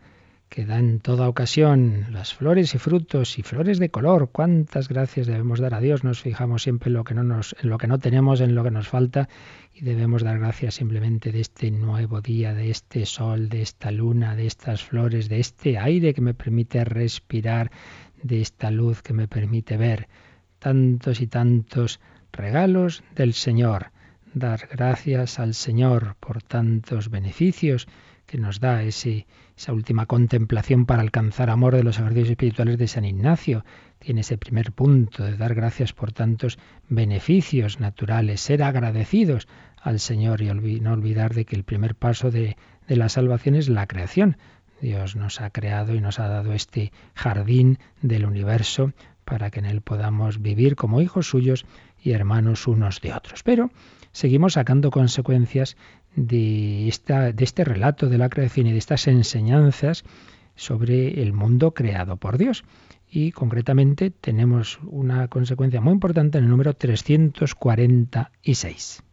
que 0.50 0.66
da 0.66 0.80
en 0.80 1.00
toda 1.00 1.28
ocasión 1.28 2.06
las 2.12 2.34
flores 2.34 2.74
y 2.74 2.78
frutos 2.78 3.38
y 3.38 3.44
flores 3.44 3.80
de 3.80 3.90
color. 3.90 4.30
Cuántas 4.32 4.88
gracias 4.88 5.28
debemos 5.28 5.60
dar 5.60 5.74
a 5.74 5.82
Dios. 5.82 6.04
Nos 6.04 6.22
fijamos 6.22 6.64
siempre 6.64 6.90
en 6.90 6.94
lo 6.94 7.04
que 7.04 7.14
no 7.14 7.24
nos, 7.24 7.56
en 7.62 7.70
lo 7.70 7.78
que 7.78 7.88
no 7.88 8.00
tenemos, 8.00 8.40
en 8.40 8.56
lo 8.56 8.64
que 8.64 8.72
nos 8.72 8.88
falta 8.88 9.28
y 9.74 9.82
debemos 9.82 10.24
dar 10.24 10.40
gracias 10.40 10.76
simplemente 10.76 11.32
de 11.32 11.42
este 11.42 11.70
nuevo 11.72 12.22
día, 12.22 12.54
de 12.54 12.70
este 12.70 13.06
sol, 13.06 13.50
de 13.50 13.62
esta 13.62 13.92
luna, 13.92 14.36
de 14.36 14.48
estas 14.48 14.84
flores, 14.84 15.30
de 15.30 15.40
este 15.40 15.78
aire 15.78 16.14
que 16.14 16.22
me 16.22 16.34
permite 16.34 16.84
respirar, 16.86 17.72
de 18.24 18.42
esta 18.42 18.72
luz 18.72 19.02
que 19.02 19.14
me 19.14 19.28
permite 19.28 19.76
ver. 19.78 20.08
Tantos 20.60 21.22
y 21.22 21.28
tantos 21.28 22.00
regalos 22.32 23.04
del 23.16 23.34
Señor. 23.34 23.92
Dar 24.34 24.68
gracias 24.72 25.40
al 25.40 25.54
Señor 25.54 26.16
por 26.20 26.42
tantos 26.42 27.10
beneficios 27.10 27.88
que 28.28 28.38
nos 28.38 28.60
da 28.60 28.84
esa 28.84 29.74
última 29.74 30.06
contemplación 30.06 30.86
para 30.86 31.02
alcanzar 31.02 31.50
amor 31.50 31.76
de 31.76 31.84
los 31.84 31.98
ejercicios 31.98 32.32
espirituales 32.32 32.78
de 32.78 32.88
San 32.88 33.06
Ignacio. 33.06 33.64
Tiene 34.00 34.22
ese 34.22 34.38
primer 34.38 34.74
punto 34.74 35.24
de 35.24 35.38
dar 35.38 35.56
gracias 35.56 35.94
por 35.94 36.12
tantos 36.12 36.60
beneficios 36.90 37.80
naturales, 37.80 38.42
ser 38.42 38.62
agradecidos 38.64 39.48
al 39.82 40.00
Señor 40.00 40.42
y 40.42 40.82
no 40.82 40.92
olvidar 40.92 41.34
de 41.34 41.46
que 41.46 41.56
el 41.56 41.64
primer 41.64 41.96
paso 41.96 42.30
de, 42.30 42.58
de 42.88 42.96
la 42.98 43.08
salvación 43.08 43.56
es 43.56 43.70
la 43.70 43.88
creación. 43.88 44.38
Dios 44.82 45.16
nos 45.16 45.40
ha 45.40 45.50
creado 45.50 45.96
y 45.96 46.02
nos 46.02 46.20
ha 46.20 46.28
dado 46.28 46.54
este 46.54 46.92
jardín 47.16 47.80
del 48.02 48.26
universo 48.26 48.92
para 49.24 49.52
que 49.52 49.60
en 49.60 49.66
él 49.66 49.82
podamos 49.82 50.42
vivir 50.42 50.76
como 50.76 51.02
hijos 51.02 51.30
suyos 51.30 51.66
y 52.04 52.12
hermanos 52.12 52.68
unos 52.68 53.00
de 53.00 53.14
otros. 53.14 53.42
Pero 53.44 53.72
seguimos 54.12 54.54
sacando 54.54 54.92
consecuencias 54.92 55.76
de, 56.16 56.88
esta, 56.88 57.30
este 57.30 57.64
relato 57.64 58.10
de 58.10 58.18
la 58.18 58.30
creación 58.30 58.66
y 58.68 58.72
de 58.72 58.78
estas 58.78 59.08
enseñanzas 59.08 60.04
sobre 60.56 61.22
el 61.22 61.34
mundo 61.34 61.74
creado 61.74 62.18
por 62.18 62.38
Dios. 62.38 62.64
Y 63.10 63.32
concretamente 63.32 64.12
tenemos 64.12 64.80
una 64.86 65.30
consecuencia 65.30 65.80
muy 65.80 65.94
importante 65.94 66.38
en 66.38 66.44
el 66.46 66.50
número 66.50 66.74
346. 66.74 69.04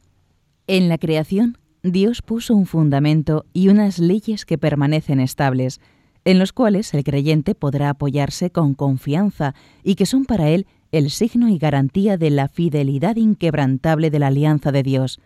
En 0.67 0.89
la 0.89 0.99
creación, 0.99 1.59
Dios 1.83 2.23
puso 2.23 2.57
un 2.57 2.67
fundamento 2.67 3.45
y 3.53 3.69
unas 3.69 3.99
leyes 3.99 4.47
que 4.47 4.57
permanecen 4.57 5.21
estables, 5.21 5.79
en 6.25 6.39
los 6.39 6.55
cuales 6.55 6.95
el 6.95 7.05
creyente 7.05 7.55
podrá 7.55 7.91
apoyarse 7.91 8.51
con 8.51 8.73
confianza 8.75 9.55
y 9.83 9.95
que 9.95 10.07
son 10.07 10.25
para 10.25 10.49
él 10.49 10.67
el 10.97 11.11
signo 11.11 11.49
y 11.49 11.59
garantía 11.59 12.17
de 12.17 12.31
la 12.31 12.49
fidelidad 12.49 13.17
inquebrantable 13.17 14.11
de 14.11 14.19
la 14.19 14.29
alianza 14.29 14.73
de 14.73 14.83
Dios 14.83 15.21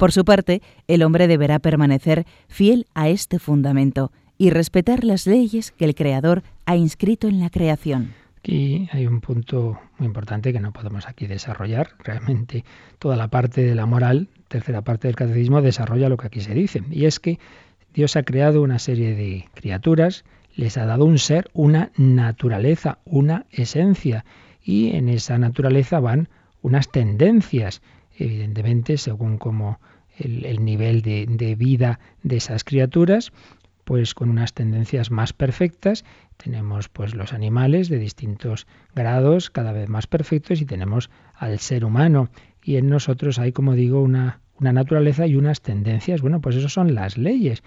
por 0.00 0.12
su 0.12 0.24
parte, 0.24 0.62
el 0.88 1.02
hombre 1.02 1.28
deberá 1.28 1.58
permanecer 1.58 2.24
fiel 2.48 2.86
a 2.94 3.10
este 3.10 3.38
fundamento 3.38 4.12
y 4.38 4.48
respetar 4.48 5.04
las 5.04 5.26
leyes 5.26 5.72
que 5.72 5.84
el 5.84 5.94
Creador 5.94 6.42
ha 6.64 6.74
inscrito 6.74 7.28
en 7.28 7.38
la 7.38 7.50
creación. 7.50 8.14
Aquí 8.38 8.88
hay 8.92 9.06
un 9.06 9.20
punto 9.20 9.78
muy 9.98 10.06
importante 10.06 10.54
que 10.54 10.60
no 10.60 10.72
podemos 10.72 11.06
aquí 11.06 11.26
desarrollar. 11.26 11.90
Realmente 12.02 12.64
toda 12.98 13.14
la 13.14 13.28
parte 13.28 13.62
de 13.62 13.74
la 13.74 13.84
moral, 13.84 14.28
tercera 14.48 14.80
parte 14.80 15.06
del 15.06 15.16
catecismo, 15.16 15.60
desarrolla 15.60 16.08
lo 16.08 16.16
que 16.16 16.28
aquí 16.28 16.40
se 16.40 16.54
dice. 16.54 16.82
Y 16.90 17.04
es 17.04 17.20
que 17.20 17.38
Dios 17.92 18.16
ha 18.16 18.22
creado 18.22 18.62
una 18.62 18.78
serie 18.78 19.14
de 19.14 19.50
criaturas, 19.52 20.24
les 20.56 20.78
ha 20.78 20.86
dado 20.86 21.04
un 21.04 21.18
ser, 21.18 21.50
una 21.52 21.90
naturaleza, 21.98 23.00
una 23.04 23.44
esencia. 23.50 24.24
Y 24.62 24.94
en 24.96 25.08
esa 25.08 25.38
naturaleza 25.38 26.00
van 26.00 26.28
unas 26.62 26.90
tendencias, 26.90 27.82
evidentemente, 28.16 28.98
según 28.98 29.38
como 29.38 29.80
el, 30.18 30.64
nivel 30.64 31.02
de, 31.02 31.54
vida 31.56 31.98
de 32.22 32.36
esas 32.36 32.64
criaturas, 32.64 33.32
pues 33.84 34.14
con 34.14 34.28
unas 34.28 34.52
tendencias 34.52 35.10
más 35.10 35.32
perfectas. 35.32 36.04
Tenemos 36.36 36.88
pues 36.88 37.14
los 37.14 37.32
animales 37.32 37.88
de 37.88 37.98
distintos 37.98 38.66
grados, 38.94 39.50
cada 39.50 39.72
vez 39.72 39.88
más 39.88 40.06
perfectos, 40.06 40.60
y 40.60 40.66
tenemos 40.66 41.10
al 41.34 41.58
ser 41.58 41.84
humano. 41.84 42.28
Y 42.62 42.76
en 42.76 42.88
nosotros 42.88 43.38
hay, 43.38 43.52
como 43.52 43.74
digo, 43.74 44.02
una, 44.02 44.40
una 44.58 44.72
naturaleza 44.72 45.26
y 45.26 45.36
unas 45.36 45.62
tendencias. 45.62 46.20
Bueno, 46.20 46.40
pues 46.40 46.56
eso 46.56 46.68
son 46.68 46.94
las 46.94 47.16
leyes. 47.16 47.62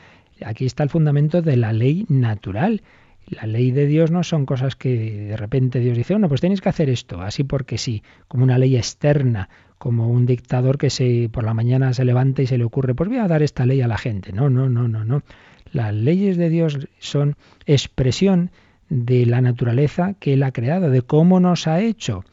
Aquí 0.46 0.66
está 0.66 0.84
el 0.84 0.90
fundamento 0.90 1.42
de 1.42 1.58
la 1.58 1.74
ley 1.74 2.06
natural. 2.10 2.84
La 3.28 3.48
ley 3.48 3.72
de 3.72 3.88
Dios 3.88 4.12
no 4.12 4.24
son 4.24 4.46
cosas 4.46 4.76
que 4.76 5.28
de 5.30 5.38
repente 5.38 5.80
Dios 5.80 5.98
dice, 5.98 6.14
bueno, 6.14 6.28
pues 6.28 6.42
tenéis 6.42 6.62
que 6.62 6.70
hacer 6.70 6.90
esto, 6.90 7.22
así 7.22 7.44
porque 7.44 7.78
sí, 7.78 8.04
como 8.28 8.44
una 8.44 8.58
ley 8.58 8.76
externa, 8.76 9.50
como 9.78 10.10
un 10.10 10.26
dictador 10.26 10.78
que 10.78 10.90
se 10.90 11.30
por 11.32 11.44
la 11.44 11.54
mañana 11.54 11.94
se 11.94 12.06
levanta 12.06 12.42
y 12.42 12.48
se 12.48 12.58
le 12.58 12.64
ocurre, 12.64 12.96
pues 12.96 13.10
voy 13.10 13.20
a 13.20 13.28
dar 13.28 13.44
esta 13.44 13.66
ley 13.66 13.82
a 13.82 13.88
la 13.88 13.98
gente. 13.98 14.32
No, 14.32 14.50
no, 14.50 14.70
no, 14.70 14.88
no, 14.88 15.04
no. 15.06 15.24
Las 15.72 15.94
leyes 15.94 16.38
de 16.38 16.50
Dios 16.50 16.88
son 17.00 17.36
expresión 17.66 18.52
de 18.90 19.26
la 19.26 19.42
naturaleza 19.42 20.14
que 20.20 20.34
Él 20.34 20.44
ha 20.44 20.52
creado, 20.52 20.90
de 20.90 21.02
cómo 21.02 21.40
nos 21.40 21.68
ha 21.68 21.82
hecho. 21.82 22.24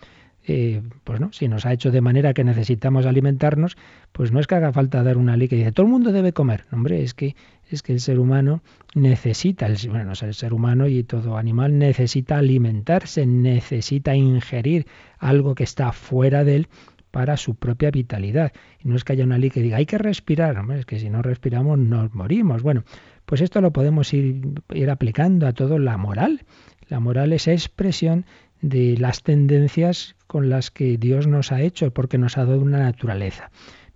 Eh, 0.47 0.82
pues 1.05 1.20
no, 1.20 1.32
si 1.32 1.49
nos 1.49 1.66
ha 1.66 1.72
hecho 1.72 1.91
de 1.91 2.01
manera 2.01 2.34
que 2.34 2.45
necesitamos 2.45 3.07
alimentarnos, 3.07 3.76
pues 4.12 4.32
no 4.32 4.41
es 4.41 4.47
que 4.47 4.57
haga 4.57 4.72
falta 4.72 5.03
dar 5.03 5.16
una 5.16 5.36
ley 5.36 5.49
que 5.49 5.57
dice 5.57 5.72
todo 5.72 5.86
el 5.86 5.93
mundo 5.93 6.12
debe 6.12 6.32
comer. 6.32 6.66
No, 6.70 6.78
hombre, 6.78 7.03
es 7.03 7.14
que 7.14 7.36
es 7.75 7.83
que 7.83 7.93
el 7.93 8.01
ser 8.01 8.18
humano 8.18 8.62
necesita, 8.95 9.66
el, 9.66 9.77
bueno, 9.89 10.12
el 10.21 10.35
ser 10.35 10.53
humano 10.53 10.89
y 10.89 11.03
todo 11.05 11.37
animal 11.37 11.79
necesita 11.79 12.39
alimentarse, 12.39 13.27
necesita 13.27 14.14
ingerir 14.14 14.87
algo 15.18 15.55
que 15.55 15.64
está 15.64 15.93
fuera 15.93 16.45
de 16.45 16.57
él 16.57 16.68
para 17.11 17.37
su 17.37 17.55
propia 17.55 17.91
vitalidad. 17.91 18.53
Y 18.83 18.89
no 18.89 18.97
es 18.97 19.05
que 19.05 19.12
haya 19.12 19.25
una 19.25 19.39
ley 19.39 19.51
que 19.51 19.62
diga 19.62 19.79
hay 19.79 19.87
que 19.87 19.99
respirar, 19.99 20.62
es 20.77 20.87
que 20.87 20.99
si 20.99 21.11
no 21.11 21.23
respiramos 21.23 21.79
nos 21.79 22.14
morimos. 22.14 22.62
Bueno, 22.62 22.85
pues 23.27 23.41
esto 23.41 23.61
lo 23.61 23.73
podemos 23.73 24.12
ir, 24.12 24.43
ir 24.73 24.91
aplicando 24.91 25.47
a 25.47 25.53
todo 25.53 25.79
la 25.79 25.97
moral. 25.97 26.43
La 26.89 27.01
moral 27.01 27.33
es 27.33 27.47
expresión 27.49 28.27
de 28.61 28.97
las 28.99 29.23
tendencias 29.23 30.16
con 30.27 30.51
las 30.51 30.71
que 30.71 30.99
Dios 30.99 31.27
nos 31.27 31.53
ha 31.53 31.62
hecho, 31.62 31.93
porque 31.93 32.18
nos 32.18 32.37
ha 32.37 32.45
dado 32.45 32.61
una 32.61 32.79
naturaleza. 32.79 33.51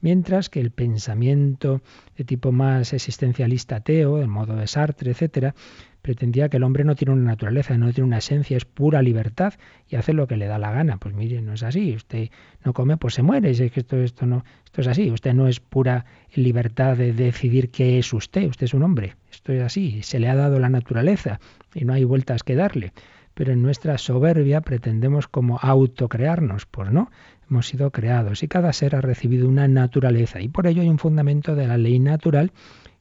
Mientras 0.04 0.50
que 0.50 0.60
el 0.60 0.70
pensamiento 0.70 1.80
de 2.14 2.24
tipo 2.24 2.52
más 2.52 2.92
existencialista 2.92 3.76
ateo, 3.76 4.20
el 4.20 4.28
modo 4.28 4.54
de 4.54 4.66
Sartre, 4.66 5.12
etcétera, 5.12 5.54
pretendía 6.02 6.50
que 6.50 6.58
el 6.58 6.62
hombre 6.62 6.84
no 6.84 6.94
tiene 6.94 7.14
una 7.14 7.24
naturaleza, 7.24 7.78
no 7.78 7.90
tiene 7.90 8.08
una 8.08 8.18
esencia, 8.18 8.58
es 8.58 8.66
pura 8.66 9.00
libertad 9.00 9.54
y 9.88 9.96
hace 9.96 10.12
lo 10.12 10.26
que 10.26 10.36
le 10.36 10.44
da 10.44 10.58
la 10.58 10.72
gana. 10.72 10.98
Pues 10.98 11.14
mire, 11.14 11.40
no 11.40 11.54
es 11.54 11.62
así. 11.62 11.94
Usted 11.94 12.28
no 12.66 12.74
come, 12.74 12.98
pues 12.98 13.14
se 13.14 13.22
muere. 13.22 13.48
Es 13.48 13.56
que 13.72 13.80
esto, 13.80 13.96
esto 13.96 14.26
no, 14.26 14.44
esto 14.66 14.82
es 14.82 14.88
así. 14.88 15.10
Usted 15.10 15.32
no 15.32 15.48
es 15.48 15.60
pura 15.60 16.04
libertad 16.34 16.98
de 16.98 17.14
decidir 17.14 17.70
qué 17.70 17.98
es 17.98 18.12
usted. 18.12 18.46
Usted 18.46 18.66
es 18.66 18.74
un 18.74 18.82
hombre. 18.82 19.16
Esto 19.32 19.54
es 19.54 19.62
así. 19.62 20.02
Se 20.02 20.18
le 20.18 20.28
ha 20.28 20.34
dado 20.34 20.58
la 20.58 20.68
naturaleza 20.68 21.40
y 21.74 21.86
no 21.86 21.94
hay 21.94 22.04
vueltas 22.04 22.42
que 22.42 22.56
darle. 22.56 22.92
Pero 23.32 23.52
en 23.52 23.62
nuestra 23.62 23.96
soberbia 23.96 24.60
pretendemos 24.60 25.28
como 25.28 25.58
autocrearnos. 25.58 26.66
Pues 26.66 26.92
no, 26.92 27.10
hemos 27.54 27.68
sido 27.68 27.92
creados 27.92 28.42
y 28.42 28.48
cada 28.48 28.72
ser 28.72 28.96
ha 28.96 29.00
recibido 29.00 29.48
una 29.48 29.68
naturaleza 29.68 30.40
y 30.40 30.48
por 30.48 30.66
ello 30.66 30.82
hay 30.82 30.88
un 30.88 30.98
fundamento 30.98 31.54
de 31.54 31.68
la 31.68 31.78
ley 31.78 32.00
natural 32.00 32.50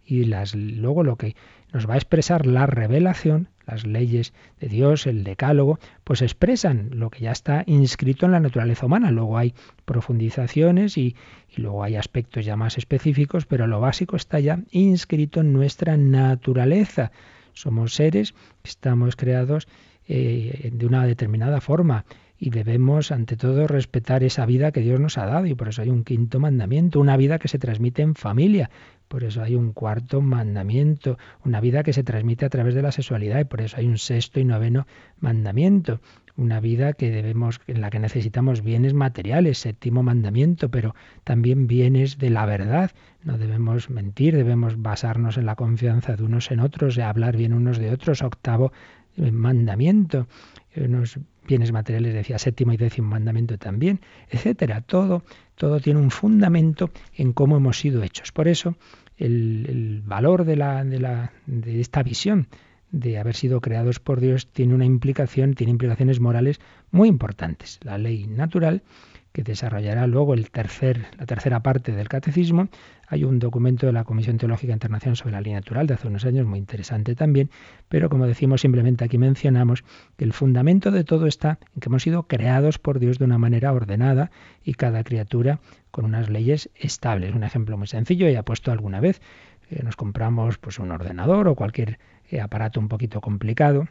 y 0.05 0.25
las, 0.25 0.53
luego 0.53 1.01
lo 1.01 1.15
que 1.15 1.35
nos 1.73 1.89
va 1.89 1.95
a 1.95 1.97
expresar 1.97 2.45
la 2.45 2.67
revelación, 2.67 3.49
las 3.65 3.87
leyes 3.87 4.31
de 4.59 4.67
Dios, 4.67 5.07
el 5.07 5.23
decálogo, 5.23 5.79
pues 6.03 6.21
expresan 6.21 6.91
lo 6.91 7.09
que 7.09 7.21
ya 7.21 7.31
está 7.31 7.63
inscrito 7.65 8.27
en 8.27 8.33
la 8.33 8.39
naturaleza 8.39 8.85
humana. 8.85 9.09
Luego 9.09 9.39
hay 9.39 9.55
profundizaciones 9.85 10.99
y, 10.99 11.15
luego 11.55 11.83
hay 11.83 11.95
aspectos 11.95 12.45
ya 12.45 12.55
más 12.55 12.77
específicos, 12.77 13.47
pero 13.47 13.65
lo 13.65 13.79
básico 13.79 14.15
está 14.15 14.39
ya 14.39 14.59
inscrito 14.69 15.39
en 15.39 15.51
nuestra 15.51 15.97
naturaleza. 15.97 17.11
Somos 17.53 17.95
seres 17.95 18.35
estamos 18.63 19.15
creados 19.15 19.67
eh, 20.07 20.69
de 20.71 20.85
una 20.85 21.07
determinada 21.07 21.59
forma 21.59 22.05
y 22.45 22.49
debemos, 22.49 23.13
ante 23.13 23.37
todo, 23.37 23.67
respetar 23.67 24.21
esa 24.21 24.45
vida 24.45 24.73
que 24.73 24.81
Dios 24.81 24.99
nos 24.99 25.17
ha 25.17 25.25
dado 25.25 25.45
y 25.45 25.55
por 25.55 25.69
eso 25.69 25.81
hay 25.81 25.89
un 25.89 26.03
quinto 26.03 26.41
mandamiento, 26.41 26.99
una 26.99 27.15
vida 27.15 27.39
que 27.39 27.47
se 27.47 27.57
transmite 27.57 28.01
en 28.01 28.15
familia. 28.15 28.69
Por 29.07 29.23
eso 29.23 29.41
hay 29.41 29.55
un 29.55 29.71
cuarto 29.71 30.19
mandamiento, 30.19 31.17
una 31.45 31.61
vida 31.61 31.83
que 31.83 31.93
se 31.93 32.03
transmite 32.03 32.45
a 32.45 32.49
través 32.49 32.75
de 32.75 32.81
la 32.81 32.91
sexualidad 32.91 33.39
y 33.39 33.45
por 33.45 33.61
eso 33.61 33.77
hay 33.77 33.87
un 33.87 33.97
sexto 33.97 34.41
y 34.41 34.43
noveno 34.43 34.85
mandamiento 35.21 36.01
una 36.35 36.59
vida 36.59 36.93
que 36.93 37.11
debemos 37.11 37.61
en 37.67 37.81
la 37.81 37.91
que 37.91 37.99
necesitamos 37.99 38.63
bienes 38.63 38.93
materiales, 38.93 39.59
séptimo 39.59 40.01
mandamiento, 40.01 40.69
pero 40.69 40.95
también 41.23 41.67
bienes 41.67 42.17
de 42.17 42.31
la 42.31 42.45
verdad. 42.45 42.91
No 43.23 43.37
debemos 43.37 43.89
mentir, 43.89 44.35
debemos 44.35 44.81
basarnos 44.81 45.37
en 45.37 45.45
la 45.45 45.55
confianza 45.55 46.15
de 46.15 46.23
unos 46.23 46.49
en 46.49 46.59
otros, 46.59 46.95
de 46.95 47.03
hablar 47.03 47.37
bien 47.37 47.53
unos 47.53 47.77
de 47.77 47.91
otros, 47.91 48.23
octavo 48.23 48.73
eh, 49.15 49.31
mandamiento, 49.31 50.27
unos 50.75 51.19
bienes 51.47 51.71
materiales 51.71 52.13
decía 52.13 52.39
séptimo 52.39 52.73
y 52.73 52.77
décimo 52.77 53.09
mandamiento 53.09 53.57
también, 53.57 53.99
etcétera. 54.29 54.81
Todo, 54.81 55.23
todo 55.55 55.79
tiene 55.79 55.99
un 55.99 56.11
fundamento 56.11 56.89
en 57.15 57.33
cómo 57.33 57.57
hemos 57.57 57.79
sido 57.79 58.03
hechos. 58.03 58.31
Por 58.31 58.47
eso 58.47 58.75
el, 59.17 59.65
el 59.69 60.01
valor 60.01 60.45
de, 60.45 60.55
la, 60.55 60.83
de, 60.83 60.99
la, 60.99 61.33
de 61.45 61.79
esta 61.79 62.03
visión 62.03 62.47
de 62.91 63.17
haber 63.17 63.35
sido 63.35 63.59
creados 63.59 63.99
por 63.99 64.21
Dios 64.21 64.47
tiene 64.51 64.75
una 64.75 64.85
implicación, 64.85 65.55
tiene 65.55 65.71
implicaciones 65.71 66.19
morales 66.19 66.61
muy 66.91 67.09
importantes. 67.09 67.79
La 67.83 67.97
ley 67.97 68.27
natural, 68.27 68.83
que 69.33 69.43
desarrollará 69.43 70.05
luego 70.07 70.35
el 70.35 70.51
tercer, 70.51 71.07
la 71.17 71.25
tercera 71.25 71.61
parte 71.61 71.91
del 71.91 72.07
catecismo, 72.07 72.69
hay 73.07 73.23
un 73.23 73.39
documento 73.39 73.87
de 73.87 73.91
la 73.91 74.03
Comisión 74.03 74.37
Teológica 74.37 74.73
Internacional 74.73 75.17
sobre 75.17 75.33
la 75.33 75.41
ley 75.41 75.53
natural 75.53 75.87
de 75.87 75.95
hace 75.95 76.07
unos 76.07 76.23
años, 76.23 76.45
muy 76.45 76.59
interesante 76.59 77.15
también, 77.15 77.49
pero 77.89 78.09
como 78.09 78.27
decimos, 78.27 78.61
simplemente 78.61 79.03
aquí 79.03 79.17
mencionamos 79.17 79.83
que 80.17 80.23
el 80.23 80.33
fundamento 80.33 80.91
de 80.91 81.03
todo 81.03 81.25
está 81.25 81.57
en 81.73 81.81
que 81.81 81.89
hemos 81.89 82.03
sido 82.03 82.23
creados 82.23 82.77
por 82.77 82.99
Dios 82.99 83.17
de 83.17 83.25
una 83.25 83.39
manera 83.39 83.73
ordenada 83.73 84.31
y 84.63 84.75
cada 84.75 85.03
criatura 85.03 85.59
con 85.89 86.05
unas 86.05 86.29
leyes 86.29 86.69
estables. 86.75 87.33
Un 87.33 87.43
ejemplo 87.43 87.75
muy 87.77 87.87
sencillo, 87.87 88.29
ya 88.29 88.43
puesto 88.43 88.71
alguna 88.71 88.99
vez, 88.99 89.19
eh, 89.71 89.81
nos 89.83 89.95
compramos 89.95 90.59
pues 90.59 90.77
un 90.77 90.91
ordenador 90.91 91.47
o 91.47 91.55
cualquier 91.55 91.97
eh, 92.29 92.39
aparato 92.39 92.79
un 92.79 92.87
poquito 92.87 93.19
complicado, 93.19 93.87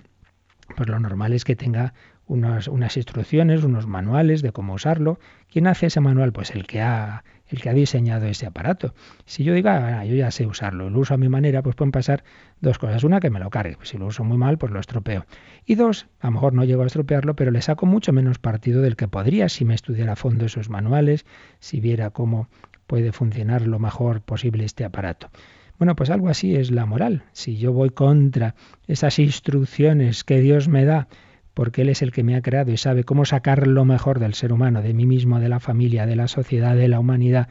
pues 0.76 0.88
lo 0.88 0.98
normal 0.98 1.32
es 1.32 1.44
que 1.44 1.56
tenga 1.56 1.94
unas, 2.26 2.96
instrucciones, 2.96 3.64
unos 3.64 3.86
manuales 3.86 4.42
de 4.42 4.52
cómo 4.52 4.74
usarlo. 4.74 5.18
¿Quién 5.50 5.66
hace 5.66 5.86
ese 5.86 6.00
manual? 6.00 6.32
Pues 6.32 6.50
el 6.52 6.66
que 6.66 6.80
ha, 6.80 7.24
el 7.48 7.60
que 7.60 7.68
ha 7.68 7.74
diseñado 7.74 8.26
ese 8.26 8.46
aparato. 8.46 8.94
Si 9.26 9.44
yo 9.44 9.54
digo, 9.54 9.68
ah, 9.68 10.04
yo 10.04 10.14
ya 10.14 10.30
sé 10.30 10.46
usarlo, 10.46 10.88
lo 10.88 11.00
uso 11.00 11.14
a 11.14 11.18
mi 11.18 11.28
manera, 11.28 11.62
pues 11.62 11.76
pueden 11.76 11.92
pasar 11.92 12.24
dos 12.60 12.78
cosas. 12.78 13.04
Una, 13.04 13.20
que 13.20 13.30
me 13.30 13.40
lo 13.40 13.50
cargue. 13.50 13.76
Si 13.82 13.98
lo 13.98 14.06
uso 14.06 14.24
muy 14.24 14.38
mal, 14.38 14.58
pues 14.58 14.72
lo 14.72 14.80
estropeo. 14.80 15.26
Y 15.66 15.74
dos, 15.74 16.06
a 16.20 16.28
lo 16.28 16.32
mejor 16.32 16.54
no 16.54 16.64
llego 16.64 16.82
a 16.82 16.86
estropearlo, 16.86 17.36
pero 17.36 17.50
le 17.50 17.62
saco 17.62 17.86
mucho 17.86 18.12
menos 18.12 18.38
partido 18.38 18.82
del 18.82 18.96
que 18.96 19.08
podría 19.08 19.48
si 19.48 19.64
me 19.64 19.74
estudiara 19.74 20.12
a 20.12 20.16
fondo 20.16 20.46
esos 20.46 20.70
manuales, 20.70 21.26
si 21.58 21.80
viera 21.80 22.10
cómo 22.10 22.48
puede 22.86 23.12
funcionar 23.12 23.66
lo 23.66 23.78
mejor 23.78 24.22
posible 24.22 24.64
este 24.64 24.84
aparato. 24.84 25.30
Bueno, 25.78 25.96
pues 25.96 26.10
algo 26.10 26.28
así 26.28 26.54
es 26.54 26.70
la 26.70 26.86
moral. 26.86 27.24
Si 27.32 27.56
yo 27.56 27.72
voy 27.72 27.90
contra 27.90 28.54
esas 28.86 29.18
instrucciones 29.18 30.22
que 30.22 30.40
Dios 30.40 30.68
me 30.68 30.84
da, 30.84 31.08
porque 31.54 31.82
Él 31.82 31.88
es 31.88 32.02
el 32.02 32.12
que 32.12 32.22
me 32.22 32.36
ha 32.36 32.42
creado 32.42 32.70
y 32.70 32.76
sabe 32.76 33.04
cómo 33.04 33.24
sacar 33.24 33.66
lo 33.66 33.84
mejor 33.84 34.18
del 34.18 34.34
ser 34.34 34.52
humano, 34.52 34.82
de 34.82 34.94
mí 34.94 35.06
mismo, 35.06 35.40
de 35.40 35.48
la 35.48 35.60
familia, 35.60 36.06
de 36.06 36.16
la 36.16 36.28
sociedad, 36.28 36.76
de 36.76 36.88
la 36.88 37.00
humanidad, 37.00 37.48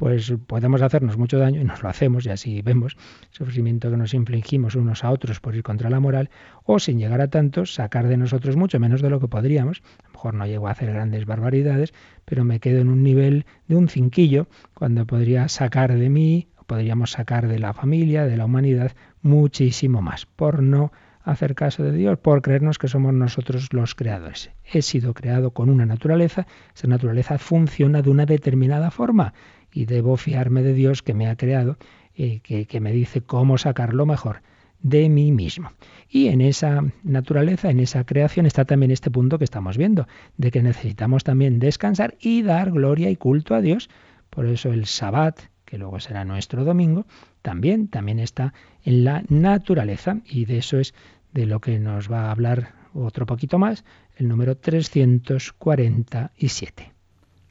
pues 0.00 0.32
podemos 0.46 0.80
hacernos 0.80 1.18
mucho 1.18 1.38
daño 1.38 1.60
y 1.60 1.64
nos 1.64 1.82
lo 1.82 1.90
hacemos 1.90 2.24
y 2.24 2.30
así 2.30 2.62
vemos 2.62 2.96
el 3.22 3.28
sufrimiento 3.36 3.90
que 3.90 3.98
nos 3.98 4.14
infligimos 4.14 4.74
unos 4.74 5.04
a 5.04 5.10
otros 5.10 5.40
por 5.40 5.54
ir 5.54 5.62
contra 5.62 5.90
la 5.90 6.00
moral 6.00 6.30
o 6.64 6.78
sin 6.78 6.98
llegar 6.98 7.20
a 7.20 7.28
tanto 7.28 7.66
sacar 7.66 8.08
de 8.08 8.16
nosotros 8.16 8.56
mucho 8.56 8.80
menos 8.80 9.02
de 9.02 9.10
lo 9.10 9.20
que 9.20 9.28
podríamos. 9.28 9.82
A 9.98 10.06
lo 10.06 10.12
mejor 10.12 10.34
no 10.34 10.46
llego 10.46 10.68
a 10.68 10.70
hacer 10.70 10.90
grandes 10.90 11.26
barbaridades, 11.26 11.92
pero 12.24 12.44
me 12.44 12.60
quedo 12.60 12.80
en 12.80 12.88
un 12.88 13.02
nivel 13.02 13.44
de 13.68 13.76
un 13.76 13.88
cinquillo 13.88 14.48
cuando 14.72 15.04
podría 15.06 15.48
sacar 15.48 15.94
de 15.94 16.08
mí 16.08 16.48
podríamos 16.70 17.10
sacar 17.10 17.48
de 17.48 17.58
la 17.58 17.74
familia, 17.74 18.26
de 18.26 18.36
la 18.36 18.44
humanidad, 18.44 18.92
muchísimo 19.22 20.02
más, 20.02 20.24
por 20.24 20.62
no 20.62 20.92
hacer 21.22 21.54
caso 21.54 21.82
de 21.82 21.92
Dios, 21.92 22.18
por 22.18 22.42
creernos 22.42 22.78
que 22.78 22.88
somos 22.88 23.12
nosotros 23.12 23.68
los 23.72 23.94
creadores. 23.94 24.50
He 24.64 24.82
sido 24.82 25.14
creado 25.14 25.52
con 25.52 25.68
una 25.68 25.86
naturaleza, 25.86 26.46
esa 26.74 26.88
naturaleza 26.88 27.38
funciona 27.38 28.02
de 28.02 28.10
una 28.10 28.26
determinada 28.26 28.90
forma 28.90 29.34
y 29.72 29.84
debo 29.84 30.16
fiarme 30.16 30.62
de 30.62 30.74
Dios 30.74 31.02
que 31.02 31.14
me 31.14 31.28
ha 31.28 31.36
creado 31.36 31.76
y 32.14 32.40
que, 32.40 32.66
que 32.66 32.80
me 32.80 32.92
dice 32.92 33.20
cómo 33.20 33.58
sacar 33.58 33.94
lo 33.94 34.06
mejor 34.06 34.42
de 34.82 35.08
mí 35.08 35.32
mismo. 35.32 35.72
Y 36.08 36.28
en 36.28 36.40
esa 36.40 36.82
naturaleza, 37.02 37.70
en 37.70 37.80
esa 37.80 38.04
creación, 38.04 38.46
está 38.46 38.64
también 38.64 38.90
este 38.90 39.10
punto 39.10 39.38
que 39.38 39.44
estamos 39.44 39.76
viendo, 39.76 40.06
de 40.36 40.50
que 40.50 40.62
necesitamos 40.62 41.24
también 41.24 41.58
descansar 41.58 42.16
y 42.20 42.42
dar 42.42 42.70
gloria 42.70 43.10
y 43.10 43.16
culto 43.16 43.54
a 43.54 43.60
Dios. 43.60 43.90
Por 44.30 44.46
eso 44.46 44.72
el 44.72 44.86
Sabbat, 44.86 45.40
que 45.70 45.78
luego 45.78 45.98
será 46.00 46.24
nuestro 46.24 46.64
domingo, 46.64 47.06
también, 47.42 47.86
también 47.86 48.18
está 48.18 48.52
en 48.84 49.04
la 49.04 49.22
naturaleza 49.28 50.16
y 50.26 50.46
de 50.46 50.58
eso 50.58 50.80
es 50.80 50.94
de 51.32 51.46
lo 51.46 51.60
que 51.60 51.78
nos 51.78 52.10
va 52.10 52.24
a 52.24 52.32
hablar 52.32 52.74
otro 52.92 53.24
poquito 53.24 53.60
más, 53.60 53.84
el 54.16 54.26
número 54.26 54.56
347. 54.56 56.92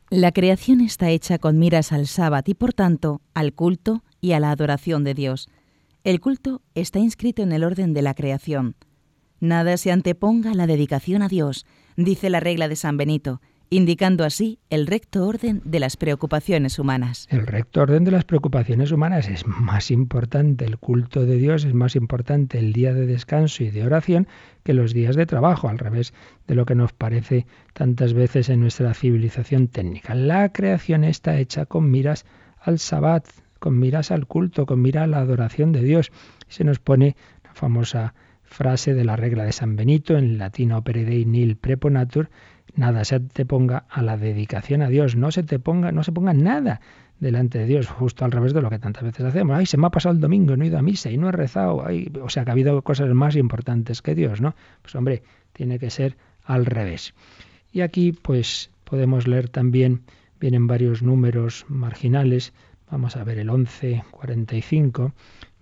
La 0.09 0.33
creación 0.33 0.81
está 0.81 1.09
hecha 1.09 1.37
con 1.37 1.59
miras 1.59 1.93
al 1.93 2.07
sábado 2.07 2.43
y 2.47 2.55
por 2.55 2.73
tanto 2.73 3.21
al 3.33 3.53
culto 3.53 4.03
y 4.19 4.33
a 4.33 4.41
la 4.41 4.51
adoración 4.51 5.05
de 5.05 5.13
Dios. 5.13 5.47
El 6.03 6.19
culto 6.19 6.61
está 6.75 6.99
inscrito 6.99 7.41
en 7.41 7.53
el 7.53 7.63
orden 7.63 7.93
de 7.93 8.01
la 8.01 8.15
creación. 8.15 8.75
Nada 9.39 9.77
se 9.77 9.93
anteponga 9.93 10.51
a 10.51 10.55
la 10.55 10.67
dedicación 10.67 11.21
a 11.21 11.29
Dios, 11.29 11.65
dice 11.95 12.29
la 12.29 12.41
regla 12.41 12.67
de 12.67 12.75
San 12.75 12.97
Benito, 12.97 13.39
indicando 13.69 14.23
así 14.23 14.59
el 14.69 14.87
recto 14.87 15.27
orden 15.27 15.61
de 15.63 15.79
las 15.79 15.95
preocupaciones 15.95 16.79
humanas. 16.79 17.27
El 17.29 17.45
recto 17.45 17.81
orden 17.81 18.03
de 18.03 18.11
las 18.11 18.25
preocupaciones 18.25 18.91
humanas 18.91 19.29
es 19.29 19.45
más 19.45 19.91
importante 19.91 20.65
el 20.65 20.77
culto 20.77 21.25
de 21.25 21.37
Dios, 21.37 21.65
es 21.65 21.73
más 21.73 21.95
importante 21.95 22.57
el 22.57 22.73
día 22.73 22.93
de 22.93 23.05
descanso 23.05 23.63
y 23.63 23.69
de 23.69 23.85
oración 23.85 24.27
que 24.63 24.73
los 24.73 24.93
días 24.93 25.15
de 25.15 25.25
trabajo, 25.25 25.69
al 25.69 25.77
revés 25.77 26.13
de 26.47 26.55
lo 26.55 26.65
que 26.65 26.75
nos 26.75 26.93
parece 26.93 27.45
tantas 27.73 28.13
veces 28.13 28.49
en 28.49 28.61
nuestra 28.61 28.93
civilización 28.93 29.67
técnica. 29.67 30.15
La 30.15 30.51
creación 30.51 31.03
está 31.03 31.37
hecha 31.37 31.65
con 31.65 31.91
miras 31.91 32.25
al 32.59 32.79
sabbat, 32.79 33.25
con 33.59 33.77
miras 33.77 34.11
al 34.11 34.25
culto, 34.25 34.65
con 34.65 34.81
miras 34.81 35.03
a 35.03 35.07
la 35.07 35.19
adoración 35.19 35.71
de 35.71 35.83
Dios. 35.83 36.11
Se 36.47 36.63
nos 36.63 36.79
pone 36.79 37.15
la 37.43 37.53
famosa 37.53 38.13
frase 38.43 38.93
de 38.95 39.05
la 39.05 39.15
regla 39.15 39.43
de 39.43 39.51
San 39.51 39.75
Benito 39.75 40.17
en 40.17 40.39
latino 40.39 40.79
opere 40.81 41.05
dei 41.05 41.23
nil 41.23 41.55
preponatur, 41.55 42.29
nada 42.75 43.03
se 43.03 43.19
te 43.19 43.45
ponga 43.45 43.85
a 43.89 44.01
la 44.01 44.17
dedicación 44.17 44.81
a 44.81 44.89
Dios, 44.89 45.15
no 45.15 45.31
se 45.31 45.43
te 45.43 45.59
ponga, 45.59 45.91
no 45.91 46.03
se 46.03 46.11
ponga 46.11 46.33
nada 46.33 46.81
delante 47.19 47.59
de 47.59 47.65
Dios, 47.65 47.87
justo 47.87 48.25
al 48.25 48.31
revés 48.31 48.53
de 48.53 48.61
lo 48.61 48.69
que 48.69 48.79
tantas 48.79 49.03
veces 49.03 49.25
hacemos. 49.25 49.57
Ay, 49.57 49.65
se 49.65 49.77
me 49.77 49.87
ha 49.87 49.89
pasado 49.89 50.15
el 50.15 50.21
domingo, 50.21 50.55
no 50.55 50.63
he 50.63 50.67
ido 50.67 50.77
a 50.77 50.81
misa 50.81 51.11
y 51.11 51.17
no 51.17 51.27
he 51.29 51.31
rezado, 51.31 51.85
o 52.21 52.29
sea 52.29 52.45
que 52.45 52.51
ha 52.51 52.53
habido 52.53 52.81
cosas 52.81 53.09
más 53.09 53.35
importantes 53.35 54.01
que 54.01 54.15
Dios, 54.15 54.39
¿no? 54.41 54.55
Pues 54.81 54.95
hombre, 54.95 55.23
tiene 55.53 55.79
que 55.79 55.89
ser 55.89 56.17
al 56.45 56.65
revés. 56.65 57.13
Y 57.71 57.81
aquí 57.81 58.13
pues 58.13 58.71
podemos 58.83 59.27
leer 59.27 59.49
también, 59.49 60.01
vienen 60.39 60.67
varios 60.67 61.03
números 61.03 61.65
marginales, 61.67 62.53
vamos 62.89 63.17
a 63.17 63.23
ver 63.23 63.37
el 63.39 63.51
1145, 63.51 65.13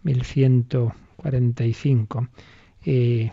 1145. 0.04 2.28
Eh, 2.86 3.32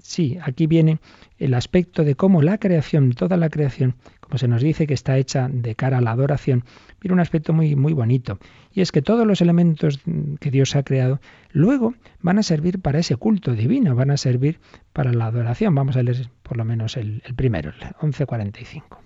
sí, 0.00 0.38
aquí 0.42 0.66
viene 0.66 0.98
el 1.38 1.54
aspecto 1.54 2.04
de 2.04 2.14
cómo 2.14 2.42
la 2.42 2.58
creación, 2.58 3.12
toda 3.12 3.36
la 3.36 3.50
creación, 3.50 3.94
como 4.20 4.38
se 4.38 4.48
nos 4.48 4.62
dice 4.62 4.86
que 4.86 4.94
está 4.94 5.18
hecha 5.18 5.48
de 5.50 5.74
cara 5.74 5.98
a 5.98 6.00
la 6.00 6.12
adoración, 6.12 6.64
viene 7.00 7.14
un 7.14 7.20
aspecto 7.20 7.52
muy, 7.52 7.76
muy 7.76 7.92
bonito. 7.92 8.38
Y 8.72 8.80
es 8.80 8.92
que 8.92 9.02
todos 9.02 9.26
los 9.26 9.40
elementos 9.40 10.00
que 10.40 10.50
Dios 10.50 10.76
ha 10.76 10.82
creado 10.82 11.20
luego 11.50 11.94
van 12.20 12.38
a 12.38 12.42
servir 12.42 12.80
para 12.80 12.98
ese 12.98 13.16
culto 13.16 13.54
divino, 13.54 13.94
van 13.94 14.10
a 14.10 14.16
servir 14.16 14.58
para 14.92 15.12
la 15.12 15.26
adoración. 15.26 15.74
Vamos 15.74 15.96
a 15.96 16.02
leer 16.02 16.28
por 16.42 16.56
lo 16.56 16.64
menos 16.64 16.96
el, 16.96 17.22
el 17.24 17.34
primero, 17.34 17.70
el 17.70 17.78
1145. 18.02 19.00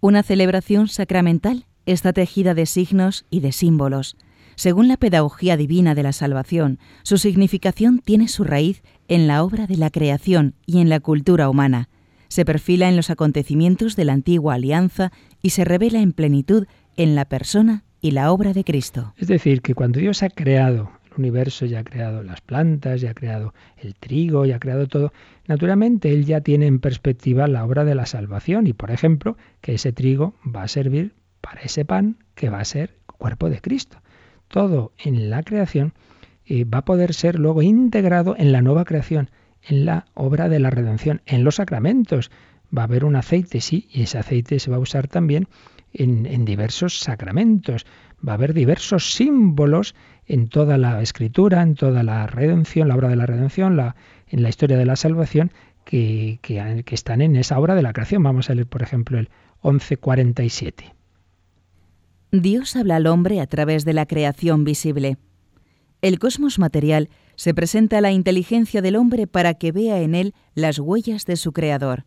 Una 0.00 0.22
celebración 0.22 0.88
sacramental 0.88 1.66
está 1.86 2.12
tejida 2.12 2.54
de 2.54 2.66
signos 2.66 3.26
y 3.30 3.40
de 3.40 3.52
símbolos. 3.52 4.16
Según 4.56 4.88
la 4.88 4.96
pedagogía 4.96 5.56
divina 5.56 5.94
de 5.94 6.02
la 6.02 6.12
salvación, 6.12 6.78
su 7.02 7.18
significación 7.18 8.00
tiene 8.04 8.28
su 8.28 8.44
raíz 8.44 8.82
en 9.08 9.26
la 9.26 9.42
obra 9.42 9.66
de 9.66 9.76
la 9.76 9.90
creación 9.90 10.54
y 10.66 10.80
en 10.80 10.88
la 10.88 11.00
cultura 11.00 11.48
humana. 11.48 11.88
Se 12.28 12.44
perfila 12.44 12.88
en 12.88 12.96
los 12.96 13.10
acontecimientos 13.10 13.96
de 13.96 14.04
la 14.04 14.12
antigua 14.12 14.54
alianza 14.54 15.12
y 15.42 15.50
se 15.50 15.64
revela 15.64 16.00
en 16.00 16.12
plenitud 16.12 16.66
en 16.96 17.14
la 17.14 17.24
persona 17.24 17.84
y 18.00 18.12
la 18.12 18.32
obra 18.32 18.52
de 18.52 18.64
Cristo. 18.64 19.14
Es 19.16 19.28
decir, 19.28 19.62
que 19.62 19.74
cuando 19.74 20.00
Dios 20.00 20.22
ha 20.22 20.30
creado 20.30 20.90
el 21.06 21.12
universo, 21.18 21.64
ya 21.66 21.80
ha 21.80 21.84
creado 21.84 22.22
las 22.22 22.40
plantas, 22.40 23.00
ya 23.00 23.10
ha 23.10 23.14
creado 23.14 23.54
el 23.76 23.94
trigo, 23.94 24.44
ya 24.46 24.56
ha 24.56 24.60
creado 24.60 24.86
todo, 24.88 25.12
naturalmente 25.46 26.12
Él 26.12 26.24
ya 26.24 26.40
tiene 26.40 26.66
en 26.66 26.80
perspectiva 26.80 27.46
la 27.46 27.64
obra 27.64 27.84
de 27.84 27.94
la 27.94 28.06
salvación 28.06 28.66
y, 28.66 28.72
por 28.72 28.90
ejemplo, 28.90 29.36
que 29.60 29.74
ese 29.74 29.92
trigo 29.92 30.34
va 30.44 30.64
a 30.64 30.68
servir 30.68 31.14
para 31.40 31.60
ese 31.62 31.84
pan 31.84 32.18
que 32.34 32.50
va 32.50 32.60
a 32.60 32.64
ser 32.64 32.96
cuerpo 33.06 33.48
de 33.48 33.60
Cristo. 33.60 33.98
Todo 34.54 34.92
en 34.98 35.30
la 35.30 35.42
creación 35.42 35.94
eh, 36.46 36.62
va 36.62 36.78
a 36.78 36.84
poder 36.84 37.12
ser 37.12 37.40
luego 37.40 37.60
integrado 37.60 38.36
en 38.38 38.52
la 38.52 38.62
nueva 38.62 38.84
creación, 38.84 39.30
en 39.64 39.84
la 39.84 40.06
obra 40.14 40.48
de 40.48 40.60
la 40.60 40.70
redención, 40.70 41.22
en 41.26 41.42
los 41.42 41.56
sacramentos. 41.56 42.30
va 42.72 42.82
a 42.82 42.84
haber 42.84 43.04
un 43.04 43.16
aceite, 43.16 43.60
sí, 43.60 43.88
y 43.90 44.02
ese 44.02 44.16
aceite 44.16 44.60
se 44.60 44.70
va 44.70 44.76
a 44.76 44.78
usar 44.78 45.08
también 45.08 45.48
en, 45.92 46.44
diversos 46.44 47.00
sacramentos. 47.00 47.84
Va 48.16 48.30
a 48.30 48.34
haber 48.36 48.54
diversos 48.54 49.14
símbolos 49.14 49.96
en 50.24 50.46
toda 50.46 50.78
la 50.78 51.02
escritura, 51.02 51.60
en 51.60 51.74
toda 51.74 52.04
la 52.04 52.28
redención, 52.28 52.86
la 52.86 52.94
obra 52.94 53.08
de 53.08 53.16
la 53.16 53.26
redención, 53.26 53.76
la, 53.76 53.96
en 54.28 54.44
la 54.44 54.50
historia 54.50 54.76
de 54.76 54.86
la 54.86 54.94
salvación, 54.94 55.50
que, 55.84 56.38
que, 56.42 56.84
que 56.86 56.94
están 56.94 57.22
en 57.22 57.34
esa 57.34 57.58
obra 57.58 57.74
de 57.74 57.82
la 57.82 57.92
creación. 57.92 58.22
Vamos 58.22 58.50
a 58.50 58.54
leer, 58.54 58.68
por 58.68 58.82
ejemplo, 58.82 59.18
el 59.18 59.30
1147. 59.64 60.94
Dios 62.42 62.74
habla 62.74 62.96
al 62.96 63.06
hombre 63.06 63.40
a 63.40 63.46
través 63.46 63.84
de 63.84 63.92
la 63.92 64.06
creación 64.06 64.64
visible. 64.64 65.18
El 66.02 66.18
cosmos 66.18 66.58
material 66.58 67.08
se 67.36 67.54
presenta 67.54 67.98
a 67.98 68.00
la 68.00 68.10
inteligencia 68.10 68.82
del 68.82 68.96
hombre 68.96 69.26
para 69.26 69.54
que 69.54 69.72
vea 69.72 70.00
en 70.00 70.14
él 70.14 70.34
las 70.54 70.78
huellas 70.78 71.26
de 71.26 71.36
su 71.36 71.52
creador. 71.52 72.04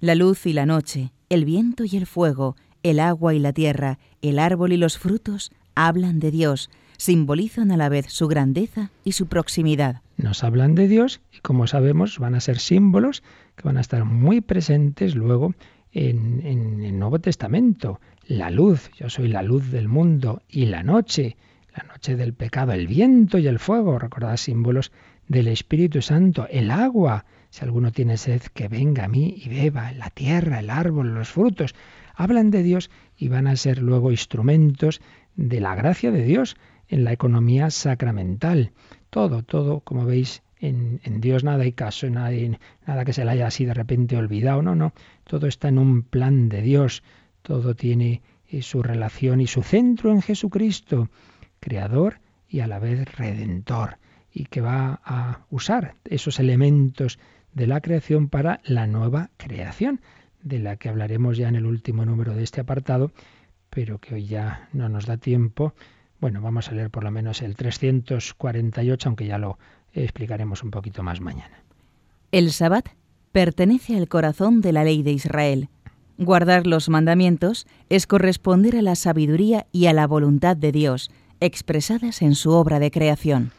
La 0.00 0.14
luz 0.14 0.46
y 0.46 0.52
la 0.52 0.64
noche, 0.64 1.12
el 1.28 1.44
viento 1.44 1.84
y 1.84 1.96
el 1.96 2.06
fuego, 2.06 2.56
el 2.82 3.00
agua 3.00 3.34
y 3.34 3.38
la 3.38 3.52
tierra, 3.52 3.98
el 4.22 4.38
árbol 4.38 4.72
y 4.72 4.76
los 4.76 4.96
frutos 4.96 5.50
hablan 5.74 6.20
de 6.20 6.30
Dios, 6.30 6.70
simbolizan 6.96 7.72
a 7.72 7.76
la 7.76 7.88
vez 7.88 8.06
su 8.08 8.28
grandeza 8.28 8.90
y 9.02 9.12
su 9.12 9.26
proximidad. 9.26 10.02
Nos 10.16 10.44
hablan 10.44 10.76
de 10.76 10.86
Dios 10.86 11.20
y 11.32 11.40
como 11.40 11.66
sabemos 11.66 12.18
van 12.20 12.36
a 12.36 12.40
ser 12.40 12.58
símbolos 12.58 13.22
que 13.56 13.64
van 13.64 13.76
a 13.76 13.80
estar 13.80 14.04
muy 14.04 14.40
presentes 14.40 15.16
luego 15.16 15.54
en, 15.94 16.82
el 16.82 16.98
Nuevo 16.98 17.20
Testamento. 17.20 18.00
La 18.26 18.50
luz, 18.50 18.90
yo 18.96 19.08
soy 19.08 19.28
la 19.28 19.42
luz 19.42 19.70
del 19.70 19.88
mundo 19.88 20.42
y 20.48 20.66
la 20.66 20.82
noche, 20.82 21.36
la 21.74 21.84
noche 21.84 22.16
del 22.16 22.34
pecado, 22.34 22.72
el 22.72 22.86
viento 22.86 23.38
y 23.38 23.46
el 23.46 23.58
fuego, 23.58 23.98
recordad 23.98 24.36
símbolos 24.36 24.92
del 25.28 25.48
Espíritu 25.48 26.02
Santo, 26.02 26.46
el 26.50 26.70
agua, 26.70 27.24
si 27.50 27.64
alguno 27.64 27.92
tiene 27.92 28.16
sed, 28.16 28.42
que 28.52 28.68
venga 28.68 29.04
a 29.04 29.08
mí 29.08 29.34
y 29.42 29.48
beba, 29.48 29.92
la 29.92 30.10
tierra, 30.10 30.60
el 30.60 30.70
árbol, 30.70 31.14
los 31.14 31.30
frutos, 31.30 31.74
hablan 32.14 32.50
de 32.50 32.62
Dios 32.62 32.90
y 33.16 33.28
van 33.28 33.46
a 33.46 33.56
ser 33.56 33.78
luego 33.80 34.10
instrumentos 34.10 35.00
de 35.36 35.60
la 35.60 35.74
gracia 35.74 36.10
de 36.10 36.24
Dios 36.24 36.56
en 36.88 37.04
la 37.04 37.12
economía 37.12 37.70
sacramental. 37.70 38.72
Todo, 39.10 39.42
todo, 39.42 39.80
como 39.80 40.04
veis, 40.04 40.42
en, 40.68 41.20
Dios 41.20 41.44
nada 41.44 41.64
hay 41.64 41.72
caso, 41.72 42.08
nada, 42.08 42.30
nada 42.86 43.04
que 43.04 43.12
se 43.12 43.24
le 43.24 43.30
haya 43.30 43.46
así 43.46 43.64
de 43.64 43.74
repente 43.74 44.16
olvidado, 44.16 44.62
no, 44.62 44.74
no, 44.74 44.92
todo 45.24 45.46
está 45.46 45.68
en 45.68 45.78
un 45.78 46.02
plan 46.02 46.48
de 46.48 46.62
Dios, 46.62 47.02
todo 47.42 47.74
tiene 47.74 48.22
eh, 48.48 48.62
su 48.62 48.82
relación 48.82 49.40
y 49.40 49.46
su 49.46 49.62
centro 49.62 50.10
en 50.10 50.22
Jesucristo, 50.22 51.10
creador 51.60 52.20
y 52.48 52.60
a 52.60 52.66
la 52.66 52.78
vez 52.78 53.04
redentor, 53.16 53.98
y 54.32 54.44
que 54.46 54.60
va 54.60 55.00
a 55.04 55.44
usar 55.50 55.96
esos 56.04 56.40
elementos 56.40 57.18
de 57.52 57.66
la 57.66 57.80
creación 57.80 58.28
para 58.28 58.60
la 58.64 58.86
nueva 58.86 59.30
creación, 59.36 60.00
de 60.42 60.58
la 60.58 60.76
que 60.76 60.88
hablaremos 60.88 61.36
ya 61.36 61.48
en 61.48 61.56
el 61.56 61.66
último 61.66 62.04
número 62.04 62.34
de 62.34 62.42
este 62.42 62.60
apartado, 62.60 63.12
pero 63.70 63.98
que 63.98 64.14
hoy 64.14 64.26
ya 64.26 64.68
no 64.72 64.88
nos 64.88 65.06
da 65.06 65.16
tiempo. 65.16 65.74
Bueno, 66.20 66.40
vamos 66.40 66.68
a 66.68 66.72
leer 66.72 66.90
por 66.90 67.04
lo 67.04 67.10
menos 67.10 67.42
el 67.42 67.56
348, 67.56 69.08
aunque 69.08 69.26
ya 69.26 69.38
lo 69.38 69.58
explicaremos 70.02 70.62
un 70.62 70.70
poquito 70.70 71.02
más 71.02 71.20
mañana. 71.20 71.62
El 72.32 72.50
Sabbat 72.52 72.88
pertenece 73.32 73.96
al 73.96 74.08
corazón 74.08 74.60
de 74.60 74.72
la 74.72 74.84
ley 74.84 75.02
de 75.02 75.12
Israel. 75.12 75.68
Guardar 76.18 76.66
los 76.66 76.88
mandamientos 76.88 77.66
es 77.88 78.06
corresponder 78.06 78.76
a 78.76 78.82
la 78.82 78.94
sabiduría 78.94 79.66
y 79.72 79.86
a 79.86 79.92
la 79.92 80.06
voluntad 80.06 80.56
de 80.56 80.72
Dios, 80.72 81.10
expresadas 81.40 82.22
en 82.22 82.34
su 82.34 82.52
obra 82.52 82.78
de 82.78 82.90
creación. 82.90 83.52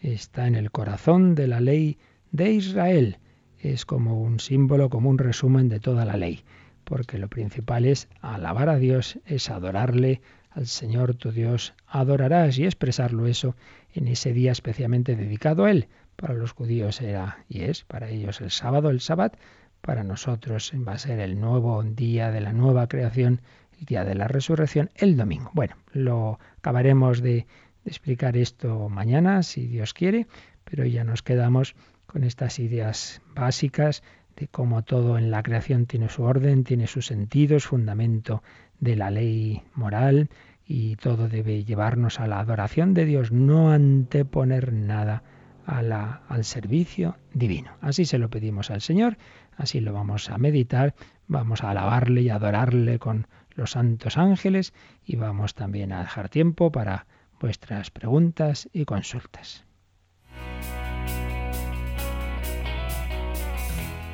Está 0.00 0.46
en 0.46 0.54
el 0.54 0.70
corazón 0.70 1.34
de 1.34 1.48
la 1.48 1.60
ley 1.60 1.98
de 2.32 2.52
Israel. 2.52 3.18
Es 3.58 3.84
como 3.84 4.22
un 4.22 4.40
símbolo, 4.40 4.88
como 4.88 5.10
un 5.10 5.18
resumen 5.18 5.68
de 5.68 5.80
toda 5.80 6.04
la 6.04 6.16
ley, 6.16 6.44
porque 6.84 7.18
lo 7.18 7.28
principal 7.28 7.84
es 7.84 8.08
alabar 8.20 8.68
a 8.68 8.76
Dios, 8.76 9.18
es 9.26 9.50
adorarle, 9.50 10.22
al 10.50 10.66
Señor 10.66 11.14
tu 11.14 11.32
Dios 11.32 11.74
adorarás 11.86 12.58
y 12.58 12.64
expresarlo 12.64 13.26
eso 13.26 13.54
en 13.92 14.08
ese 14.08 14.32
día 14.32 14.52
especialmente 14.52 15.16
dedicado 15.16 15.64
a 15.64 15.70
Él. 15.70 15.88
Para 16.16 16.34
los 16.34 16.52
judíos 16.52 17.00
era 17.00 17.44
y 17.48 17.62
es 17.62 17.84
para 17.84 18.08
ellos 18.08 18.40
el 18.40 18.50
sábado, 18.50 18.90
el 18.90 19.00
sabbat, 19.00 19.36
para 19.80 20.04
nosotros 20.04 20.72
va 20.86 20.92
a 20.92 20.98
ser 20.98 21.20
el 21.20 21.40
nuevo 21.40 21.82
día 21.82 22.30
de 22.30 22.40
la 22.40 22.52
nueva 22.52 22.88
creación, 22.88 23.40
el 23.78 23.86
día 23.86 24.04
de 24.04 24.14
la 24.14 24.26
resurrección, 24.26 24.90
el 24.96 25.16
domingo. 25.16 25.50
Bueno, 25.54 25.76
lo 25.92 26.40
acabaremos 26.58 27.22
de, 27.22 27.46
de 27.84 27.90
explicar 27.90 28.36
esto 28.36 28.88
mañana, 28.88 29.42
si 29.42 29.66
Dios 29.66 29.94
quiere, 29.94 30.26
pero 30.64 30.84
ya 30.84 31.04
nos 31.04 31.22
quedamos 31.22 31.76
con 32.06 32.24
estas 32.24 32.58
ideas 32.58 33.20
básicas 33.34 34.02
de 34.38 34.48
cómo 34.48 34.82
todo 34.82 35.18
en 35.18 35.30
la 35.30 35.42
creación 35.42 35.86
tiene 35.86 36.08
su 36.08 36.22
orden, 36.22 36.64
tiene 36.64 36.86
su 36.86 37.02
sentido, 37.02 37.56
es 37.56 37.66
fundamento 37.66 38.42
de 38.78 38.96
la 38.96 39.10
ley 39.10 39.62
moral 39.74 40.30
y 40.64 40.96
todo 40.96 41.28
debe 41.28 41.64
llevarnos 41.64 42.20
a 42.20 42.26
la 42.26 42.38
adoración 42.40 42.94
de 42.94 43.04
Dios, 43.04 43.32
no 43.32 43.72
anteponer 43.72 44.72
nada 44.72 45.22
a 45.66 45.82
la, 45.82 46.22
al 46.28 46.44
servicio 46.44 47.16
divino. 47.32 47.72
Así 47.80 48.04
se 48.04 48.18
lo 48.18 48.30
pedimos 48.30 48.70
al 48.70 48.80
Señor, 48.80 49.18
así 49.56 49.80
lo 49.80 49.92
vamos 49.92 50.30
a 50.30 50.38
meditar, 50.38 50.94
vamos 51.26 51.64
a 51.64 51.70
alabarle 51.70 52.22
y 52.22 52.30
adorarle 52.30 52.98
con 52.98 53.26
los 53.54 53.72
santos 53.72 54.18
ángeles 54.18 54.72
y 55.04 55.16
vamos 55.16 55.54
también 55.54 55.92
a 55.92 56.00
dejar 56.00 56.28
tiempo 56.28 56.70
para 56.70 57.06
vuestras 57.40 57.90
preguntas 57.90 58.68
y 58.72 58.84
consultas. 58.84 59.64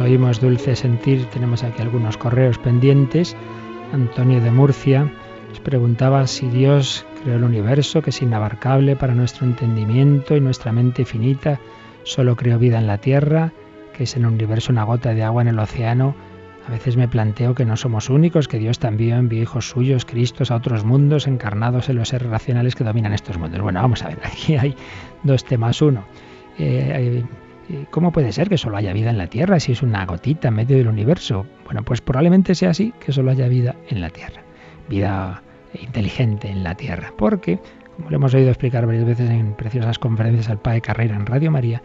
oímos 0.00 0.40
dulce 0.40 0.76
sentir, 0.76 1.26
tenemos 1.26 1.62
aquí 1.62 1.82
algunos 1.82 2.16
correos 2.16 2.58
pendientes. 2.58 3.36
Antonio 3.92 4.40
de 4.40 4.50
Murcia 4.50 5.10
nos 5.48 5.60
preguntaba 5.60 6.26
si 6.26 6.48
Dios 6.48 7.06
creó 7.22 7.36
el 7.36 7.44
universo, 7.44 8.02
que 8.02 8.10
es 8.10 8.22
inabarcable 8.22 8.96
para 8.96 9.14
nuestro 9.14 9.46
entendimiento 9.46 10.36
y 10.36 10.40
nuestra 10.40 10.72
mente 10.72 11.04
finita, 11.04 11.60
solo 12.02 12.34
creó 12.36 12.58
vida 12.58 12.78
en 12.78 12.86
la 12.86 12.98
Tierra, 12.98 13.52
que 13.96 14.04
es 14.04 14.16
en 14.16 14.22
el 14.22 14.32
universo 14.32 14.72
una 14.72 14.84
gota 14.84 15.14
de 15.14 15.22
agua 15.22 15.42
en 15.42 15.48
el 15.48 15.58
océano. 15.58 16.14
A 16.66 16.70
veces 16.70 16.96
me 16.96 17.08
planteo 17.08 17.54
que 17.54 17.64
no 17.64 17.76
somos 17.76 18.08
únicos, 18.10 18.48
que 18.48 18.58
Dios 18.58 18.78
también 18.78 19.18
envió 19.18 19.42
hijos 19.42 19.68
suyos, 19.68 20.04
Cristos, 20.04 20.50
a 20.50 20.56
otros 20.56 20.84
mundos, 20.84 21.26
encarnados 21.26 21.88
en 21.88 21.96
los 21.96 22.08
seres 22.08 22.28
racionales 22.28 22.74
que 22.74 22.84
dominan 22.84 23.12
estos 23.12 23.38
mundos. 23.38 23.60
Bueno, 23.60 23.82
vamos 23.82 24.02
a 24.02 24.08
ver, 24.08 24.18
aquí 24.24 24.56
hay 24.56 24.74
dos 25.22 25.44
temas. 25.44 25.80
Uno, 25.82 26.04
eh, 26.58 27.22
¿Cómo 27.90 28.12
puede 28.12 28.32
ser 28.32 28.48
que 28.48 28.58
solo 28.58 28.76
haya 28.76 28.92
vida 28.92 29.10
en 29.10 29.18
la 29.18 29.26
Tierra 29.26 29.58
si 29.58 29.72
es 29.72 29.82
una 29.82 30.04
gotita 30.04 30.48
en 30.48 30.54
medio 30.54 30.76
del 30.76 30.88
universo? 30.88 31.46
Bueno, 31.64 31.82
pues 31.82 32.00
probablemente 32.00 32.54
sea 32.54 32.70
así, 32.70 32.92
que 33.00 33.12
solo 33.12 33.30
haya 33.30 33.48
vida 33.48 33.74
en 33.88 34.00
la 34.00 34.10
Tierra, 34.10 34.42
vida 34.88 35.42
inteligente 35.80 36.48
en 36.48 36.62
la 36.62 36.74
Tierra, 36.74 37.12
porque, 37.16 37.58
como 37.96 38.10
lo 38.10 38.16
hemos 38.16 38.34
oído 38.34 38.48
explicar 38.48 38.86
varias 38.86 39.06
veces 39.06 39.30
en 39.30 39.54
preciosas 39.54 39.98
conferencias 39.98 40.50
al 40.50 40.60
Padre 40.60 40.82
Carrera 40.82 41.16
en 41.16 41.26
Radio 41.26 41.50
María, 41.50 41.82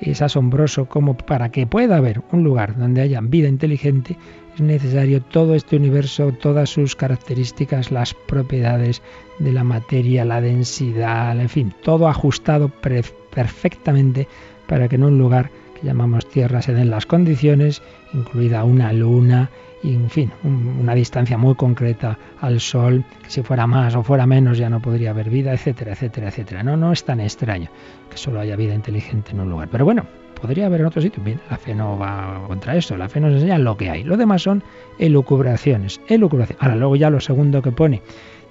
es 0.00 0.22
asombroso 0.22 0.86
como 0.86 1.14
para 1.16 1.50
que 1.50 1.66
pueda 1.66 1.98
haber 1.98 2.22
un 2.32 2.42
lugar 2.42 2.76
donde 2.76 3.02
haya 3.02 3.20
vida 3.20 3.48
inteligente 3.48 4.16
es 4.54 4.60
necesario 4.60 5.22
todo 5.22 5.54
este 5.54 5.76
universo, 5.76 6.32
todas 6.32 6.70
sus 6.70 6.96
características, 6.96 7.90
las 7.92 8.14
propiedades 8.14 9.02
de 9.38 9.52
la 9.52 9.62
materia, 9.62 10.24
la 10.24 10.40
densidad, 10.40 11.38
en 11.40 11.48
fin, 11.48 11.74
todo 11.82 12.08
ajustado 12.08 12.68
perfectamente 12.68 14.26
para 14.70 14.86
que 14.88 14.94
en 14.94 15.02
un 15.02 15.18
lugar 15.18 15.50
que 15.74 15.84
llamamos 15.84 16.28
Tierra 16.28 16.62
se 16.62 16.72
den 16.72 16.90
las 16.90 17.04
condiciones, 17.04 17.82
incluida 18.14 18.62
una 18.62 18.92
luna, 18.92 19.50
y 19.82 19.94
en 19.94 20.08
fin, 20.08 20.30
una 20.44 20.94
distancia 20.94 21.36
muy 21.36 21.56
concreta 21.56 22.16
al 22.40 22.60
Sol, 22.60 23.04
que 23.24 23.30
si 23.30 23.42
fuera 23.42 23.66
más 23.66 23.96
o 23.96 24.04
fuera 24.04 24.26
menos 24.26 24.58
ya 24.58 24.70
no 24.70 24.80
podría 24.80 25.10
haber 25.10 25.28
vida, 25.28 25.52
etcétera, 25.52 25.94
etcétera, 25.94 26.28
etcétera. 26.28 26.62
No, 26.62 26.76
no 26.76 26.92
es 26.92 27.02
tan 27.04 27.18
extraño 27.18 27.68
que 28.08 28.16
solo 28.16 28.38
haya 28.38 28.54
vida 28.54 28.72
inteligente 28.72 29.32
en 29.32 29.40
un 29.40 29.50
lugar. 29.50 29.68
Pero 29.72 29.84
bueno, 29.84 30.06
podría 30.40 30.66
haber 30.66 30.82
en 30.82 30.86
otro 30.86 31.02
sitio. 31.02 31.20
Bien, 31.20 31.40
la 31.50 31.56
fe 31.56 31.74
no 31.74 31.98
va 31.98 32.44
contra 32.46 32.76
eso, 32.76 32.96
la 32.96 33.08
fe 33.08 33.18
nos 33.18 33.32
enseña 33.32 33.58
lo 33.58 33.76
que 33.76 33.90
hay. 33.90 34.04
Lo 34.04 34.16
demás 34.16 34.42
son 34.42 34.62
elucubraciones, 35.00 36.00
elucubraciones. 36.06 36.62
Ahora, 36.62 36.76
luego 36.76 36.94
ya 36.94 37.10
lo 37.10 37.18
segundo 37.18 37.60
que 37.60 37.72
pone, 37.72 38.02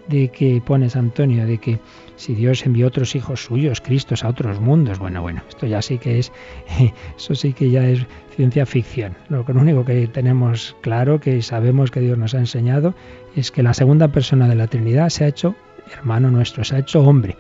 de 0.10 0.30
que 0.30 0.62
pones 0.66 0.96
Antonio, 0.96 1.46
de 1.46 1.58
que 1.58 1.80
si 2.16 2.36
Dios 2.36 2.66
envió 2.66 2.88
otros 2.88 3.16
hijos 3.16 3.44
suyos, 3.46 3.80
Cristos, 3.82 4.24
a 4.24 4.30
otros 4.30 4.60
mundos. 4.60 5.00
Bueno, 5.00 5.22
bueno, 5.22 5.42
esto 5.48 5.66
ya 5.66 5.82
sí 5.82 5.98
que 5.98 6.20
es, 6.20 6.32
eso 7.18 7.36
sí 7.36 7.54
que 7.54 7.70
ya 7.70 7.88
es 7.88 8.06
ciencia 8.36 8.66
ficción. 8.66 9.16
Lo 9.30 9.46
único 9.48 9.86
que 9.86 10.08
tenemos 10.08 10.76
claro, 10.82 11.20
que 11.20 11.42
sabemos 11.42 11.92
que 11.92 12.02
Dios 12.02 12.18
nos 12.18 12.34
ha 12.34 12.40
enseñado, 12.40 12.94
es 13.36 13.52
que 13.52 13.64
la 13.64 13.74
segunda 13.74 14.10
persona 14.10 14.48
de 14.48 14.56
la 14.56 14.68
Trinidad 14.68 15.10
se 15.10 15.26
ha 15.26 15.28
hecho 15.28 15.56
hermano 15.94 16.30
nuestro, 16.30 16.64
se 16.64 16.76
ha 16.76 16.80
hecho 16.80 17.02
hombre. 17.02 17.36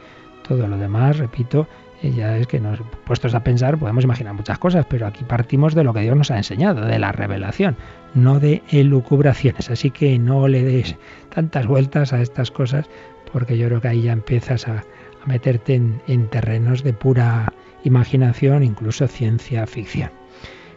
Todo 0.47 0.67
lo 0.67 0.78
demás, 0.78 1.17
repito, 1.17 1.67
ya 2.01 2.37
es 2.37 2.47
que 2.47 2.59
nos 2.59 2.79
puestos 3.05 3.35
a 3.35 3.43
pensar 3.43 3.77
podemos 3.77 4.03
imaginar 4.03 4.33
muchas 4.33 4.57
cosas, 4.57 4.85
pero 4.89 5.05
aquí 5.05 5.23
partimos 5.25 5.75
de 5.75 5.83
lo 5.83 5.93
que 5.93 6.01
Dios 6.01 6.15
nos 6.15 6.31
ha 6.31 6.37
enseñado, 6.37 6.85
de 6.85 6.99
la 6.99 7.11
revelación, 7.11 7.75
no 8.13 8.39
de 8.39 8.63
elucubraciones. 8.69 9.69
Así 9.69 9.91
que 9.91 10.17
no 10.17 10.47
le 10.47 10.63
des 10.63 10.95
tantas 11.33 11.67
vueltas 11.67 12.13
a 12.13 12.21
estas 12.21 12.51
cosas, 12.51 12.89
porque 13.31 13.57
yo 13.57 13.67
creo 13.67 13.81
que 13.81 13.89
ahí 13.89 14.03
ya 14.03 14.13
empiezas 14.13 14.67
a, 14.67 14.83
meterte 15.25 15.75
en, 15.75 16.27
terrenos 16.29 16.81
de 16.83 16.93
pura 16.93 17.53
imaginación, 17.83 18.63
incluso 18.63 19.07
ciencia 19.07 19.67
ficción. 19.67 20.11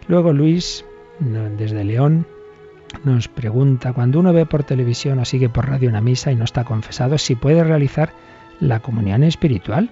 Luego 0.09 0.33
Luis, 0.33 0.85
desde 1.21 1.85
León, 1.85 2.27
nos 3.05 3.29
pregunta, 3.29 3.93
cuando 3.93 4.19
uno 4.19 4.33
ve 4.33 4.45
por 4.45 4.65
televisión 4.65 5.21
o 5.21 5.25
sigue 5.25 5.49
por 5.49 5.69
radio 5.69 5.89
una 5.89 6.01
misa 6.01 6.33
y 6.33 6.37
no 6.37 6.45
está 6.45 6.65
confesado, 6.65 7.17
si 7.19 7.37
puede 7.37 7.63
realizar 7.63 8.13
la 8.61 8.81
comunión 8.81 9.23
espiritual 9.23 9.91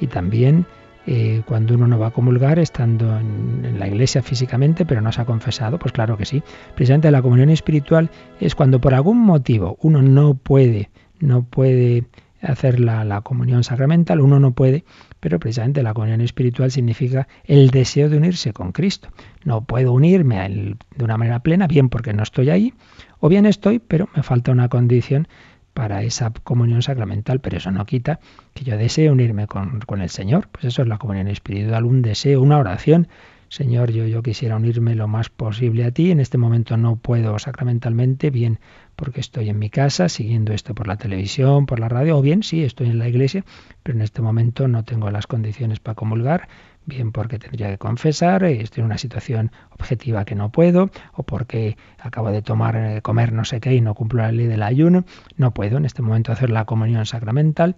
y 0.00 0.06
también 0.06 0.66
eh, 1.06 1.42
cuando 1.46 1.74
uno 1.74 1.86
no 1.86 1.98
va 2.00 2.08
a 2.08 2.10
comulgar 2.10 2.58
estando 2.58 3.16
en, 3.16 3.78
la 3.78 3.86
iglesia 3.86 4.22
físicamente 4.22 4.84
pero 4.84 5.00
no 5.00 5.12
se 5.12 5.20
ha 5.20 5.24
confesado, 5.24 5.78
pues 5.78 5.92
claro 5.92 6.16
que 6.16 6.24
sí. 6.24 6.42
Precisamente 6.74 7.10
la 7.10 7.22
comunión 7.22 7.50
espiritual 7.50 8.10
es 8.40 8.54
cuando 8.54 8.80
por 8.80 8.92
algún 8.92 9.20
motivo 9.20 9.78
uno 9.82 10.02
no 10.02 10.34
puede, 10.34 10.90
no 11.20 11.44
puede 11.44 12.06
hacer 12.42 12.80
la, 12.80 13.04
la, 13.04 13.20
comunión 13.20 13.64
sacramental, 13.64 14.20
uno 14.20 14.40
no 14.40 14.52
puede, 14.52 14.84
pero 15.20 15.38
precisamente 15.38 15.82
la 15.82 15.94
comunión 15.94 16.20
espiritual 16.20 16.70
significa 16.70 17.28
el 17.44 17.70
deseo 17.70 18.08
de 18.08 18.16
unirse 18.16 18.52
con 18.52 18.72
Cristo. 18.72 19.08
No 19.44 19.64
puedo 19.64 19.92
unirme 19.92 20.38
a 20.38 20.46
él 20.46 20.76
de 20.96 21.04
una 21.04 21.16
manera 21.16 21.40
plena, 21.40 21.66
bien 21.66 21.88
porque 21.88 22.12
no 22.12 22.22
estoy 22.22 22.50
ahí, 22.50 22.74
o 23.20 23.28
bien 23.28 23.46
estoy, 23.46 23.78
pero 23.78 24.08
me 24.14 24.22
falta 24.22 24.52
una 24.52 24.68
condición 24.68 25.28
para 25.76 26.02
esa 26.02 26.30
comunión 26.30 26.80
sacramental, 26.80 27.40
pero 27.40 27.58
eso 27.58 27.70
no 27.70 27.84
quita 27.84 28.18
que 28.54 28.64
yo 28.64 28.78
desee 28.78 29.10
unirme 29.10 29.46
con, 29.46 30.00
el 30.00 30.08
Señor. 30.08 30.48
Pues 30.50 30.64
eso 30.64 30.80
es 30.80 30.88
la 30.88 30.96
comunión 30.96 31.28
espiritual, 31.28 31.84
un 31.84 32.00
deseo, 32.00 32.40
una 32.40 32.56
oración. 32.56 33.08
Señor, 33.50 33.92
yo, 33.92 34.06
yo 34.06 34.22
quisiera 34.22 34.56
unirme 34.56 34.94
lo 34.94 35.06
más 35.06 35.28
posible 35.28 35.84
a 35.84 35.90
ti. 35.90 36.10
En 36.10 36.18
este 36.18 36.38
momento 36.38 36.78
no 36.78 36.96
puedo 36.96 37.38
sacramentalmente, 37.38 38.30
bien 38.30 38.58
porque 38.96 39.20
estoy 39.20 39.50
en 39.50 39.58
mi 39.58 39.68
casa 39.68 40.08
siguiendo 40.08 40.54
esto 40.54 40.74
por 40.74 40.86
la 40.86 40.96
televisión, 40.96 41.66
por 41.66 41.78
la 41.78 41.90
radio, 41.90 42.16
o 42.16 42.22
bien 42.22 42.42
sí, 42.42 42.64
estoy 42.64 42.88
en 42.88 42.98
la 42.98 43.08
iglesia, 43.08 43.44
pero 43.82 43.98
en 43.98 44.02
este 44.02 44.22
momento 44.22 44.68
no 44.68 44.82
tengo 44.82 45.10
las 45.10 45.26
condiciones 45.26 45.78
para 45.78 45.94
comulgar 45.94 46.48
bien 46.86 47.12
porque 47.12 47.38
tendría 47.38 47.68
que 47.68 47.78
confesar, 47.78 48.44
eh, 48.44 48.60
estoy 48.62 48.80
en 48.80 48.86
una 48.86 48.98
situación 48.98 49.52
objetiva 49.70 50.24
que 50.24 50.34
no 50.34 50.50
puedo, 50.50 50.90
o 51.12 51.22
porque 51.24 51.76
acabo 51.98 52.30
de 52.30 52.42
tomar, 52.42 52.76
eh, 52.76 53.02
comer 53.02 53.32
no 53.32 53.44
sé 53.44 53.60
qué 53.60 53.74
y 53.74 53.80
no 53.80 53.94
cumplo 53.94 54.22
la 54.22 54.32
ley 54.32 54.46
del 54.46 54.62
ayuno, 54.62 55.04
no 55.36 55.52
puedo 55.52 55.76
en 55.76 55.84
este 55.84 56.02
momento 56.02 56.32
hacer 56.32 56.50
la 56.50 56.64
comunión 56.64 57.04
sacramental, 57.04 57.76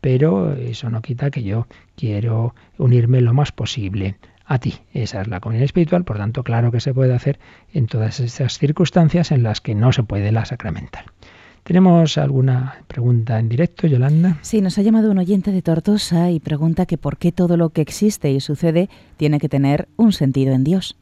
pero 0.00 0.54
eso 0.54 0.90
no 0.90 1.02
quita 1.02 1.30
que 1.30 1.42
yo 1.42 1.66
quiero 1.96 2.54
unirme 2.78 3.20
lo 3.20 3.34
más 3.34 3.52
posible 3.52 4.16
a 4.46 4.58
ti. 4.58 4.80
Esa 4.92 5.20
es 5.20 5.28
la 5.28 5.40
comunión 5.40 5.64
espiritual, 5.64 6.04
por 6.04 6.18
tanto, 6.18 6.42
claro 6.42 6.72
que 6.72 6.80
se 6.80 6.92
puede 6.92 7.14
hacer 7.14 7.38
en 7.72 7.86
todas 7.86 8.20
esas 8.20 8.58
circunstancias 8.58 9.30
en 9.30 9.42
las 9.42 9.60
que 9.60 9.74
no 9.74 9.92
se 9.92 10.02
puede 10.02 10.32
la 10.32 10.44
sacramental. 10.44 11.04
¿Tenemos 11.62 12.18
alguna 12.18 12.82
pregunta 12.88 13.38
en 13.38 13.48
directo, 13.48 13.86
Yolanda? 13.86 14.38
Sí, 14.42 14.60
nos 14.60 14.78
ha 14.78 14.82
llamado 14.82 15.10
un 15.10 15.18
oyente 15.18 15.52
de 15.52 15.62
Tortosa 15.62 16.30
y 16.30 16.40
pregunta 16.40 16.86
que 16.86 16.98
por 16.98 17.16
qué 17.16 17.32
todo 17.32 17.56
lo 17.56 17.70
que 17.70 17.82
existe 17.82 18.30
y 18.30 18.40
sucede 18.40 18.88
tiene 19.16 19.38
que 19.38 19.48
tener 19.48 19.88
un 19.96 20.12
sentido 20.12 20.52
en 20.52 20.64
Dios. 20.64 20.96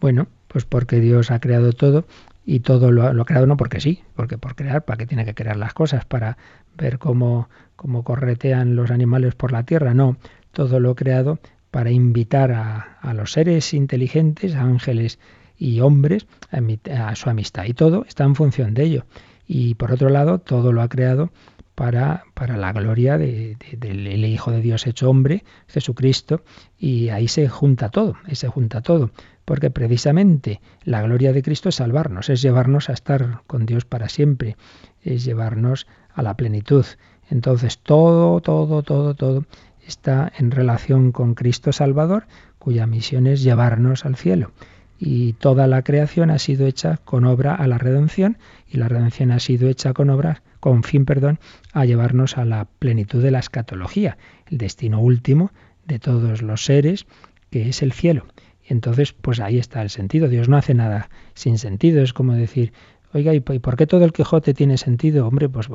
Bueno, 0.00 0.28
pues 0.48 0.64
porque 0.64 1.00
Dios 1.00 1.30
ha 1.30 1.40
creado 1.40 1.72
todo 1.72 2.06
y 2.44 2.60
todo 2.60 2.92
lo, 2.92 3.02
ha 3.06 3.24
creado 3.24 3.46
no 3.46 3.56
porque 3.56 3.80
sí, 3.80 4.02
porque 4.14 4.38
por 4.38 4.54
crear, 4.54 4.84
¿para 4.84 4.98
qué 4.98 5.06
tiene 5.06 5.24
que 5.24 5.34
crear 5.34 5.56
las 5.56 5.74
cosas? 5.74 6.04
Para 6.04 6.38
ver 6.76 6.98
cómo, 6.98 7.48
cómo 7.74 8.04
corretean 8.04 8.76
los 8.76 8.90
animales 8.90 9.34
por 9.34 9.52
la 9.52 9.64
tierra, 9.64 9.94
no, 9.94 10.16
todo 10.52 10.78
lo 10.78 10.94
creado 10.94 11.40
para 11.70 11.90
invitar 11.90 12.52
a, 12.52 12.98
a 13.00 13.12
los 13.12 13.32
seres 13.32 13.74
inteligentes, 13.74 14.54
ángeles 14.54 15.18
y 15.58 15.80
hombres, 15.80 16.26
a, 16.50 17.08
a 17.08 17.16
su 17.16 17.28
amistad. 17.28 17.64
Y 17.64 17.74
todo 17.74 18.04
está 18.08 18.24
en 18.24 18.36
función 18.36 18.72
de 18.74 18.84
ello 18.84 19.04
y 19.46 19.74
por 19.74 19.92
otro 19.92 20.08
lado 20.08 20.38
todo 20.38 20.72
lo 20.72 20.82
ha 20.82 20.88
creado 20.88 21.30
para, 21.76 22.24
para 22.34 22.56
la 22.56 22.72
gloria 22.72 23.18
de, 23.18 23.56
del 23.76 24.24
Hijo 24.24 24.50
de 24.50 24.62
Dios 24.62 24.86
hecho 24.86 25.10
hombre, 25.10 25.44
Jesucristo, 25.68 26.42
y 26.78 27.10
ahí 27.10 27.28
se 27.28 27.48
junta 27.48 27.90
todo, 27.90 28.14
ahí 28.24 28.34
se 28.34 28.48
junta 28.48 28.80
todo, 28.80 29.10
porque 29.44 29.70
precisamente 29.70 30.60
la 30.84 31.02
gloria 31.02 31.32
de 31.32 31.42
Cristo 31.42 31.68
es 31.68 31.76
salvarnos, 31.76 32.30
es 32.30 32.40
llevarnos 32.40 32.88
a 32.88 32.94
estar 32.94 33.42
con 33.46 33.66
Dios 33.66 33.84
para 33.84 34.08
siempre, 34.08 34.56
es 35.02 35.24
llevarnos 35.24 35.86
a 36.14 36.22
la 36.22 36.34
plenitud. 36.34 36.86
Entonces 37.30 37.78
todo, 37.78 38.40
todo, 38.40 38.82
todo, 38.82 39.14
todo 39.14 39.44
está 39.86 40.32
en 40.38 40.50
relación 40.50 41.12
con 41.12 41.34
Cristo 41.34 41.72
Salvador, 41.72 42.26
cuya 42.58 42.86
misión 42.86 43.26
es 43.26 43.42
llevarnos 43.42 44.06
al 44.06 44.16
cielo 44.16 44.50
y 44.98 45.34
toda 45.34 45.66
la 45.66 45.82
creación 45.82 46.30
ha 46.30 46.38
sido 46.38 46.66
hecha 46.66 46.98
con 47.04 47.24
obra 47.24 47.54
a 47.54 47.66
la 47.66 47.78
redención 47.78 48.38
y 48.68 48.78
la 48.78 48.88
redención 48.88 49.30
ha 49.30 49.38
sido 49.38 49.68
hecha 49.68 49.92
con 49.92 50.10
obra 50.10 50.42
con 50.60 50.82
fin, 50.82 51.04
perdón, 51.04 51.38
a 51.72 51.84
llevarnos 51.84 52.38
a 52.38 52.44
la 52.44 52.64
plenitud 52.64 53.22
de 53.22 53.30
la 53.30 53.38
escatología, 53.38 54.18
el 54.50 54.58
destino 54.58 55.00
último 55.00 55.52
de 55.84 55.98
todos 55.98 56.42
los 56.42 56.64
seres, 56.64 57.06
que 57.50 57.68
es 57.68 57.82
el 57.82 57.92
cielo. 57.92 58.26
Y 58.68 58.72
entonces, 58.72 59.12
pues 59.12 59.38
ahí 59.38 59.58
está 59.58 59.82
el 59.82 59.90
sentido. 59.90 60.28
Dios 60.28 60.48
no 60.48 60.56
hace 60.56 60.74
nada 60.74 61.08
sin 61.34 61.58
sentido. 61.58 62.02
Es 62.02 62.12
como 62.12 62.32
decir, 62.32 62.72
Oiga, 63.16 63.32
¿y 63.32 63.40
por 63.40 63.76
qué 63.76 63.86
todo 63.86 64.04
el 64.04 64.12
Quijote 64.12 64.52
tiene 64.52 64.76
sentido? 64.76 65.26
Hombre, 65.26 65.48
pues 65.48 65.68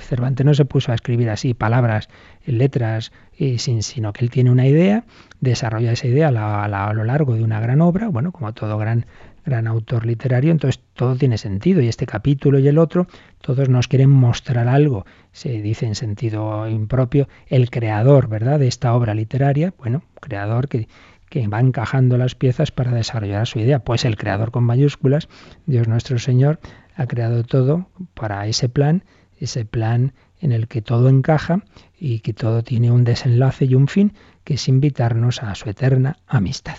Cervantes 0.00 0.44
no 0.44 0.52
se 0.52 0.64
puso 0.64 0.90
a 0.90 0.96
escribir 0.96 1.30
así 1.30 1.54
palabras, 1.54 2.08
letras, 2.44 3.12
y 3.36 3.58
sin, 3.58 3.84
sino 3.84 4.12
que 4.12 4.24
él 4.24 4.32
tiene 4.32 4.50
una 4.50 4.66
idea, 4.66 5.04
desarrolla 5.40 5.92
esa 5.92 6.08
idea 6.08 6.26
a, 6.26 6.92
lo 6.94 7.04
largo 7.04 7.36
de 7.36 7.44
una 7.44 7.60
gran 7.60 7.82
obra, 7.82 8.08
bueno, 8.08 8.32
como 8.32 8.52
todo 8.52 8.76
gran, 8.78 9.06
gran 9.46 9.68
autor 9.68 10.06
literario, 10.06 10.50
entonces 10.50 10.82
todo 10.94 11.14
tiene 11.14 11.38
sentido. 11.38 11.80
Y 11.82 11.86
este 11.86 12.04
capítulo 12.04 12.58
y 12.58 12.66
el 12.66 12.78
otro, 12.78 13.06
todos 13.42 13.68
nos 13.68 13.86
quieren 13.86 14.10
mostrar 14.10 14.66
algo. 14.66 15.06
Se 15.30 15.50
dice 15.62 15.86
en 15.86 15.94
sentido 15.94 16.66
impropio 16.66 17.28
el 17.46 17.70
creador, 17.70 18.26
¿verdad?, 18.26 18.58
de 18.58 18.66
esta 18.66 18.92
obra 18.92 19.14
literaria, 19.14 19.72
bueno, 19.78 20.02
creador 20.20 20.66
que 20.66 20.88
que 21.28 21.46
va 21.46 21.60
encajando 21.60 22.16
las 22.16 22.34
piezas 22.34 22.70
para 22.70 22.92
desarrollar 22.92 23.46
su 23.46 23.58
idea. 23.58 23.80
Pues 23.80 24.04
el 24.04 24.16
creador 24.16 24.50
con 24.50 24.64
mayúsculas, 24.64 25.28
Dios 25.66 25.88
nuestro 25.88 26.18
Señor, 26.18 26.58
ha 26.98 27.06
creado 27.06 27.44
todo 27.44 27.88
para 28.12 28.46
ese 28.48 28.68
plan, 28.68 29.04
ese 29.38 29.64
plan 29.64 30.12
en 30.40 30.52
el 30.52 30.66
que 30.66 30.82
todo 30.82 31.08
encaja 31.08 31.62
y 31.98 32.20
que 32.20 32.32
todo 32.32 32.62
tiene 32.62 32.90
un 32.90 33.04
desenlace 33.04 33.64
y 33.66 33.74
un 33.76 33.86
fin, 33.86 34.12
que 34.44 34.54
es 34.54 34.68
invitarnos 34.68 35.42
a 35.42 35.54
su 35.54 35.70
eterna 35.70 36.18
amistad. 36.26 36.76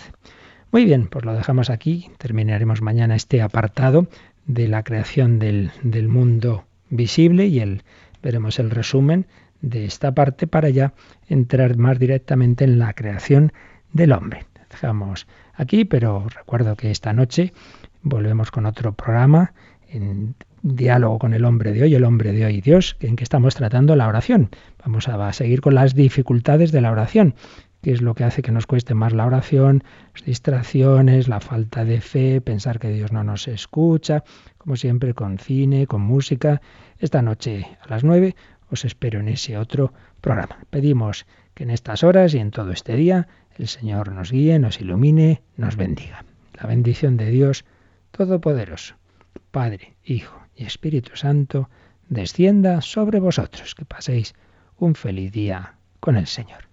Muy 0.72 0.84
bien, 0.84 1.08
pues 1.08 1.24
lo 1.24 1.32
dejamos 1.32 1.70
aquí. 1.70 2.10
Terminaremos 2.18 2.82
mañana 2.82 3.16
este 3.16 3.40
apartado 3.40 4.08
de 4.46 4.68
la 4.68 4.82
creación 4.82 5.38
del, 5.38 5.72
mundo 6.08 6.66
visible 6.90 7.46
y 7.46 7.60
el, 7.60 7.82
veremos 8.22 8.58
el 8.58 8.70
resumen 8.70 9.26
de 9.62 9.86
esta 9.86 10.12
parte 10.12 10.46
para 10.46 10.68
ya 10.68 10.92
entrar 11.28 11.76
más 11.78 11.98
directamente 11.98 12.64
en 12.64 12.78
la 12.78 12.92
creación 12.92 13.52
del 13.92 14.12
hombre. 14.12 14.46
Dejamos 14.70 15.26
aquí, 15.54 15.86
pero 15.86 16.26
recuerdo 16.28 16.76
que 16.76 16.90
esta 16.90 17.14
noche 17.14 17.54
volvemos 18.02 18.50
con 18.50 18.66
otro 18.66 18.92
programa 18.92 19.52
en 19.92 20.34
diálogo 20.62 21.18
con 21.18 21.34
el 21.34 21.44
hombre 21.44 21.72
de 21.72 21.82
hoy, 21.82 21.94
el 21.94 22.04
hombre 22.04 22.32
de 22.32 22.44
hoy 22.44 22.60
Dios, 22.60 22.96
en 23.00 23.16
que 23.16 23.24
estamos 23.24 23.54
tratando 23.54 23.96
la 23.96 24.08
oración. 24.08 24.50
Vamos 24.84 25.08
a 25.08 25.32
seguir 25.32 25.60
con 25.60 25.74
las 25.74 25.94
dificultades 25.94 26.72
de 26.72 26.80
la 26.80 26.90
oración, 26.90 27.34
que 27.82 27.92
es 27.92 28.02
lo 28.02 28.14
que 28.14 28.24
hace 28.24 28.42
que 28.42 28.52
nos 28.52 28.66
cueste 28.66 28.94
más 28.94 29.12
la 29.12 29.26
oración, 29.26 29.82
las 30.14 30.24
distracciones, 30.24 31.28
la 31.28 31.40
falta 31.40 31.84
de 31.84 32.00
fe, 32.00 32.40
pensar 32.40 32.78
que 32.78 32.90
Dios 32.90 33.12
no 33.12 33.24
nos 33.24 33.48
escucha, 33.48 34.24
como 34.58 34.76
siempre 34.76 35.14
con 35.14 35.38
cine, 35.38 35.86
con 35.86 36.02
música. 36.02 36.60
Esta 36.98 37.22
noche 37.22 37.66
a 37.80 37.88
las 37.88 38.04
nueve 38.04 38.36
os 38.70 38.84
espero 38.84 39.20
en 39.20 39.28
ese 39.28 39.56
otro 39.56 39.92
programa. 40.20 40.58
Pedimos 40.70 41.26
que 41.54 41.64
en 41.64 41.70
estas 41.70 42.04
horas 42.04 42.34
y 42.34 42.38
en 42.38 42.50
todo 42.50 42.70
este 42.72 42.94
día 42.96 43.28
el 43.58 43.66
Señor 43.66 44.12
nos 44.12 44.30
guíe, 44.30 44.58
nos 44.58 44.80
ilumine, 44.80 45.42
nos 45.56 45.76
bendiga. 45.76 46.24
La 46.54 46.66
bendición 46.68 47.16
de 47.16 47.30
Dios 47.30 47.64
Todopoderoso, 48.10 48.94
Padre, 49.50 49.96
Hijo 50.04 50.40
y 50.54 50.64
Espíritu 50.64 51.16
Santo, 51.16 51.68
descienda 52.08 52.80
sobre 52.80 53.20
vosotros. 53.20 53.74
Que 53.74 53.84
paséis 53.84 54.34
un 54.78 54.94
feliz 54.94 55.32
día 55.32 55.76
con 56.00 56.16
el 56.16 56.26
Señor. 56.26 56.70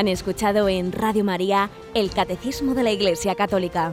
Han 0.00 0.08
escuchado 0.08 0.66
en 0.70 0.92
Radio 0.92 1.24
María 1.24 1.68
el 1.92 2.10
Catecismo 2.10 2.74
de 2.74 2.82
la 2.82 2.90
Iglesia 2.90 3.34
Católica, 3.34 3.92